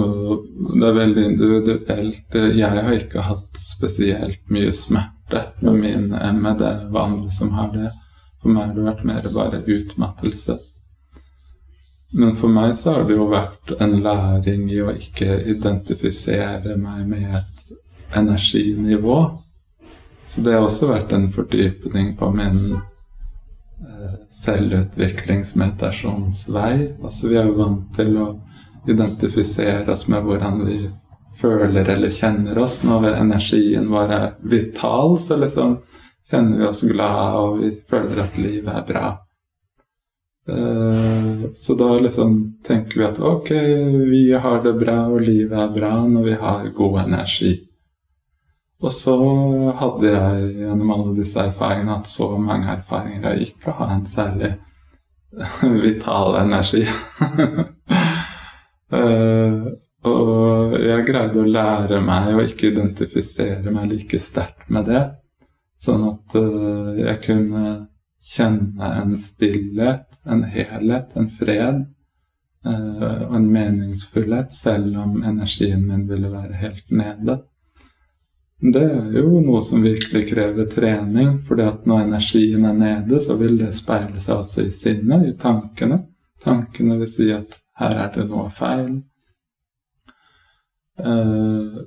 Det 0.80 0.88
er 0.88 0.94
veldig 0.98 1.24
individuelt. 1.24 2.36
Jeg 2.56 2.68
har 2.68 2.92
ikke 2.92 3.24
hatt 3.24 3.58
spesielt 3.60 4.40
mye 4.48 4.72
smerte 4.72 5.46
med 5.62 5.80
min 5.80 6.06
ME. 6.42 6.54
Det 6.58 6.68
er 6.68 7.00
andre 7.00 7.32
som 7.32 7.52
har 7.56 7.72
det. 7.72 7.90
For 8.40 8.52
meg 8.52 8.66
har 8.66 8.76
det 8.76 8.88
vært 8.88 9.06
mer 9.08 9.30
bare 9.34 9.64
utmattelse. 9.66 10.58
Men 12.12 12.36
for 12.36 12.48
meg 12.50 12.74
så 12.74 12.92
har 12.96 13.04
det 13.06 13.14
jo 13.14 13.28
vært 13.30 13.70
en 13.78 14.02
læring 14.02 14.70
i 14.72 14.80
å 14.82 14.90
ikke 14.96 15.44
identifisere 15.52 16.76
meg 16.80 17.06
med 17.06 17.34
et 17.38 17.72
energinivå. 18.18 19.38
Så 20.26 20.40
det 20.46 20.54
har 20.54 20.62
også 20.66 20.86
vært 20.90 21.12
en 21.14 21.32
fordypning 21.34 22.16
på 22.18 22.30
min 22.34 22.74
eh, 22.74 24.14
selvutviklingsmeditasjonsvei. 24.42 26.74
Altså 27.02 27.28
vi 27.30 27.36
er 27.38 27.44
jo 27.46 27.60
vant 27.60 27.94
til 27.94 28.16
å 28.18 28.40
identifisere 28.90 29.92
oss 29.92 30.08
med 30.10 30.22
hvordan 30.26 30.66
vi 30.66 30.90
føler 31.40 31.88
eller 31.94 32.10
kjenner 32.10 32.58
oss. 32.58 32.82
Når 32.82 33.04
energien 33.12 33.86
vår 33.90 34.10
er 34.16 34.34
vital, 34.42 35.18
så 35.22 35.36
liksom 35.38 35.78
kjenner 36.30 36.58
vi 36.58 36.66
oss 36.68 36.82
glad, 36.86 37.34
og 37.40 37.58
vi 37.60 37.72
føler 37.90 38.22
at 38.24 38.38
livet 38.38 38.74
er 38.74 38.86
bra. 38.92 39.06
Eh, 40.48 41.50
Så 41.54 41.74
da 41.74 41.98
liksom 41.98 42.36
tenker 42.66 42.98
vi 43.00 43.04
at 43.06 43.18
ok, 43.20 43.50
vi 44.10 44.32
har 44.32 44.62
det 44.62 44.74
bra, 44.78 44.98
og 45.08 45.20
livet 45.20 45.58
er 45.58 45.74
bra 45.74 45.92
når 46.06 46.24
vi 46.24 46.34
har 46.44 46.70
god 46.76 47.00
energi. 47.04 47.52
Og 48.80 48.92
så 48.96 49.14
hadde 49.76 50.08
jeg 50.08 50.52
gjennom 50.62 50.90
alle 50.94 51.12
disse 51.18 51.42
erfaringene 51.42 51.98
hatt 51.98 52.08
så 52.08 52.30
mange 52.40 52.70
erfaringer 52.72 53.26
av 53.34 53.42
ikke 53.44 53.72
å 53.72 53.76
ha 53.82 53.88
en 53.94 54.06
særlig 54.08 54.54
vital 55.86 56.40
energi. 56.44 56.86
Eh, 58.90 59.52
og 60.10 60.72
jeg 60.82 61.04
greide 61.06 61.38
å 61.38 61.46
lære 61.46 62.00
meg 62.02 62.32
å 62.34 62.40
ikke 62.42 62.72
identifisere 62.72 63.70
meg 63.70 63.84
like 63.92 64.18
sterkt 64.18 64.66
med 64.74 64.88
det. 64.90 65.02
Sånn 65.80 66.04
at 66.10 66.36
eh, 66.36 67.00
jeg 67.06 67.22
kunne 67.24 67.68
kjenne 68.30 68.90
en 69.00 69.14
stillhet, 69.18 70.06
en 70.28 70.44
helhet, 70.52 71.14
en 71.16 71.30
fred 71.32 71.86
eh, 72.66 73.22
og 73.24 73.36
en 73.38 73.48
meningsfullhet, 73.48 74.52
selv 74.52 74.98
om 75.00 75.22
energien 75.24 75.86
min 75.88 76.04
ville 76.10 76.32
være 76.32 76.60
helt 76.60 76.92
nede. 76.92 77.38
Det 78.60 78.82
er 78.84 79.14
jo 79.16 79.38
noe 79.40 79.62
som 79.64 79.80
virkelig 79.80 80.26
krever 80.34 80.66
trening, 80.68 81.38
fordi 81.48 81.64
at 81.64 81.86
når 81.88 82.02
energien 82.04 82.66
er 82.68 82.76
nede, 82.76 83.20
så 83.24 83.38
vil 83.40 83.56
det 83.62 83.72
speile 83.78 84.20
seg 84.20 84.42
også 84.42 84.66
i 84.66 84.74
sinnet, 84.74 85.30
i 85.30 85.36
tankene. 85.40 86.02
Tankene 86.44 86.98
vil 87.00 87.08
si 87.08 87.30
at 87.32 87.56
her 87.80 87.96
er 88.04 88.12
det 88.18 88.26
noe 88.28 88.50
feil. 88.52 88.98
Eh, 91.00 91.80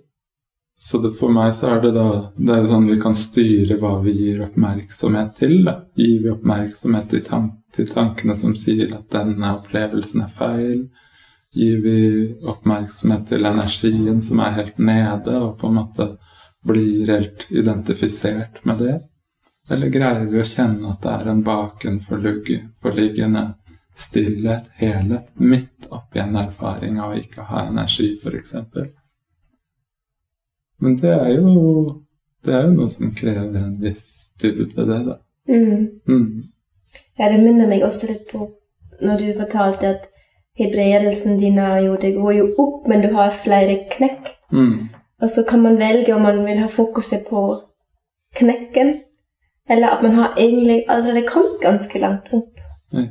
så 0.86 0.98
det, 0.98 1.14
for 1.16 1.32
meg 1.32 1.54
så 1.56 1.70
er 1.72 1.82
det 1.84 1.94
da 1.96 2.08
Det 2.36 2.56
er 2.56 2.66
sånn 2.68 2.90
vi 2.90 2.98
kan 3.00 3.14
styre 3.16 3.78
hva 3.80 3.94
vi 4.04 4.12
gir 4.18 4.42
oppmerksomhet 4.44 5.38
til. 5.40 5.62
Da. 5.64 5.78
Gir 5.96 6.18
vi 6.26 6.32
oppmerksomhet 6.34 7.08
til, 7.14 7.22
tank, 7.24 7.54
til 7.72 7.88
tankene 7.88 8.36
som 8.36 8.56
sier 8.60 8.92
at 8.98 9.06
denne 9.14 9.54
opplevelsen 9.62 10.26
er 10.26 10.34
feil? 10.36 10.82
Gir 11.56 11.80
vi 11.86 12.00
oppmerksomhet 12.52 13.30
til 13.30 13.48
energien 13.48 14.20
som 14.26 14.42
er 14.44 14.58
helt 14.58 14.82
nede, 14.92 15.38
og 15.40 15.56
på 15.62 15.70
en 15.70 15.78
måte 15.80 16.10
blir 16.68 17.08
helt 17.14 17.46
identifisert 17.50 18.60
med 18.68 18.84
det? 18.84 18.98
Eller 19.72 19.94
greier 19.94 20.28
vi 20.28 20.42
å 20.42 20.50
kjenne 20.50 20.92
at 20.92 21.06
det 21.06 21.14
er 21.14 21.30
en 21.32 21.46
bakenforliggende 21.48 23.46
stillhet, 23.96 24.68
helhet, 24.82 25.32
midt 25.40 25.88
oppi 25.96 26.20
en 26.20 26.36
erfaring 26.44 27.00
av 27.00 27.14
å 27.14 27.24
ikke 27.24 27.48
ha 27.48 27.70
energi, 27.70 28.18
f.eks.? 28.20 28.58
Men 30.84 30.98
det 31.00 31.14
er 31.16 31.30
jo 31.38 31.54
det 32.44 32.56
er 32.56 32.66
jo 32.68 32.74
noe 32.76 32.92
som 32.92 33.14
krever 33.16 33.60
en 33.60 33.78
viss 33.82 34.34
dybde, 34.42 34.84
det, 34.90 35.00
da. 35.08 35.16
Mm. 35.48 36.02
Mm. 36.08 36.44
Ja, 37.20 37.30
det 37.32 37.40
minner 37.40 37.70
meg 37.70 37.86
også 37.88 38.10
litt 38.10 38.28
på 38.32 38.50
når 39.04 39.20
du 39.20 39.30
fortalte 39.38 39.88
at 39.96 40.10
hebredelsen 40.60 41.40
din 41.40 41.58
jo, 41.86 41.96
det 42.00 42.14
går 42.16 42.32
jo 42.32 42.46
opp, 42.62 42.88
men 42.88 43.02
du 43.02 43.10
har 43.16 43.32
flere 43.32 43.80
knekk. 43.92 44.30
Mm. 44.52 44.90
Og 45.22 45.30
så 45.30 45.44
kan 45.50 45.64
man 45.64 45.80
velge 45.80 46.16
om 46.16 46.22
man 46.22 46.46
vil 46.46 46.60
ha 46.62 46.68
fokuset 46.68 47.26
på 47.30 47.42
knekken, 48.36 48.94
eller 49.70 49.88
at 49.88 50.04
man 50.04 50.12
har 50.12 50.36
egentlig 50.38 50.84
allerede 50.88 51.28
kommet 51.28 51.62
ganske 51.62 52.00
langt 52.00 52.32
opp. 52.32 52.60
Ja. 52.94 53.08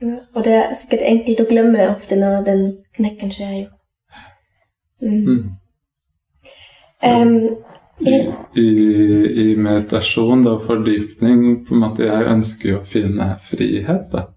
Ja, 0.00 0.16
og 0.34 0.44
det 0.44 0.52
er 0.54 0.74
sikkert 0.78 1.02
enkelt 1.02 1.40
å 1.42 1.48
glemme 1.50 1.88
ofte 1.90 2.16
når 2.16 2.44
den 2.46 2.60
knekken 2.94 3.32
skjer. 3.34 3.54
jo. 3.58 3.66
Mm. 5.02 5.58
Em, 7.02 7.34
I, 7.98 8.14
i, 8.54 8.66
I 9.42 9.46
meditasjon 9.58 10.46
og 10.46 10.64
fordypning 10.66 11.64
på 11.66 11.74
en 11.74 11.82
måte 11.82 12.06
Jeg 12.06 12.28
ønsker 12.30 12.70
jo 12.70 12.80
å 12.80 12.86
finne 12.86 13.32
frihet, 13.48 14.08
da. 14.12 14.28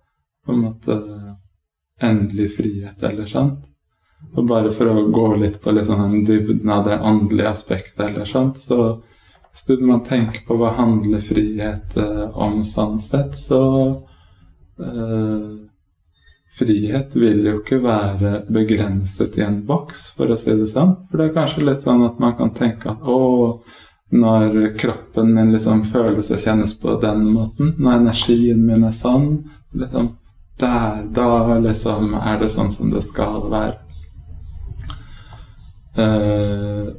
På 0.45 0.55
en 0.55 0.63
måte 0.65 0.97
endelig 2.01 2.55
frihet, 2.57 3.03
eller 3.03 3.29
sånt. 3.29 3.67
Og 4.35 4.45
bare 4.49 4.71
for 4.73 4.89
å 4.89 5.07
gå 5.13 5.27
litt 5.41 5.59
på 5.61 5.73
litt 5.73 5.89
sånn 5.89 6.23
dybden 6.25 6.69
av 6.73 6.85
det 6.87 6.97
åndelige 6.97 7.51
aspektet, 7.51 8.01
eller 8.07 8.29
sånt, 8.29 8.61
så 8.61 9.01
hvis 9.51 9.81
man 9.83 10.03
tenker 10.07 10.45
på 10.47 10.55
hva 10.57 10.71
handler 10.77 11.23
frihet 11.25 11.97
eh, 11.99 12.27
om 12.39 12.61
sånn 12.63 13.01
sett, 13.03 13.35
så 13.35 13.61
eh, 14.79 15.47
Frihet 16.51 17.15
vil 17.15 17.45
jo 17.47 17.59
ikke 17.61 17.79
være 17.83 18.41
begrenset 18.51 19.37
i 19.39 19.45
en 19.45 19.61
boks, 19.67 20.09
for 20.17 20.31
å 20.31 20.37
si 20.39 20.51
det 20.57 20.67
sånn. 20.73 20.97
For 21.09 21.21
det 21.21 21.29
er 21.29 21.37
kanskje 21.37 21.67
litt 21.67 21.85
sånn 21.85 22.03
at 22.03 22.19
man 22.19 22.35
kan 22.39 22.51
tenke 22.55 22.91
at 22.91 23.05
å, 23.07 23.19
når 24.11 24.73
kroppen 24.79 25.31
min 25.31 25.53
liksom 25.55 25.85
føles 25.93 26.33
og 26.35 26.43
kjennes 26.43 26.73
på 26.81 26.97
den 27.03 27.23
måten, 27.31 27.75
når 27.79 28.01
energien 28.01 28.65
min 28.67 28.83
er 28.89 28.97
sånn, 28.97 29.29
liksom 29.71 30.11
der, 30.61 31.05
da 31.15 31.57
liksom 31.57 32.13
er 32.19 32.43
det 32.43 32.51
sånn 32.53 32.73
som 32.75 32.91
det 32.93 33.05
skal 33.07 33.47
være. 33.51 33.79
Uh, 35.97 36.91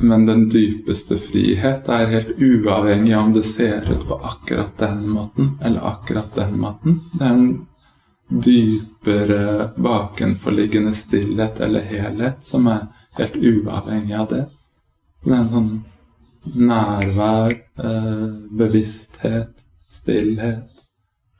men 0.00 0.26
den 0.28 0.48
dypeste 0.52 1.16
frihet 1.20 1.86
er 1.88 2.10
helt 2.10 2.34
uavhengig 2.36 3.14
om 3.16 3.30
det 3.32 3.46
ser 3.48 3.86
ut 3.88 4.02
på 4.08 4.18
akkurat 4.18 4.74
den 4.80 5.06
måten 5.08 5.54
eller 5.64 5.86
akkurat 5.92 6.34
den 6.36 6.58
måten. 6.60 7.00
Det 7.14 7.24
er 7.24 7.32
en 7.32 7.48
dypere 8.28 9.70
bakenforliggende 9.76 10.94
stillhet 10.94 11.60
eller 11.60 11.80
helhet 11.80 12.42
som 12.42 12.66
er 12.66 12.86
helt 13.18 13.36
uavhengig 13.36 14.14
av 14.14 14.28
det. 14.30 14.44
Det 15.24 15.32
er 15.32 15.38
en 15.38 15.52
sånn 15.52 15.70
nærvær, 16.54 17.54
eh, 17.82 18.26
bevissthet, 18.58 19.54
stillhet, 19.90 20.68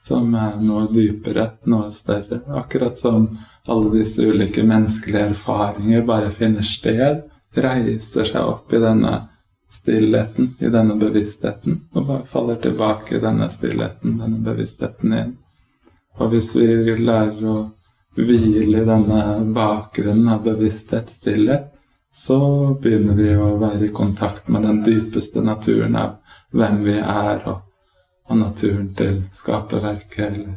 som 0.03 0.35
er 0.35 0.57
noe 0.63 0.87
dypere, 0.93 1.51
noe 1.67 1.93
større. 1.93 2.41
Akkurat 2.49 2.99
som 2.99 3.29
alle 3.67 3.91
disse 3.99 4.23
ulike 4.23 4.63
menneskelige 4.63 5.31
erfaringer 5.31 6.05
bare 6.07 6.31
finner 6.31 6.63
sted 6.63 7.25
reiser 7.55 8.25
seg 8.25 8.43
opp 8.43 8.73
i 8.73 8.83
denne 8.83 9.29
stillheten, 9.71 10.55
i 10.61 10.71
denne 10.71 10.95
bevisstheten, 11.01 11.81
og 11.95 12.07
bare 12.07 12.27
faller 12.31 12.61
tilbake 12.63 13.17
i 13.17 13.23
denne 13.23 13.49
stillheten, 13.51 14.19
denne 14.21 14.39
bevisstheten 14.45 15.13
igjen. 15.13 15.35
Og 16.17 16.33
hvis 16.33 16.53
vi 16.57 16.97
lærer 16.97 17.43
å 17.45 17.57
hvile 18.17 18.81
i 18.81 18.85
denne 18.89 19.23
bakgrunnen 19.55 20.29
av 20.33 20.45
bevissthet, 20.45 21.11
stillhet, 21.13 21.73
så 22.17 22.39
begynner 22.81 23.15
vi 23.19 23.35
å 23.37 23.57
være 23.61 23.89
i 23.89 23.93
kontakt 23.93 24.49
med 24.49 24.65
den 24.65 24.81
dypeste 24.85 25.43
naturen 25.45 25.97
av 26.01 26.15
hvem 26.57 26.79
vi 26.87 26.95
er, 26.97 27.43
og, 27.45 27.59
og 28.31 28.39
naturen 28.41 28.95
til 28.97 29.19
skaperverket, 29.37 30.25
eller 30.31 30.57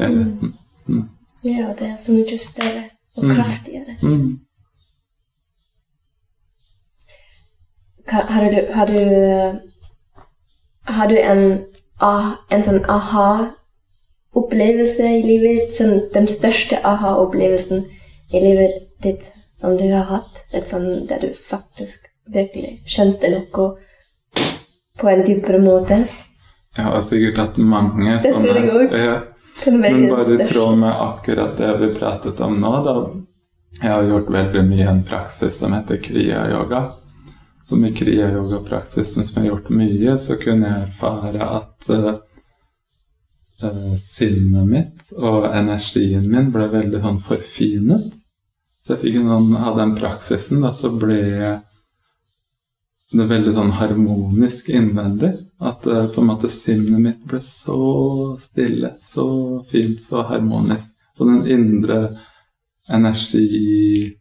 helheten. 0.00 0.56
Mm. 0.88 0.96
Mm. 0.96 1.06
Ja, 1.46 1.70
det 1.78 1.92
er 1.92 1.96
så 2.02 2.16
mye 2.16 2.38
større 2.42 2.82
og 3.14 3.24
mm. 3.24 3.30
kraftigere. 3.36 3.96
Mm. 4.02 4.40
Har 8.10 8.50
du, 8.50 8.58
har 8.72 8.86
du, 8.86 8.98
har 10.84 11.08
du 11.08 11.16
en, 11.18 11.40
en 12.50 12.66
sånn 12.66 12.82
aha-opplevelse 14.36 15.02
i 15.02 15.22
livet? 15.22 15.74
Sånn, 15.74 16.10
den 16.12 16.26
største 16.28 16.80
aha-opplevelsen 16.84 17.86
i 18.32 18.40
livet 18.40 18.82
ditt 19.02 19.30
som 19.60 19.76
du 19.76 19.88
har 19.92 20.04
hatt? 20.10 20.44
Et 20.52 20.68
sånn 20.68 21.06
der 21.08 21.20
du 21.20 21.32
faktisk 21.32 22.06
virkelig 22.28 22.82
skjønte 22.86 23.30
noe 23.30 23.76
på 24.96 25.08
en 25.08 25.24
dypere 25.24 25.58
måte? 25.60 26.06
Jeg 26.76 26.84
har 26.84 27.00
sikkert 27.00 27.38
hatt 27.38 27.56
mange 27.56 28.18
sånne. 28.20 28.52
Det 28.52 28.66
tror 28.68 28.82
jeg. 28.82 29.06
Ja. 29.06 29.16
Men 29.72 30.10
bare 30.10 30.34
i 30.34 30.44
tråd 30.44 30.76
med 30.78 30.92
akkurat 30.92 31.56
det 31.56 31.72
vi 31.80 31.94
pratet 31.96 32.40
om 32.44 32.60
nå, 32.60 32.74
da. 32.84 32.96
Jeg 33.80 33.92
har 33.92 34.04
gjort 34.04 34.30
veldig 34.32 34.62
mye 34.68 34.88
en 34.88 35.02
praksis 35.04 35.56
som 35.60 35.72
heter 35.76 36.00
kriya-yoga 36.00 36.82
som 37.68 37.84
i 37.84 37.90
kriya-yoga-praksisen 37.92 39.24
som 39.24 39.42
jeg 39.42 39.42
har 39.42 39.56
gjort 39.56 39.72
mye, 39.74 40.12
så 40.18 40.36
kunne 40.38 40.68
jeg 40.68 40.82
erfare 40.86 41.48
at 41.56 41.88
uh, 41.90 42.12
sinnet 43.96 44.68
mitt 44.68 45.12
og 45.16 45.46
energien 45.48 46.26
min 46.28 46.50
ble 46.52 46.68
veldig 46.72 47.00
sånn 47.02 47.22
forfinet. 47.24 48.10
Så 48.84 48.94
jeg 48.94 49.02
fikk 49.02 49.16
en 49.20 49.30
sånn, 49.32 49.56
av 49.56 49.78
den 49.80 49.94
praksisen, 49.96 50.60
da, 50.62 50.70
så 50.76 50.92
ble 50.94 51.22
det 53.16 53.26
veldig 53.30 53.54
sånn 53.56 53.72
harmonisk 53.78 54.68
innvendig. 54.70 55.32
At 55.58 55.86
uh, 55.88 56.04
på 56.12 56.20
en 56.20 56.28
måte 56.28 56.50
sinnet 56.52 57.00
mitt 57.00 57.24
ble 57.26 57.40
så 57.42 58.36
stille, 58.42 58.92
så 59.06 59.26
fint, 59.70 60.02
så 60.04 60.26
harmonisk. 60.28 60.92
Og 61.16 61.30
den 61.30 61.46
indre 61.50 62.00
energi 62.92 64.12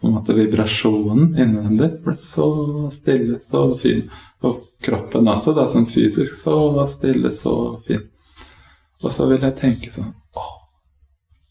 på 0.00 0.08
en 0.10 0.16
måte 0.18 0.34
vibrasjonen 0.36 1.30
innvendig 1.40 1.94
ble 2.04 2.16
så 2.20 2.48
stille, 2.92 3.38
så 3.40 3.70
fin. 3.80 4.02
Og 4.44 4.66
kroppen 4.84 5.30
også, 5.30 5.54
da, 5.56 5.64
sånn 5.70 5.88
fysisk, 5.88 6.34
så 6.42 6.58
stille, 6.90 7.32
så 7.32 7.54
fin. 7.86 8.02
Og 9.04 9.12
så 9.12 9.28
vil 9.28 9.42
jeg 9.44 9.56
tenke 9.60 9.92
sånn 9.92 10.12
Åh, 10.34 10.52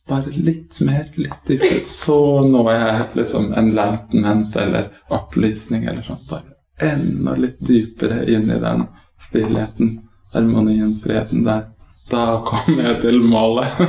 bare 0.09 0.31
litt 0.33 0.79
mer, 0.83 1.05
litt 1.15 1.45
dypere. 1.47 1.81
Så 1.85 2.41
når 2.47 2.71
jeg 2.73 3.05
liksom 3.19 3.53
enlightenment 3.53 4.55
eller 4.59 4.89
opplysning 5.13 5.85
eller 5.85 6.01
sånt. 6.03 6.25
Bare 6.29 6.53
enda 6.81 7.35
litt 7.37 7.59
dypere 7.63 8.25
inn 8.27 8.49
i 8.51 8.59
den 8.59 8.87
stillheten, 9.21 9.99
harmonien, 10.33 10.99
freden 11.03 11.43
der. 11.47 11.69
Da 12.11 12.43
kommer 12.45 12.83
jeg 12.89 13.01
til 13.05 13.23
målet. 13.23 13.67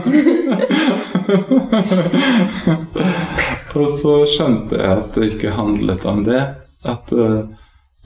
Og 3.75 3.89
så 3.91 4.27
skjønte 4.31 4.79
jeg 4.79 4.93
at 5.01 5.17
det 5.17 5.33
ikke 5.33 5.57
handlet 5.57 6.05
om 6.07 6.23
det. 6.27 6.45
At 6.87 7.11
uh, 7.11 7.43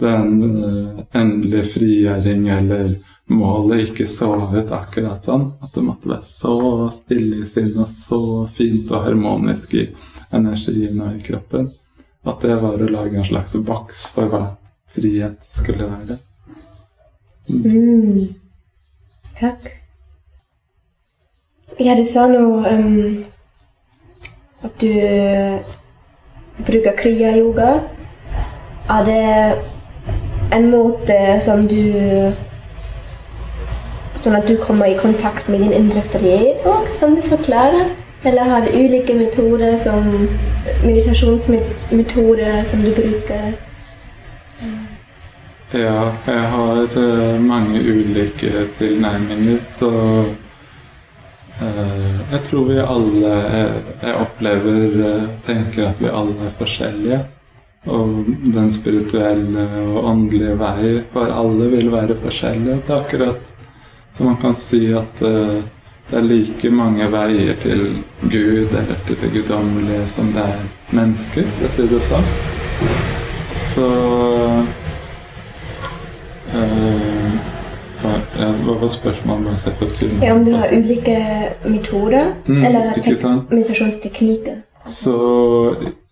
den 0.01 0.31
uh, 0.65 1.05
endelige 1.13 1.65
frigjøring 1.75 2.49
eller 2.55 2.97
målet 3.29 3.89
ikke 3.89 4.07
så 4.09 4.31
ut 4.53 4.73
akkurat 4.73 5.25
sånn. 5.25 5.51
At 5.63 5.75
det 5.75 5.85
måtte 5.87 6.11
være 6.11 6.25
så 6.27 6.89
stille 6.95 7.43
i 7.43 7.49
sinnet 7.49 7.85
og 7.85 7.91
så 7.93 8.23
fint 8.59 8.91
og 8.93 9.05
harmonisk 9.07 9.75
i 9.79 9.89
energien 10.35 11.01
og 11.05 11.17
i 11.19 11.25
kroppen. 11.25 11.71
At 12.29 12.43
det 12.45 12.59
var 12.63 12.81
å 12.81 12.91
lage 12.91 13.19
en 13.21 13.29
slags 13.29 13.57
boks 13.65 14.09
for 14.15 14.33
hva 14.33 14.45
frihet 14.97 15.39
skulle 15.57 15.89
være. 15.89 16.19
Mm. 17.49 17.65
Mm. 17.65 18.35
Takk. 19.39 19.69
Ja, 21.79 21.95
du 21.95 22.05
sa 22.05 22.27
noe 22.27 22.73
um 22.75 23.25
at 24.67 24.81
du 24.81 24.91
bruker 26.67 26.97
kriya-yoga. 26.99 27.81
Er 28.91 29.05
det 29.05 29.63
en 30.57 30.71
måte 30.71 31.41
som 31.41 31.63
du 31.69 32.33
Sånn 34.19 34.37
at 34.37 34.49
du 34.51 34.57
kommer 34.61 34.91
i 34.91 34.99
kontakt 34.99 35.49
med 35.49 35.63
din 35.63 35.73
indre 35.73 36.03
fred 36.03 36.67
òg, 36.67 36.91
som 36.99 37.15
du 37.17 37.23
forklarer? 37.23 37.93
Eller 38.27 38.51
har 38.51 38.67
du 38.67 38.75
ulike 38.75 39.15
metoder 39.15 39.77
som 39.79 40.09
meditasjonsmetoder 40.83 42.65
som 42.67 42.83
du 42.83 42.91
bruker? 42.97 43.55
Ja, 45.73 46.11
jeg 46.27 46.45
har 46.53 46.85
uh, 46.97 47.39
mange 47.41 47.79
ulike 47.79 48.67
tilnærminger, 48.79 49.63
så 49.79 49.93
Eh, 51.61 52.33
jeg 52.33 52.43
tror 52.47 52.69
vi 52.69 52.75
alle 52.79 53.31
Jeg 54.03 54.15
opplever 54.15 54.93
eh, 55.09 55.25
Tenker 55.43 55.89
at 55.89 55.99
vi 55.99 56.07
alle 56.07 56.47
er 56.47 56.55
forskjellige. 56.59 57.19
Og 57.89 58.27
den 58.55 58.71
spirituelle 58.75 59.65
og 59.81 60.05
åndelige 60.11 60.59
vei 60.61 60.91
for 61.13 61.31
alle 61.33 61.71
vil 61.73 61.91
være 61.93 62.19
forskjellig. 62.23 62.83
Det 62.87 62.95
er 62.95 63.01
akkurat 63.01 63.58
så 64.19 64.25
man 64.25 64.37
kan 64.43 64.55
si 64.59 64.89
at 64.99 65.23
uh, 65.23 65.63
det 66.11 66.17
er 66.19 66.25
like 66.25 66.71
mange 66.71 67.07
veier 67.13 67.55
til 67.63 68.03
Gud 68.23 68.73
eller 68.73 68.97
til 69.07 69.17
det 69.21 69.29
guddommelige 69.33 70.07
som 70.11 70.33
det 70.33 70.43
er 70.43 70.63
mennesker, 70.91 71.45
for 71.59 71.69
å 71.69 71.73
si 71.75 71.85
det 71.91 72.01
sånn. 72.07 72.31
Så 73.59 73.89
øh, 76.57 77.37
hva 78.03 78.79
var 78.81 78.89
spørsmålet? 78.89 79.69
Ja, 80.23 80.33
om 80.33 80.45
du 80.47 80.55
har 80.57 80.73
ulike 80.73 81.19
metoder 81.69 82.33
mm, 82.47 82.65
eller 82.65 82.97
meditasjonsteknikker. 83.51 84.57
Så 84.87 85.15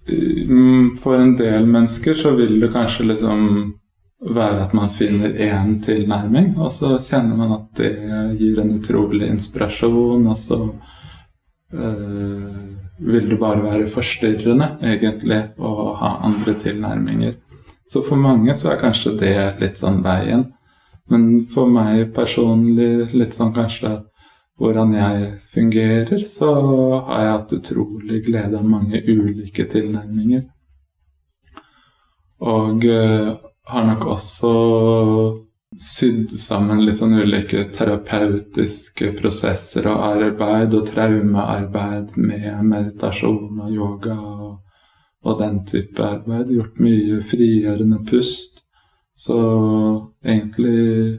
mm, 0.07 0.97
for 1.03 1.17
en 1.17 1.39
del 1.41 1.67
mennesker 1.67 2.15
så 2.21 2.37
vil 2.37 2.61
du 2.61 2.69
kanskje 2.73 3.09
liksom 3.15 3.75
være 4.21 4.65
at 4.65 4.73
man 4.75 4.91
finner 4.91 5.29
én 5.29 5.81
tilnærming, 5.85 6.55
og 6.59 6.73
så 6.73 6.97
kjenner 7.05 7.37
man 7.37 7.53
at 7.59 7.67
det 7.81 7.93
gir 8.41 8.61
en 8.63 8.75
utrolig 8.79 9.29
inspirasjon, 9.29 10.27
og 10.27 10.37
så 10.41 10.61
øh, 11.73 12.63
vil 12.99 13.31
det 13.31 13.39
bare 13.39 13.63
være 13.63 13.91
forstyrrende, 13.93 14.77
egentlig, 14.83 15.43
å 15.59 15.93
ha 16.01 16.17
andre 16.25 16.57
tilnærminger. 16.63 17.37
Så 17.87 18.03
for 18.03 18.17
mange 18.19 18.55
så 18.55 18.73
er 18.73 18.81
kanskje 18.81 19.15
det 19.21 19.37
litt 19.61 19.79
sånn 19.79 20.03
veien. 20.05 20.49
Men 21.13 21.47
for 21.53 21.71
meg 21.71 22.09
personlig, 22.17 23.13
litt 23.15 23.37
sånn 23.37 23.53
kanskje 23.55 24.01
hvordan 24.59 24.95
jeg 24.97 25.27
fungerer, 25.55 26.19
så 26.19 26.51
har 27.07 27.23
jeg 27.23 27.35
hatt 27.35 27.57
utrolig 27.59 28.23
glede 28.25 28.59
av 28.59 28.67
mange 28.67 29.03
ulike 29.05 29.67
tilnærminger. 29.71 30.47
Og 32.47 32.85
uh, 32.85 33.37
har 33.67 33.87
nok 33.87 34.07
også 34.15 34.53
sydd 35.77 36.37
sammen 36.41 36.85
litt 36.87 37.01
sånn 37.03 37.17
ulike 37.19 37.67
terapeutiske 37.75 39.11
prosesser 39.19 39.89
og 39.91 40.05
arbeid 40.13 40.77
og 40.79 40.87
traumearbeid 40.89 42.15
med 42.17 42.63
meditasjon 42.65 43.59
og 43.67 43.73
yoga 43.75 44.15
og, 44.17 44.53
og 45.27 45.41
den 45.43 45.61
type 45.69 46.05
arbeid. 46.05 46.53
Gjort 46.55 46.79
mye 46.81 47.21
frigjørende 47.27 48.01
pust. 48.09 48.63
Så 49.17 49.37
egentlig 50.25 51.19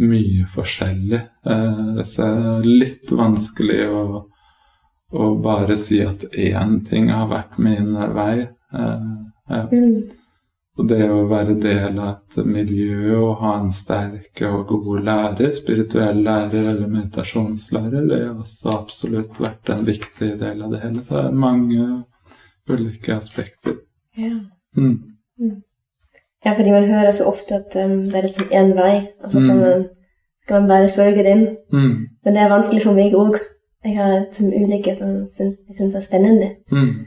mye 0.00 0.46
forskjellig. 0.50 1.20
Eh, 1.46 2.02
så 2.02 2.26
det 2.26 2.50
er 2.50 2.68
litt 2.68 3.12
vanskelig 3.14 3.80
å, 3.92 4.04
å 5.14 5.30
bare 5.44 5.76
si 5.78 6.00
at 6.02 6.26
én 6.32 6.80
ting 6.88 7.12
har 7.14 7.28
vært 7.30 7.60
min 7.62 7.94
vei. 8.16 8.48
Eh, 8.74 9.08
ja. 9.52 9.64
Mm. 9.70 10.23
Og 10.78 10.88
det 10.90 11.04
å 11.06 11.20
være 11.30 11.54
del 11.62 11.98
av 12.02 12.08
et 12.16 12.46
miljø 12.50 13.14
og 13.20 13.36
ha 13.44 13.52
en 13.60 13.68
sterk 13.72 14.40
og 14.48 14.72
god 14.72 15.04
lærer, 15.06 15.52
spirituell 15.54 16.18
lærer 16.26 16.70
eller 16.72 16.88
meditasjonslærer, 16.90 18.08
det 18.10 18.18
har 18.24 18.32
også 18.42 18.72
absolutt 18.74 19.38
vært 19.38 19.70
en 19.70 19.84
viktig 19.86 20.32
del 20.40 20.64
av 20.66 20.72
det 20.74 20.80
hele. 20.82 21.04
Så 21.06 21.14
det 21.14 21.24
er 21.28 21.38
mange 21.44 21.86
ulike 22.68 23.14
aspekter. 23.14 23.76
Ja. 24.18 24.32
Mm. 24.76 24.98
ja, 26.44 26.52
fordi 26.52 26.70
man 26.74 26.90
hører 26.90 27.10
så 27.14 27.28
ofte 27.30 27.54
at 27.60 27.76
um, 27.84 28.00
det 28.10 28.14
er 28.18 28.26
liksom 28.26 28.50
én 28.50 28.74
vei, 28.74 29.06
Altså 29.22 29.40
så 29.40 29.44
Mm. 29.44 29.48
sånn 29.48 29.60
man, 29.60 29.88
skal 30.44 30.60
man 30.60 30.68
bare 30.68 30.88
følge 30.88 31.22
den. 31.24 31.56
Mm. 31.72 32.06
Men 32.24 32.34
det 32.34 32.42
er 32.42 32.50
vanskelig 32.50 32.82
for 32.82 32.94
meg 32.98 33.14
òg. 33.14 33.38
Jeg 33.84 33.96
har 33.96 34.20
liksom 34.20 34.46
ulike 34.50 34.96
som 34.96 35.08
jeg 35.38 35.76
syns 35.78 35.94
er 35.94 36.00
spennende. 36.00 36.50
Mm. 36.72 37.06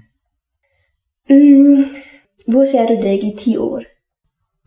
Hvor 2.47 2.65
ser 2.65 2.87
du 2.87 3.01
deg 3.03 3.23
i 3.27 3.35
ti 3.35 3.57
år? 3.59 3.85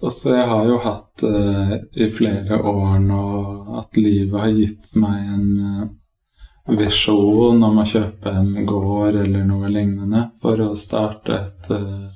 Altså, 0.01 0.33
jeg 0.33 0.49
har 0.49 0.69
jo 0.69 0.77
hatt 0.81 1.23
uh, 1.29 1.73
i 1.93 2.07
flere 2.13 2.57
år 2.65 3.01
nå 3.05 3.25
at 3.81 3.99
livet 4.01 4.37
har 4.41 4.55
gitt 4.57 4.95
meg 4.97 5.27
en 5.35 5.49
uh, 5.61 6.77
visjon 6.79 7.61
om 7.67 7.81
å 7.83 7.85
kjøpe 7.89 8.33
en 8.33 8.65
gård 8.69 9.19
eller 9.21 9.45
noe 9.45 9.69
lignende 9.69 10.27
for 10.41 10.61
å 10.65 10.71
starte 10.79 11.37
et 11.37 11.71
uh, 11.77 12.09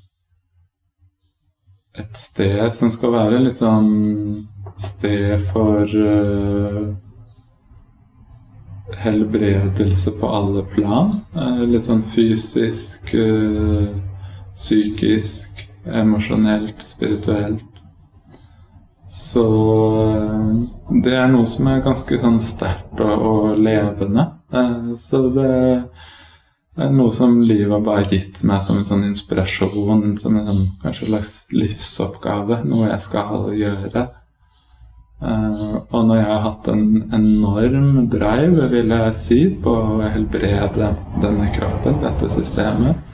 et 1.95 2.17
sted 2.19 2.65
som 2.75 2.91
skal 2.91 3.13
være 3.15 3.43
litt 3.45 3.61
sånn 3.61 3.93
sted 4.81 5.45
for 5.53 5.87
helbredelse 9.05 10.17
på 10.19 10.31
alle 10.41 10.65
plan. 10.73 11.13
Litt 11.71 11.87
sånn 11.87 12.03
fysisk, 12.17 13.15
psykisk, 14.59 15.44
emosjonelt, 15.87 16.83
spirituelt. 16.87 17.71
Så 19.15 19.45
eh, 20.17 20.97
det 21.05 21.15
er 21.15 21.31
noe 21.31 21.47
som 21.47 21.69
er 21.71 21.85
ganske 21.85 22.19
sånn 22.19 22.41
sterkt 22.43 22.99
og, 23.03 23.15
og 23.15 23.63
levende. 23.63 24.27
Eh, 24.55 24.91
så 24.99 25.21
det 25.35 25.53
er 26.75 26.91
noe 26.91 27.15
som 27.15 27.37
livet 27.39 27.71
har 27.77 27.85
bare 27.87 28.09
gitt 28.11 28.43
meg 28.43 28.65
som 28.67 28.81
en 28.81 28.89
sånn 28.89 29.07
inspirasjon, 29.07 30.17
som 30.19 30.41
en 30.41 30.49
sånn, 30.49 30.67
kanskje 30.83 31.11
slags 31.13 31.33
livsoppgave, 31.55 32.65
noe 32.67 32.91
jeg 32.91 33.05
skal 33.07 33.53
gjøre. 33.55 34.07
Eh, 35.25 35.77
og 35.95 36.01
når 36.09 36.19
jeg 36.19 36.31
har 36.33 36.45
hatt 36.49 36.69
en 36.73 36.85
enorm 37.15 38.09
drive, 38.11 38.67
vil 38.75 38.97
jeg 38.97 39.19
si, 39.21 39.41
på 39.63 39.79
å 39.79 40.03
helbrede 40.03 40.91
denne 41.23 41.53
kroppen, 41.55 42.03
dette 42.03 42.33
systemet, 42.35 43.14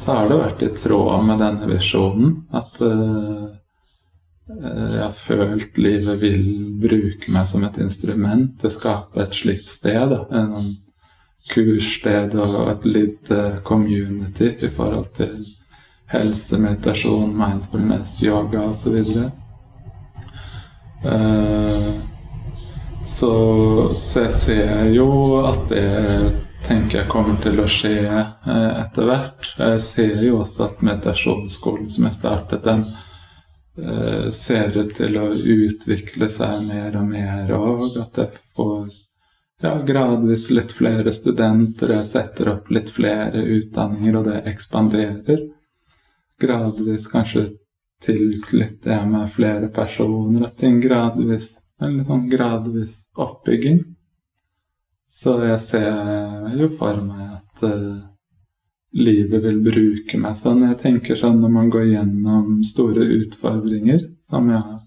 så 0.00 0.16
har 0.16 0.28
det 0.30 0.38
vært 0.40 0.62
i 0.64 0.70
tråd 0.80 1.24
med 1.28 1.42
denne 1.42 1.66
visjonen 1.68 2.36
at 2.56 2.78
eh, 2.84 3.48
eh, 4.54 4.92
jeg 4.94 5.02
har 5.02 5.16
følt 5.18 5.80
livet 5.80 6.22
vil 6.22 6.46
bruke 6.80 7.32
meg 7.34 7.48
som 7.50 7.66
et 7.68 7.76
instrument 7.84 8.54
til 8.60 8.70
å 8.70 8.76
skape 8.78 9.20
et 9.20 9.36
slikt 9.36 9.68
sted. 9.68 10.14
Da. 10.14 10.22
En 10.32 10.54
sånn 10.54 10.70
kurssted 11.50 12.36
og 12.38 12.68
et 12.70 12.84
lite 12.86 13.40
community 13.66 14.54
i 14.60 14.70
forhold 14.72 15.10
til 15.16 15.36
helse, 16.10 16.58
meditasjon, 16.58 17.32
mindfulness, 17.36 18.18
yoga 18.22 18.64
osv. 18.70 18.98
Uh, 21.00 21.96
så, 23.06 23.32
så 24.00 24.26
jeg 24.26 24.32
ser 24.36 24.90
jo 24.94 25.10
at 25.48 25.66
det 25.70 25.86
tenker 26.70 27.00
jeg 27.00 27.10
kommer 27.10 27.38
til 27.42 27.58
å 27.58 27.66
skje 27.70 27.94
eh, 28.06 28.72
etter 28.78 29.08
hvert. 29.08 29.48
Jeg 29.58 29.82
ser 29.82 30.20
jo 30.22 30.40
også 30.44 30.68
at 30.68 30.82
meditasjonsskolen 30.86 31.90
som 31.90 32.06
jeg 32.06 32.18
startet, 32.18 32.66
den 32.66 32.84
eh, 33.80 34.28
ser 34.34 34.78
ut 34.78 34.94
til 34.94 35.18
å 35.18 35.26
utvikle 35.34 36.30
seg 36.30 36.62
mer 36.68 36.98
og 37.00 37.08
mer, 37.10 37.50
og 37.56 37.98
at 37.98 38.22
jeg 38.22 38.42
får 38.54 38.84
ja, 39.64 39.74
gradvis 39.86 40.46
litt 40.54 40.70
flere 40.76 41.12
studenter, 41.12 41.96
jeg 41.98 42.10
setter 42.12 42.54
opp 42.54 42.70
litt 42.72 42.92
flere 42.94 43.42
utdanninger, 43.58 44.20
og 44.20 44.30
det 44.30 44.38
ekspanderer. 44.52 45.48
Gradvis 46.40 47.10
kanskje 47.10 47.48
tilknytter 48.00 48.94
jeg 48.94 49.10
meg 49.10 49.32
flere 49.34 49.68
personer, 49.74 50.46
at 50.46 50.60
ting 50.62 50.78
gradvis 50.82 51.56
En 51.80 51.94
litt 51.96 52.10
sånn 52.10 52.26
gradvis 52.28 52.90
oppbygging. 53.16 53.78
Så 55.20 55.34
jeg 55.44 55.60
ser 55.60 56.54
jo 56.56 56.68
for 56.80 57.00
meg 57.04 57.24
at 57.36 57.64
uh, 57.68 57.96
livet 58.96 59.42
vil 59.44 59.58
bruke 59.64 60.20
meg 60.20 60.38
sånn. 60.38 60.62
Jeg 60.64 60.78
tenker 60.80 61.18
sånn 61.18 61.42
når 61.42 61.52
man 61.56 61.72
går 61.72 61.90
gjennom 61.90 62.62
store 62.64 63.04
utfordringer, 63.18 64.06
som 64.30 64.48
jeg, 64.48 64.78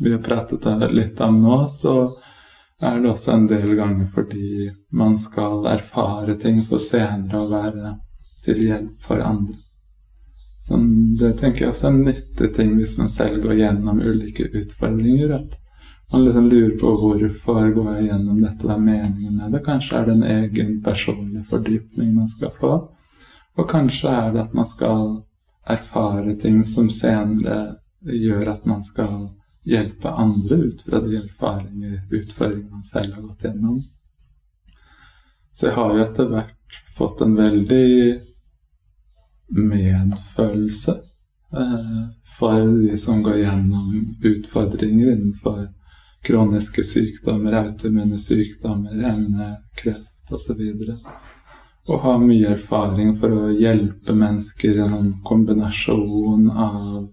vi 0.00 0.14
har 0.14 0.22
pratet 0.24 0.64
litt 0.94 1.20
om 1.24 1.42
nå, 1.42 1.58
så 1.68 1.96
er 2.80 3.02
det 3.02 3.10
også 3.10 3.34
en 3.34 3.44
del 3.50 3.74
ganger 3.78 4.08
fordi 4.14 4.70
man 4.96 5.18
skal 5.20 5.68
erfare 5.70 6.38
ting 6.40 6.64
for 6.68 6.82
senere 6.82 7.42
å 7.44 7.50
være 7.52 7.92
til 8.44 8.64
hjelp 8.64 9.04
for 9.04 9.20
andre. 9.24 9.60
Så 10.64 10.80
det 11.20 11.34
tenker 11.40 11.66
jeg 11.66 11.74
også 11.74 11.90
er 11.90 11.92
en 11.92 12.06
nyttig 12.08 12.50
ting 12.56 12.72
hvis 12.78 12.96
man 12.96 13.12
selv 13.12 13.44
går 13.44 13.58
gjennom 13.60 14.00
ulike 14.00 14.48
utfordringer. 14.48 15.36
at 15.36 15.60
man 16.14 16.24
liksom 16.24 16.48
lurer 16.48 16.78
på 16.78 16.90
hvorfor 16.94 17.70
går 17.74 17.86
jeg 17.94 18.04
gjennom 18.06 18.36
dette, 18.38 18.66
hva 18.68 18.76
er 18.76 18.82
meningen 18.86 19.32
med 19.34 19.54
det? 19.56 19.64
Kanskje 19.66 19.96
er 19.98 20.04
det 20.06 20.12
en 20.12 20.28
egen 20.30 20.76
personlig 20.84 21.42
fordypning 21.50 22.12
man 22.14 22.28
skal 22.30 22.52
få. 22.54 22.70
Og 23.58 23.66
kanskje 23.70 24.12
er 24.12 24.28
det 24.30 24.44
at 24.44 24.54
man 24.54 24.68
skal 24.70 25.08
erfare 25.74 26.36
ting 26.38 26.60
som 26.68 26.92
senere 26.92 27.80
gjør 28.06 28.52
at 28.52 28.70
man 28.70 28.86
skal 28.86 29.26
hjelpe 29.66 30.14
andre 30.14 30.60
ut 30.68 30.86
fra 30.86 31.02
de 31.02 31.18
erfaringer, 31.24 31.98
utfordringer 32.12 32.70
man 32.70 32.86
selv 32.86 33.18
har 33.18 33.26
gått 33.26 33.46
gjennom. 33.48 33.82
Så 35.50 35.66
jeg 35.72 35.78
har 35.80 35.94
jo 35.96 36.06
etter 36.06 36.30
hvert 36.30 36.82
fått 36.94 37.26
en 37.26 37.34
veldig 37.34 37.92
medfølelse 39.50 41.00
eh, 41.58 42.02
for 42.38 42.76
de 42.84 42.98
som 43.02 43.22
går 43.26 43.42
gjennom 43.48 44.04
utfordringer 44.22 45.16
innenfor 45.16 45.64
kroniske 46.24 46.84
sykdommer, 46.84 47.52
autoimmune 47.52 48.18
sykdommer, 48.18 48.94
ME, 49.18 49.50
kreft 49.76 50.32
osv. 50.32 50.62
Og 51.84 52.00
har 52.00 52.22
mye 52.22 52.54
erfaring 52.56 53.18
for 53.20 53.32
å 53.32 53.50
hjelpe 53.52 54.16
mennesker 54.16 54.78
gjennom 54.78 55.10
kombinasjon 55.26 56.48
av 56.50 57.10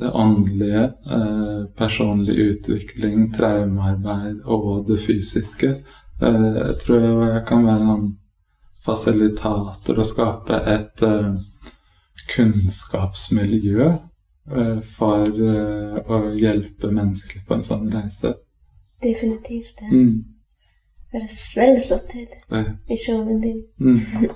det 0.00 0.10
åndelige, 0.10 0.84
eh, 1.16 1.64
personlig 1.76 2.34
utvikling, 2.34 3.32
traumearbeid 3.32 4.40
og 4.44 4.86
det 4.86 5.00
fysiske. 5.02 5.70
Eh, 6.22 6.46
jeg 6.56 6.78
tror 6.84 7.26
jeg 7.34 7.46
kan 7.46 7.66
være 7.66 7.94
en 7.96 8.06
fasilitator 8.84 9.98
og 9.98 10.06
skape 10.06 10.62
et 10.72 11.02
eh, 11.02 11.34
kunnskapsmiljø 12.32 13.90
for 14.96 15.26
eh, 15.26 16.10
å 16.10 16.16
hjelpe 16.34 16.90
mennesker 16.90 17.40
på 17.46 17.54
en 17.54 17.62
sånn 17.66 17.90
reise. 17.92 18.34
Definitivt. 19.02 19.76
Det 19.80 19.92
Mm. 19.92 20.24
høres 21.12 21.56
veldig 21.56 21.84
flott 21.86 22.14
ut 22.14 22.28
Det, 22.50 22.64
i 22.90 22.96
showen 22.96 23.40
din. 23.42 23.62
mm. 23.80 24.00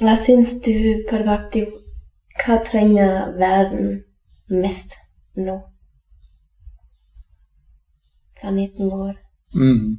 Hva 0.00 0.16
syns 0.16 0.60
du, 0.60 1.04
Parvati, 1.08 1.64
hva 2.42 2.58
trenger 2.64 3.32
verden 3.38 4.02
mest 4.50 4.96
nå? 5.36 5.60
Planeten 8.40 8.90
vår. 8.90 9.14
Mm. 9.54 9.96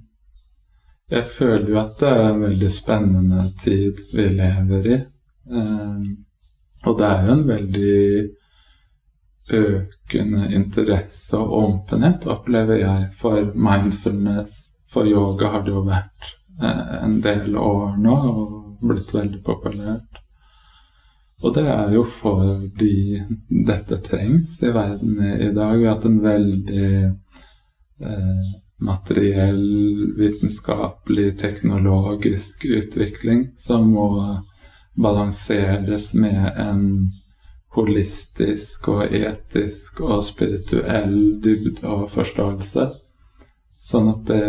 Jeg 1.10 1.24
føler 1.38 1.70
jo 1.72 1.80
at 1.80 2.00
det 2.00 2.08
er 2.12 2.24
en 2.30 2.42
veldig 2.44 2.70
spennende 2.72 3.44
tid 3.64 3.94
vi 4.14 4.28
lever 4.38 4.88
i. 4.92 4.98
Eh, 5.58 6.02
og 6.86 7.00
det 7.00 7.08
er 7.08 7.26
jo 7.26 7.34
en 7.34 7.48
veldig 7.48 7.98
økende 9.58 10.50
interesse 10.56 11.40
og 11.40 11.54
åpenhet, 11.64 12.28
opplever 12.28 12.82
jeg, 12.82 13.10
for 13.20 13.52
mindfulness. 13.56 14.66
For 14.92 15.08
yoga 15.08 15.52
har 15.56 15.66
det 15.66 15.74
jo 15.74 15.84
vært 15.88 16.32
eh, 16.62 16.96
en 17.04 17.20
del 17.24 17.58
år 17.60 17.98
nå 18.02 18.16
og 18.28 18.86
blitt 18.88 19.14
veldig 19.14 19.42
populært. 19.46 20.22
Og 21.46 21.54
det 21.54 21.68
er 21.70 21.92
jo 21.94 22.04
fordi 22.10 23.22
dette 23.68 24.00
trengs 24.02 24.58
i 24.64 24.72
verden 24.74 25.20
i 25.22 25.52
dag. 25.54 25.76
Vi 25.78 25.86
har 25.86 25.98
hatt 25.98 26.08
en 26.10 26.22
veldig 26.24 26.88
eh, 28.02 28.48
materiell, 28.78 29.68
vitenskapelig, 30.18 31.38
teknologisk 31.42 32.66
utvikling 32.66 33.52
som 33.62 33.92
må 33.94 34.10
balanseres 34.98 36.14
med 36.18 36.52
en 36.58 36.84
holistisk 37.78 38.88
og 38.90 39.14
etisk 39.14 40.02
og 40.02 40.24
spirituell 40.26 41.38
dybde 41.44 41.86
og 41.86 42.10
forståelse. 42.16 42.88
Sånn 43.88 44.10
at 44.12 44.24
det 44.28 44.44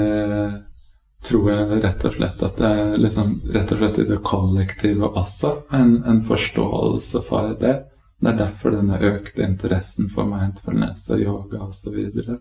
tror 1.28 1.50
jeg 1.50 1.80
rett 1.82 2.04
og 2.06 2.14
slett 2.14 2.42
at 2.46 2.60
det 2.60 2.68
er 2.80 2.96
liksom, 3.02 3.32
rett 3.54 3.72
og 3.74 3.80
slett 3.82 4.00
i 4.00 4.06
det 4.08 4.18
kollektive 4.24 5.10
også 5.18 5.54
en, 5.74 5.98
en 6.06 6.22
forståelse 6.26 7.22
for 7.26 7.54
det. 7.60 7.74
Det 8.18 8.32
er 8.32 8.38
derfor 8.38 8.74
denne 8.74 8.98
økte 8.98 9.44
interessen 9.46 10.08
for 10.10 10.26
mindfulness 10.26 11.10
og 11.12 11.22
yoga 11.22 11.66
osv. 11.68 11.98
Og, 12.24 12.38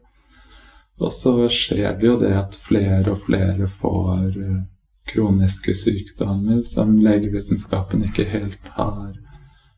og 1.02 1.14
så 1.14 1.34
skjer 1.54 2.00
det 2.00 2.08
jo 2.08 2.16
det 2.22 2.34
at 2.38 2.58
flere 2.68 3.14
og 3.14 3.26
flere 3.28 3.70
får 3.70 4.40
eh, 4.42 4.64
kroniske 5.10 5.76
sykdommer 5.76 6.64
som 6.68 6.98
legevitenskapen 7.02 8.04
ikke 8.08 8.28
helt 8.32 8.74
har 8.78 9.16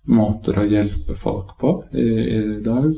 måter 0.09 0.57
å 0.59 0.65
hjelpe 0.65 1.15
folk 1.19 1.55
på 1.61 1.73
i, 1.93 2.09
i 2.35 2.41
dag. 2.65 2.91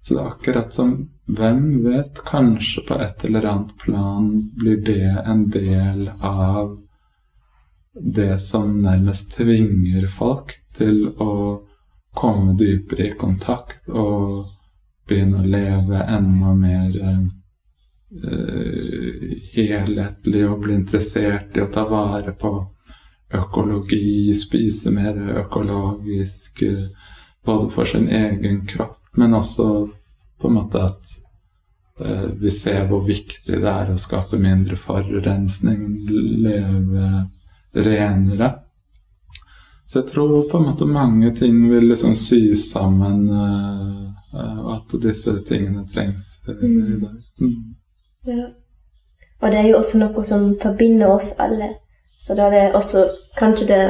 Så 0.00 0.14
det 0.14 0.20
er 0.22 0.32
akkurat 0.32 0.74
som 0.74 0.98
Hvem 1.28 1.82
vet, 1.84 2.22
kanskje 2.24 2.86
på 2.88 2.96
et 3.04 3.24
eller 3.28 3.44
annet 3.44 3.74
plan 3.82 4.28
blir 4.56 4.78
det 4.80 5.10
en 5.28 5.42
del 5.52 6.06
av 6.24 6.70
det 7.92 8.38
som 8.40 8.78
nærmest 8.80 9.34
tvinger 9.36 10.06
folk 10.08 10.54
til 10.78 11.10
å 11.20 11.34
komme 12.16 12.54
dypere 12.56 13.10
i 13.10 13.16
kontakt 13.20 13.90
og 13.92 14.46
begynne 15.08 15.42
å 15.42 15.50
leve 15.52 16.00
enda 16.16 16.54
mer 16.56 16.96
uh, 16.96 17.26
helhetlig 19.52 20.44
og 20.48 20.62
bli 20.64 20.74
interessert 20.78 21.56
i 21.56 21.60
å 21.60 21.68
ta 21.72 21.84
vare 21.88 22.32
på 22.32 22.52
økologi, 23.34 24.34
spise 24.34 24.90
mer 24.90 25.18
økologisk, 25.42 26.62
uh, 26.62 26.86
både 27.44 27.70
for 27.70 27.84
sin 27.84 28.08
egen 28.08 28.62
kropp, 28.66 29.00
men 29.20 29.34
også 29.36 29.66
på 30.40 30.48
en 30.48 30.56
måte 30.56 30.84
at 30.88 31.10
uh, 32.00 32.30
vi 32.40 32.52
ser 32.54 32.86
hvor 32.88 33.04
viktig 33.04 33.60
det 33.60 33.68
er 33.68 33.92
å 33.92 34.00
skape 34.00 34.40
mindre 34.40 34.78
forurensning, 34.80 35.84
leve 36.08 37.10
renere. 37.76 38.54
Så 39.88 40.02
jeg 40.02 40.10
tror 40.10 40.48
på 40.50 40.58
en 40.58 40.68
måte 40.68 40.88
mange 40.88 41.32
ting 41.36 41.62
vil 41.70 41.88
liksom 41.88 42.12
sys 42.16 42.66
sammen, 42.74 43.22
og 43.32 44.66
at 44.74 44.96
disse 45.00 45.32
tingene 45.48 45.86
trengs 45.88 46.26
i 46.44 46.98
dag. 47.00 47.14
Mm. 47.40 47.67
Ja. 48.28 48.48
Og 49.40 49.52
det 49.52 49.60
er 49.60 49.68
jo 49.70 49.78
også 49.78 50.00
noe 50.00 50.24
som 50.26 50.50
forbinder 50.60 51.10
oss 51.12 51.32
alle. 51.40 51.74
Så 52.20 52.34
da 52.34 52.50
det 52.50 52.72
også 52.74 53.06
Kanskje 53.38 53.66
det 53.68 53.82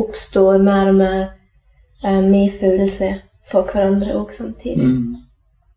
oppstår 0.00 0.62
mer 0.64 0.88
og 0.88 0.94
mer 0.94 1.18
eh, 2.04 2.22
medfølelse 2.24 3.10
for 3.50 3.68
hverandre 3.68 4.14
òg 4.16 4.32
samtidig. 4.32 4.86
Mm. 4.86 5.16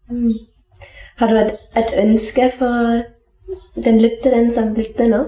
Mm. 0.09 0.33
Har 1.19 1.27
du 1.27 1.39
et, 1.41 1.57
et 1.75 1.91
ønske 2.05 2.47
for 2.53 3.03
den 3.75 3.99
lytteren 3.99 4.51
som 4.51 4.71
lytter 4.77 5.09
nå? 5.11 5.23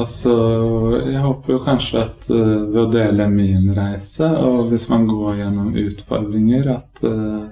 Altså, 0.00 0.34
jeg 1.04 1.20
håper 1.20 1.52
jo 1.52 1.64
kanskje 1.66 2.00
at 2.00 2.28
uh, 2.32 2.62
ved 2.72 2.78
å 2.80 2.90
dele 2.90 3.26
min 3.28 3.68
reise, 3.76 4.24
og 4.24 4.70
hvis 4.72 4.88
man 4.88 5.04
går 5.06 5.42
gjennom 5.42 5.74
utfordringer, 5.76 6.70
at 6.78 7.02
uh, 7.04 7.50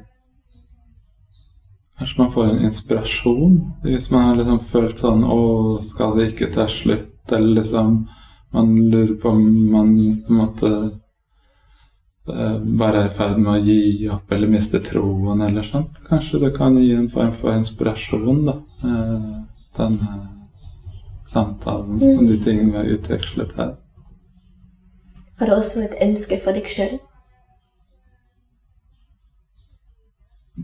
Kanskje 2.00 2.22
man 2.22 2.32
får 2.32 2.44
en 2.44 2.64
inspirasjon. 2.64 3.72
Hvis 3.82 4.10
man 4.10 4.24
har 4.24 4.36
liksom 4.38 4.60
følt 4.72 5.02
sånn 5.04 5.24
Å, 5.28 5.40
skal 5.84 6.14
det 6.16 6.30
ikke 6.30 6.46
ta 6.54 6.64
slutt? 6.72 7.28
Eller 7.28 7.60
liksom 7.60 8.06
Man 8.56 8.70
lurer 8.90 9.12
på 9.20 9.28
om 9.28 9.42
man 9.70 9.90
på 10.24 10.32
en 10.32 10.38
måte 10.38 10.70
uh, 12.30 12.56
bare 12.80 13.02
er 13.02 13.10
i 13.10 13.12
ferd 13.18 13.36
med 13.36 13.52
å 13.52 13.60
gi 13.68 14.08
opp 14.10 14.32
eller 14.32 14.50
miste 14.50 14.80
troen 14.82 15.44
eller 15.44 15.68
sånt. 15.68 16.00
Kanskje 16.08 16.40
det 16.46 16.50
kan 16.56 16.78
gi 16.80 16.88
en 16.96 17.10
form 17.12 17.36
for 17.36 17.52
inspirasjon, 17.52 18.40
da. 18.48 18.56
denne 19.76 20.16
samtalen, 21.30 22.00
som 22.00 22.26
de 22.26 22.40
tingene 22.42 22.72
vi 22.72 22.78
har 22.80 22.90
utvekslet 22.96 23.54
her. 23.60 23.76
Har 25.38 25.46
du 25.46 25.54
også 25.54 25.84
et 25.84 25.94
ønske 26.02 26.40
for 26.42 26.56
deg 26.56 26.66
sjøl? 26.66 26.98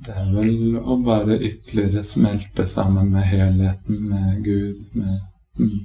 Det 0.05 0.13
er 0.13 0.27
vel 0.35 0.77
å 0.77 0.97
bare 1.05 1.39
ytterligere 1.41 2.03
smelte 2.05 2.67
sammen 2.69 3.13
med 3.15 3.23
helheten, 3.31 4.03
med 4.11 4.43
Gud, 4.45 4.83
med 4.93 5.21
mm. 5.59 5.79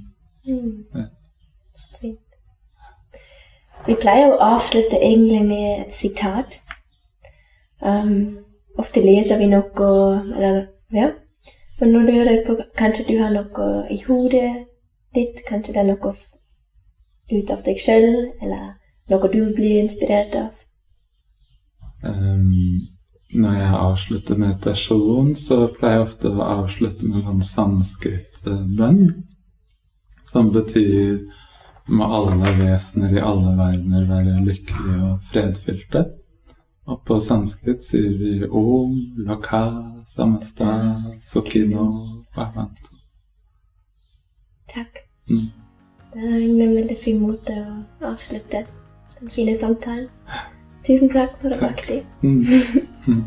Mm. 0.46 1.06
Så 1.74 1.86
fint. 2.00 2.18
Vi 3.86 3.96
pleier 3.98 4.30
å 4.30 4.40
avslutte 4.54 4.98
egentlig 4.98 5.40
med 5.46 5.86
et 5.86 5.94
sitat. 5.94 6.60
Um, 7.82 8.44
ofte 8.78 9.02
leser 9.02 9.40
vi 9.40 9.48
noe 9.50 9.88
eller, 10.36 10.66
ja. 10.94 11.08
Men 11.80 11.94
nå 11.94 12.04
lurer 12.06 12.30
jeg 12.30 12.44
på 12.46 12.54
Kanskje 12.78 13.08
du 13.08 13.16
har 13.18 13.32
noe 13.34 13.70
i 13.90 13.98
hodet 14.06 14.66
ditt? 15.16 15.42
Kanskje 15.48 15.74
det 15.74 15.82
er 15.82 15.88
noe 15.90 16.14
ut 17.32 17.50
av 17.50 17.64
deg 17.66 17.80
sjøl, 17.80 18.28
eller 18.42 18.74
noe 19.10 19.32
du 19.32 19.40
blir 19.56 19.80
inspirert 19.80 20.36
av? 20.38 20.52
Um, 22.02 22.91
når 23.32 23.54
jeg 23.58 23.76
avslutter 23.78 24.38
med 24.40 24.56
etasjon, 24.56 25.34
så 25.36 25.66
pleier 25.76 26.00
jeg 26.00 26.06
ofte 26.06 26.32
å 26.32 26.48
avslutte 26.48 27.08
med 27.08 27.28
en 27.30 27.44
sanskrit-bønn, 27.46 29.06
som 30.28 30.50
betyr 30.52 31.22
må 31.92 32.06
alle 32.06 32.52
vesener 32.58 33.16
i 33.16 33.22
alle 33.22 33.54
verdener 33.58 34.04
være 34.08 34.44
lykkelige 34.46 35.08
og 35.08 35.24
fredfylte. 35.32 36.04
Og 36.90 37.02
på 37.06 37.18
sanskrit 37.22 37.84
sier 37.86 38.14
vi 38.18 38.32
om 38.46 38.94
laka 39.26 39.62
samasta 40.10 40.70
sukino 41.28 41.86
bhavantu. 42.34 42.88
Takk. 44.72 45.04
Mm. 45.30 45.50
Det 46.12 46.24
er 46.28 46.40
en 46.40 46.74
veldig 46.76 46.96
fin 46.98 47.20
måte 47.22 47.54
å 47.62 48.12
avslutte 48.12 48.64
den 49.18 49.30
fine 49.30 49.54
samtalen. 49.56 50.10
Tusen 50.86 51.10
takk 51.10 51.36
for 51.40 51.48
at 51.48 51.54
du 51.54 51.60
var 51.60 51.68
aktiv. 51.68 52.02
Mm. 52.22 53.24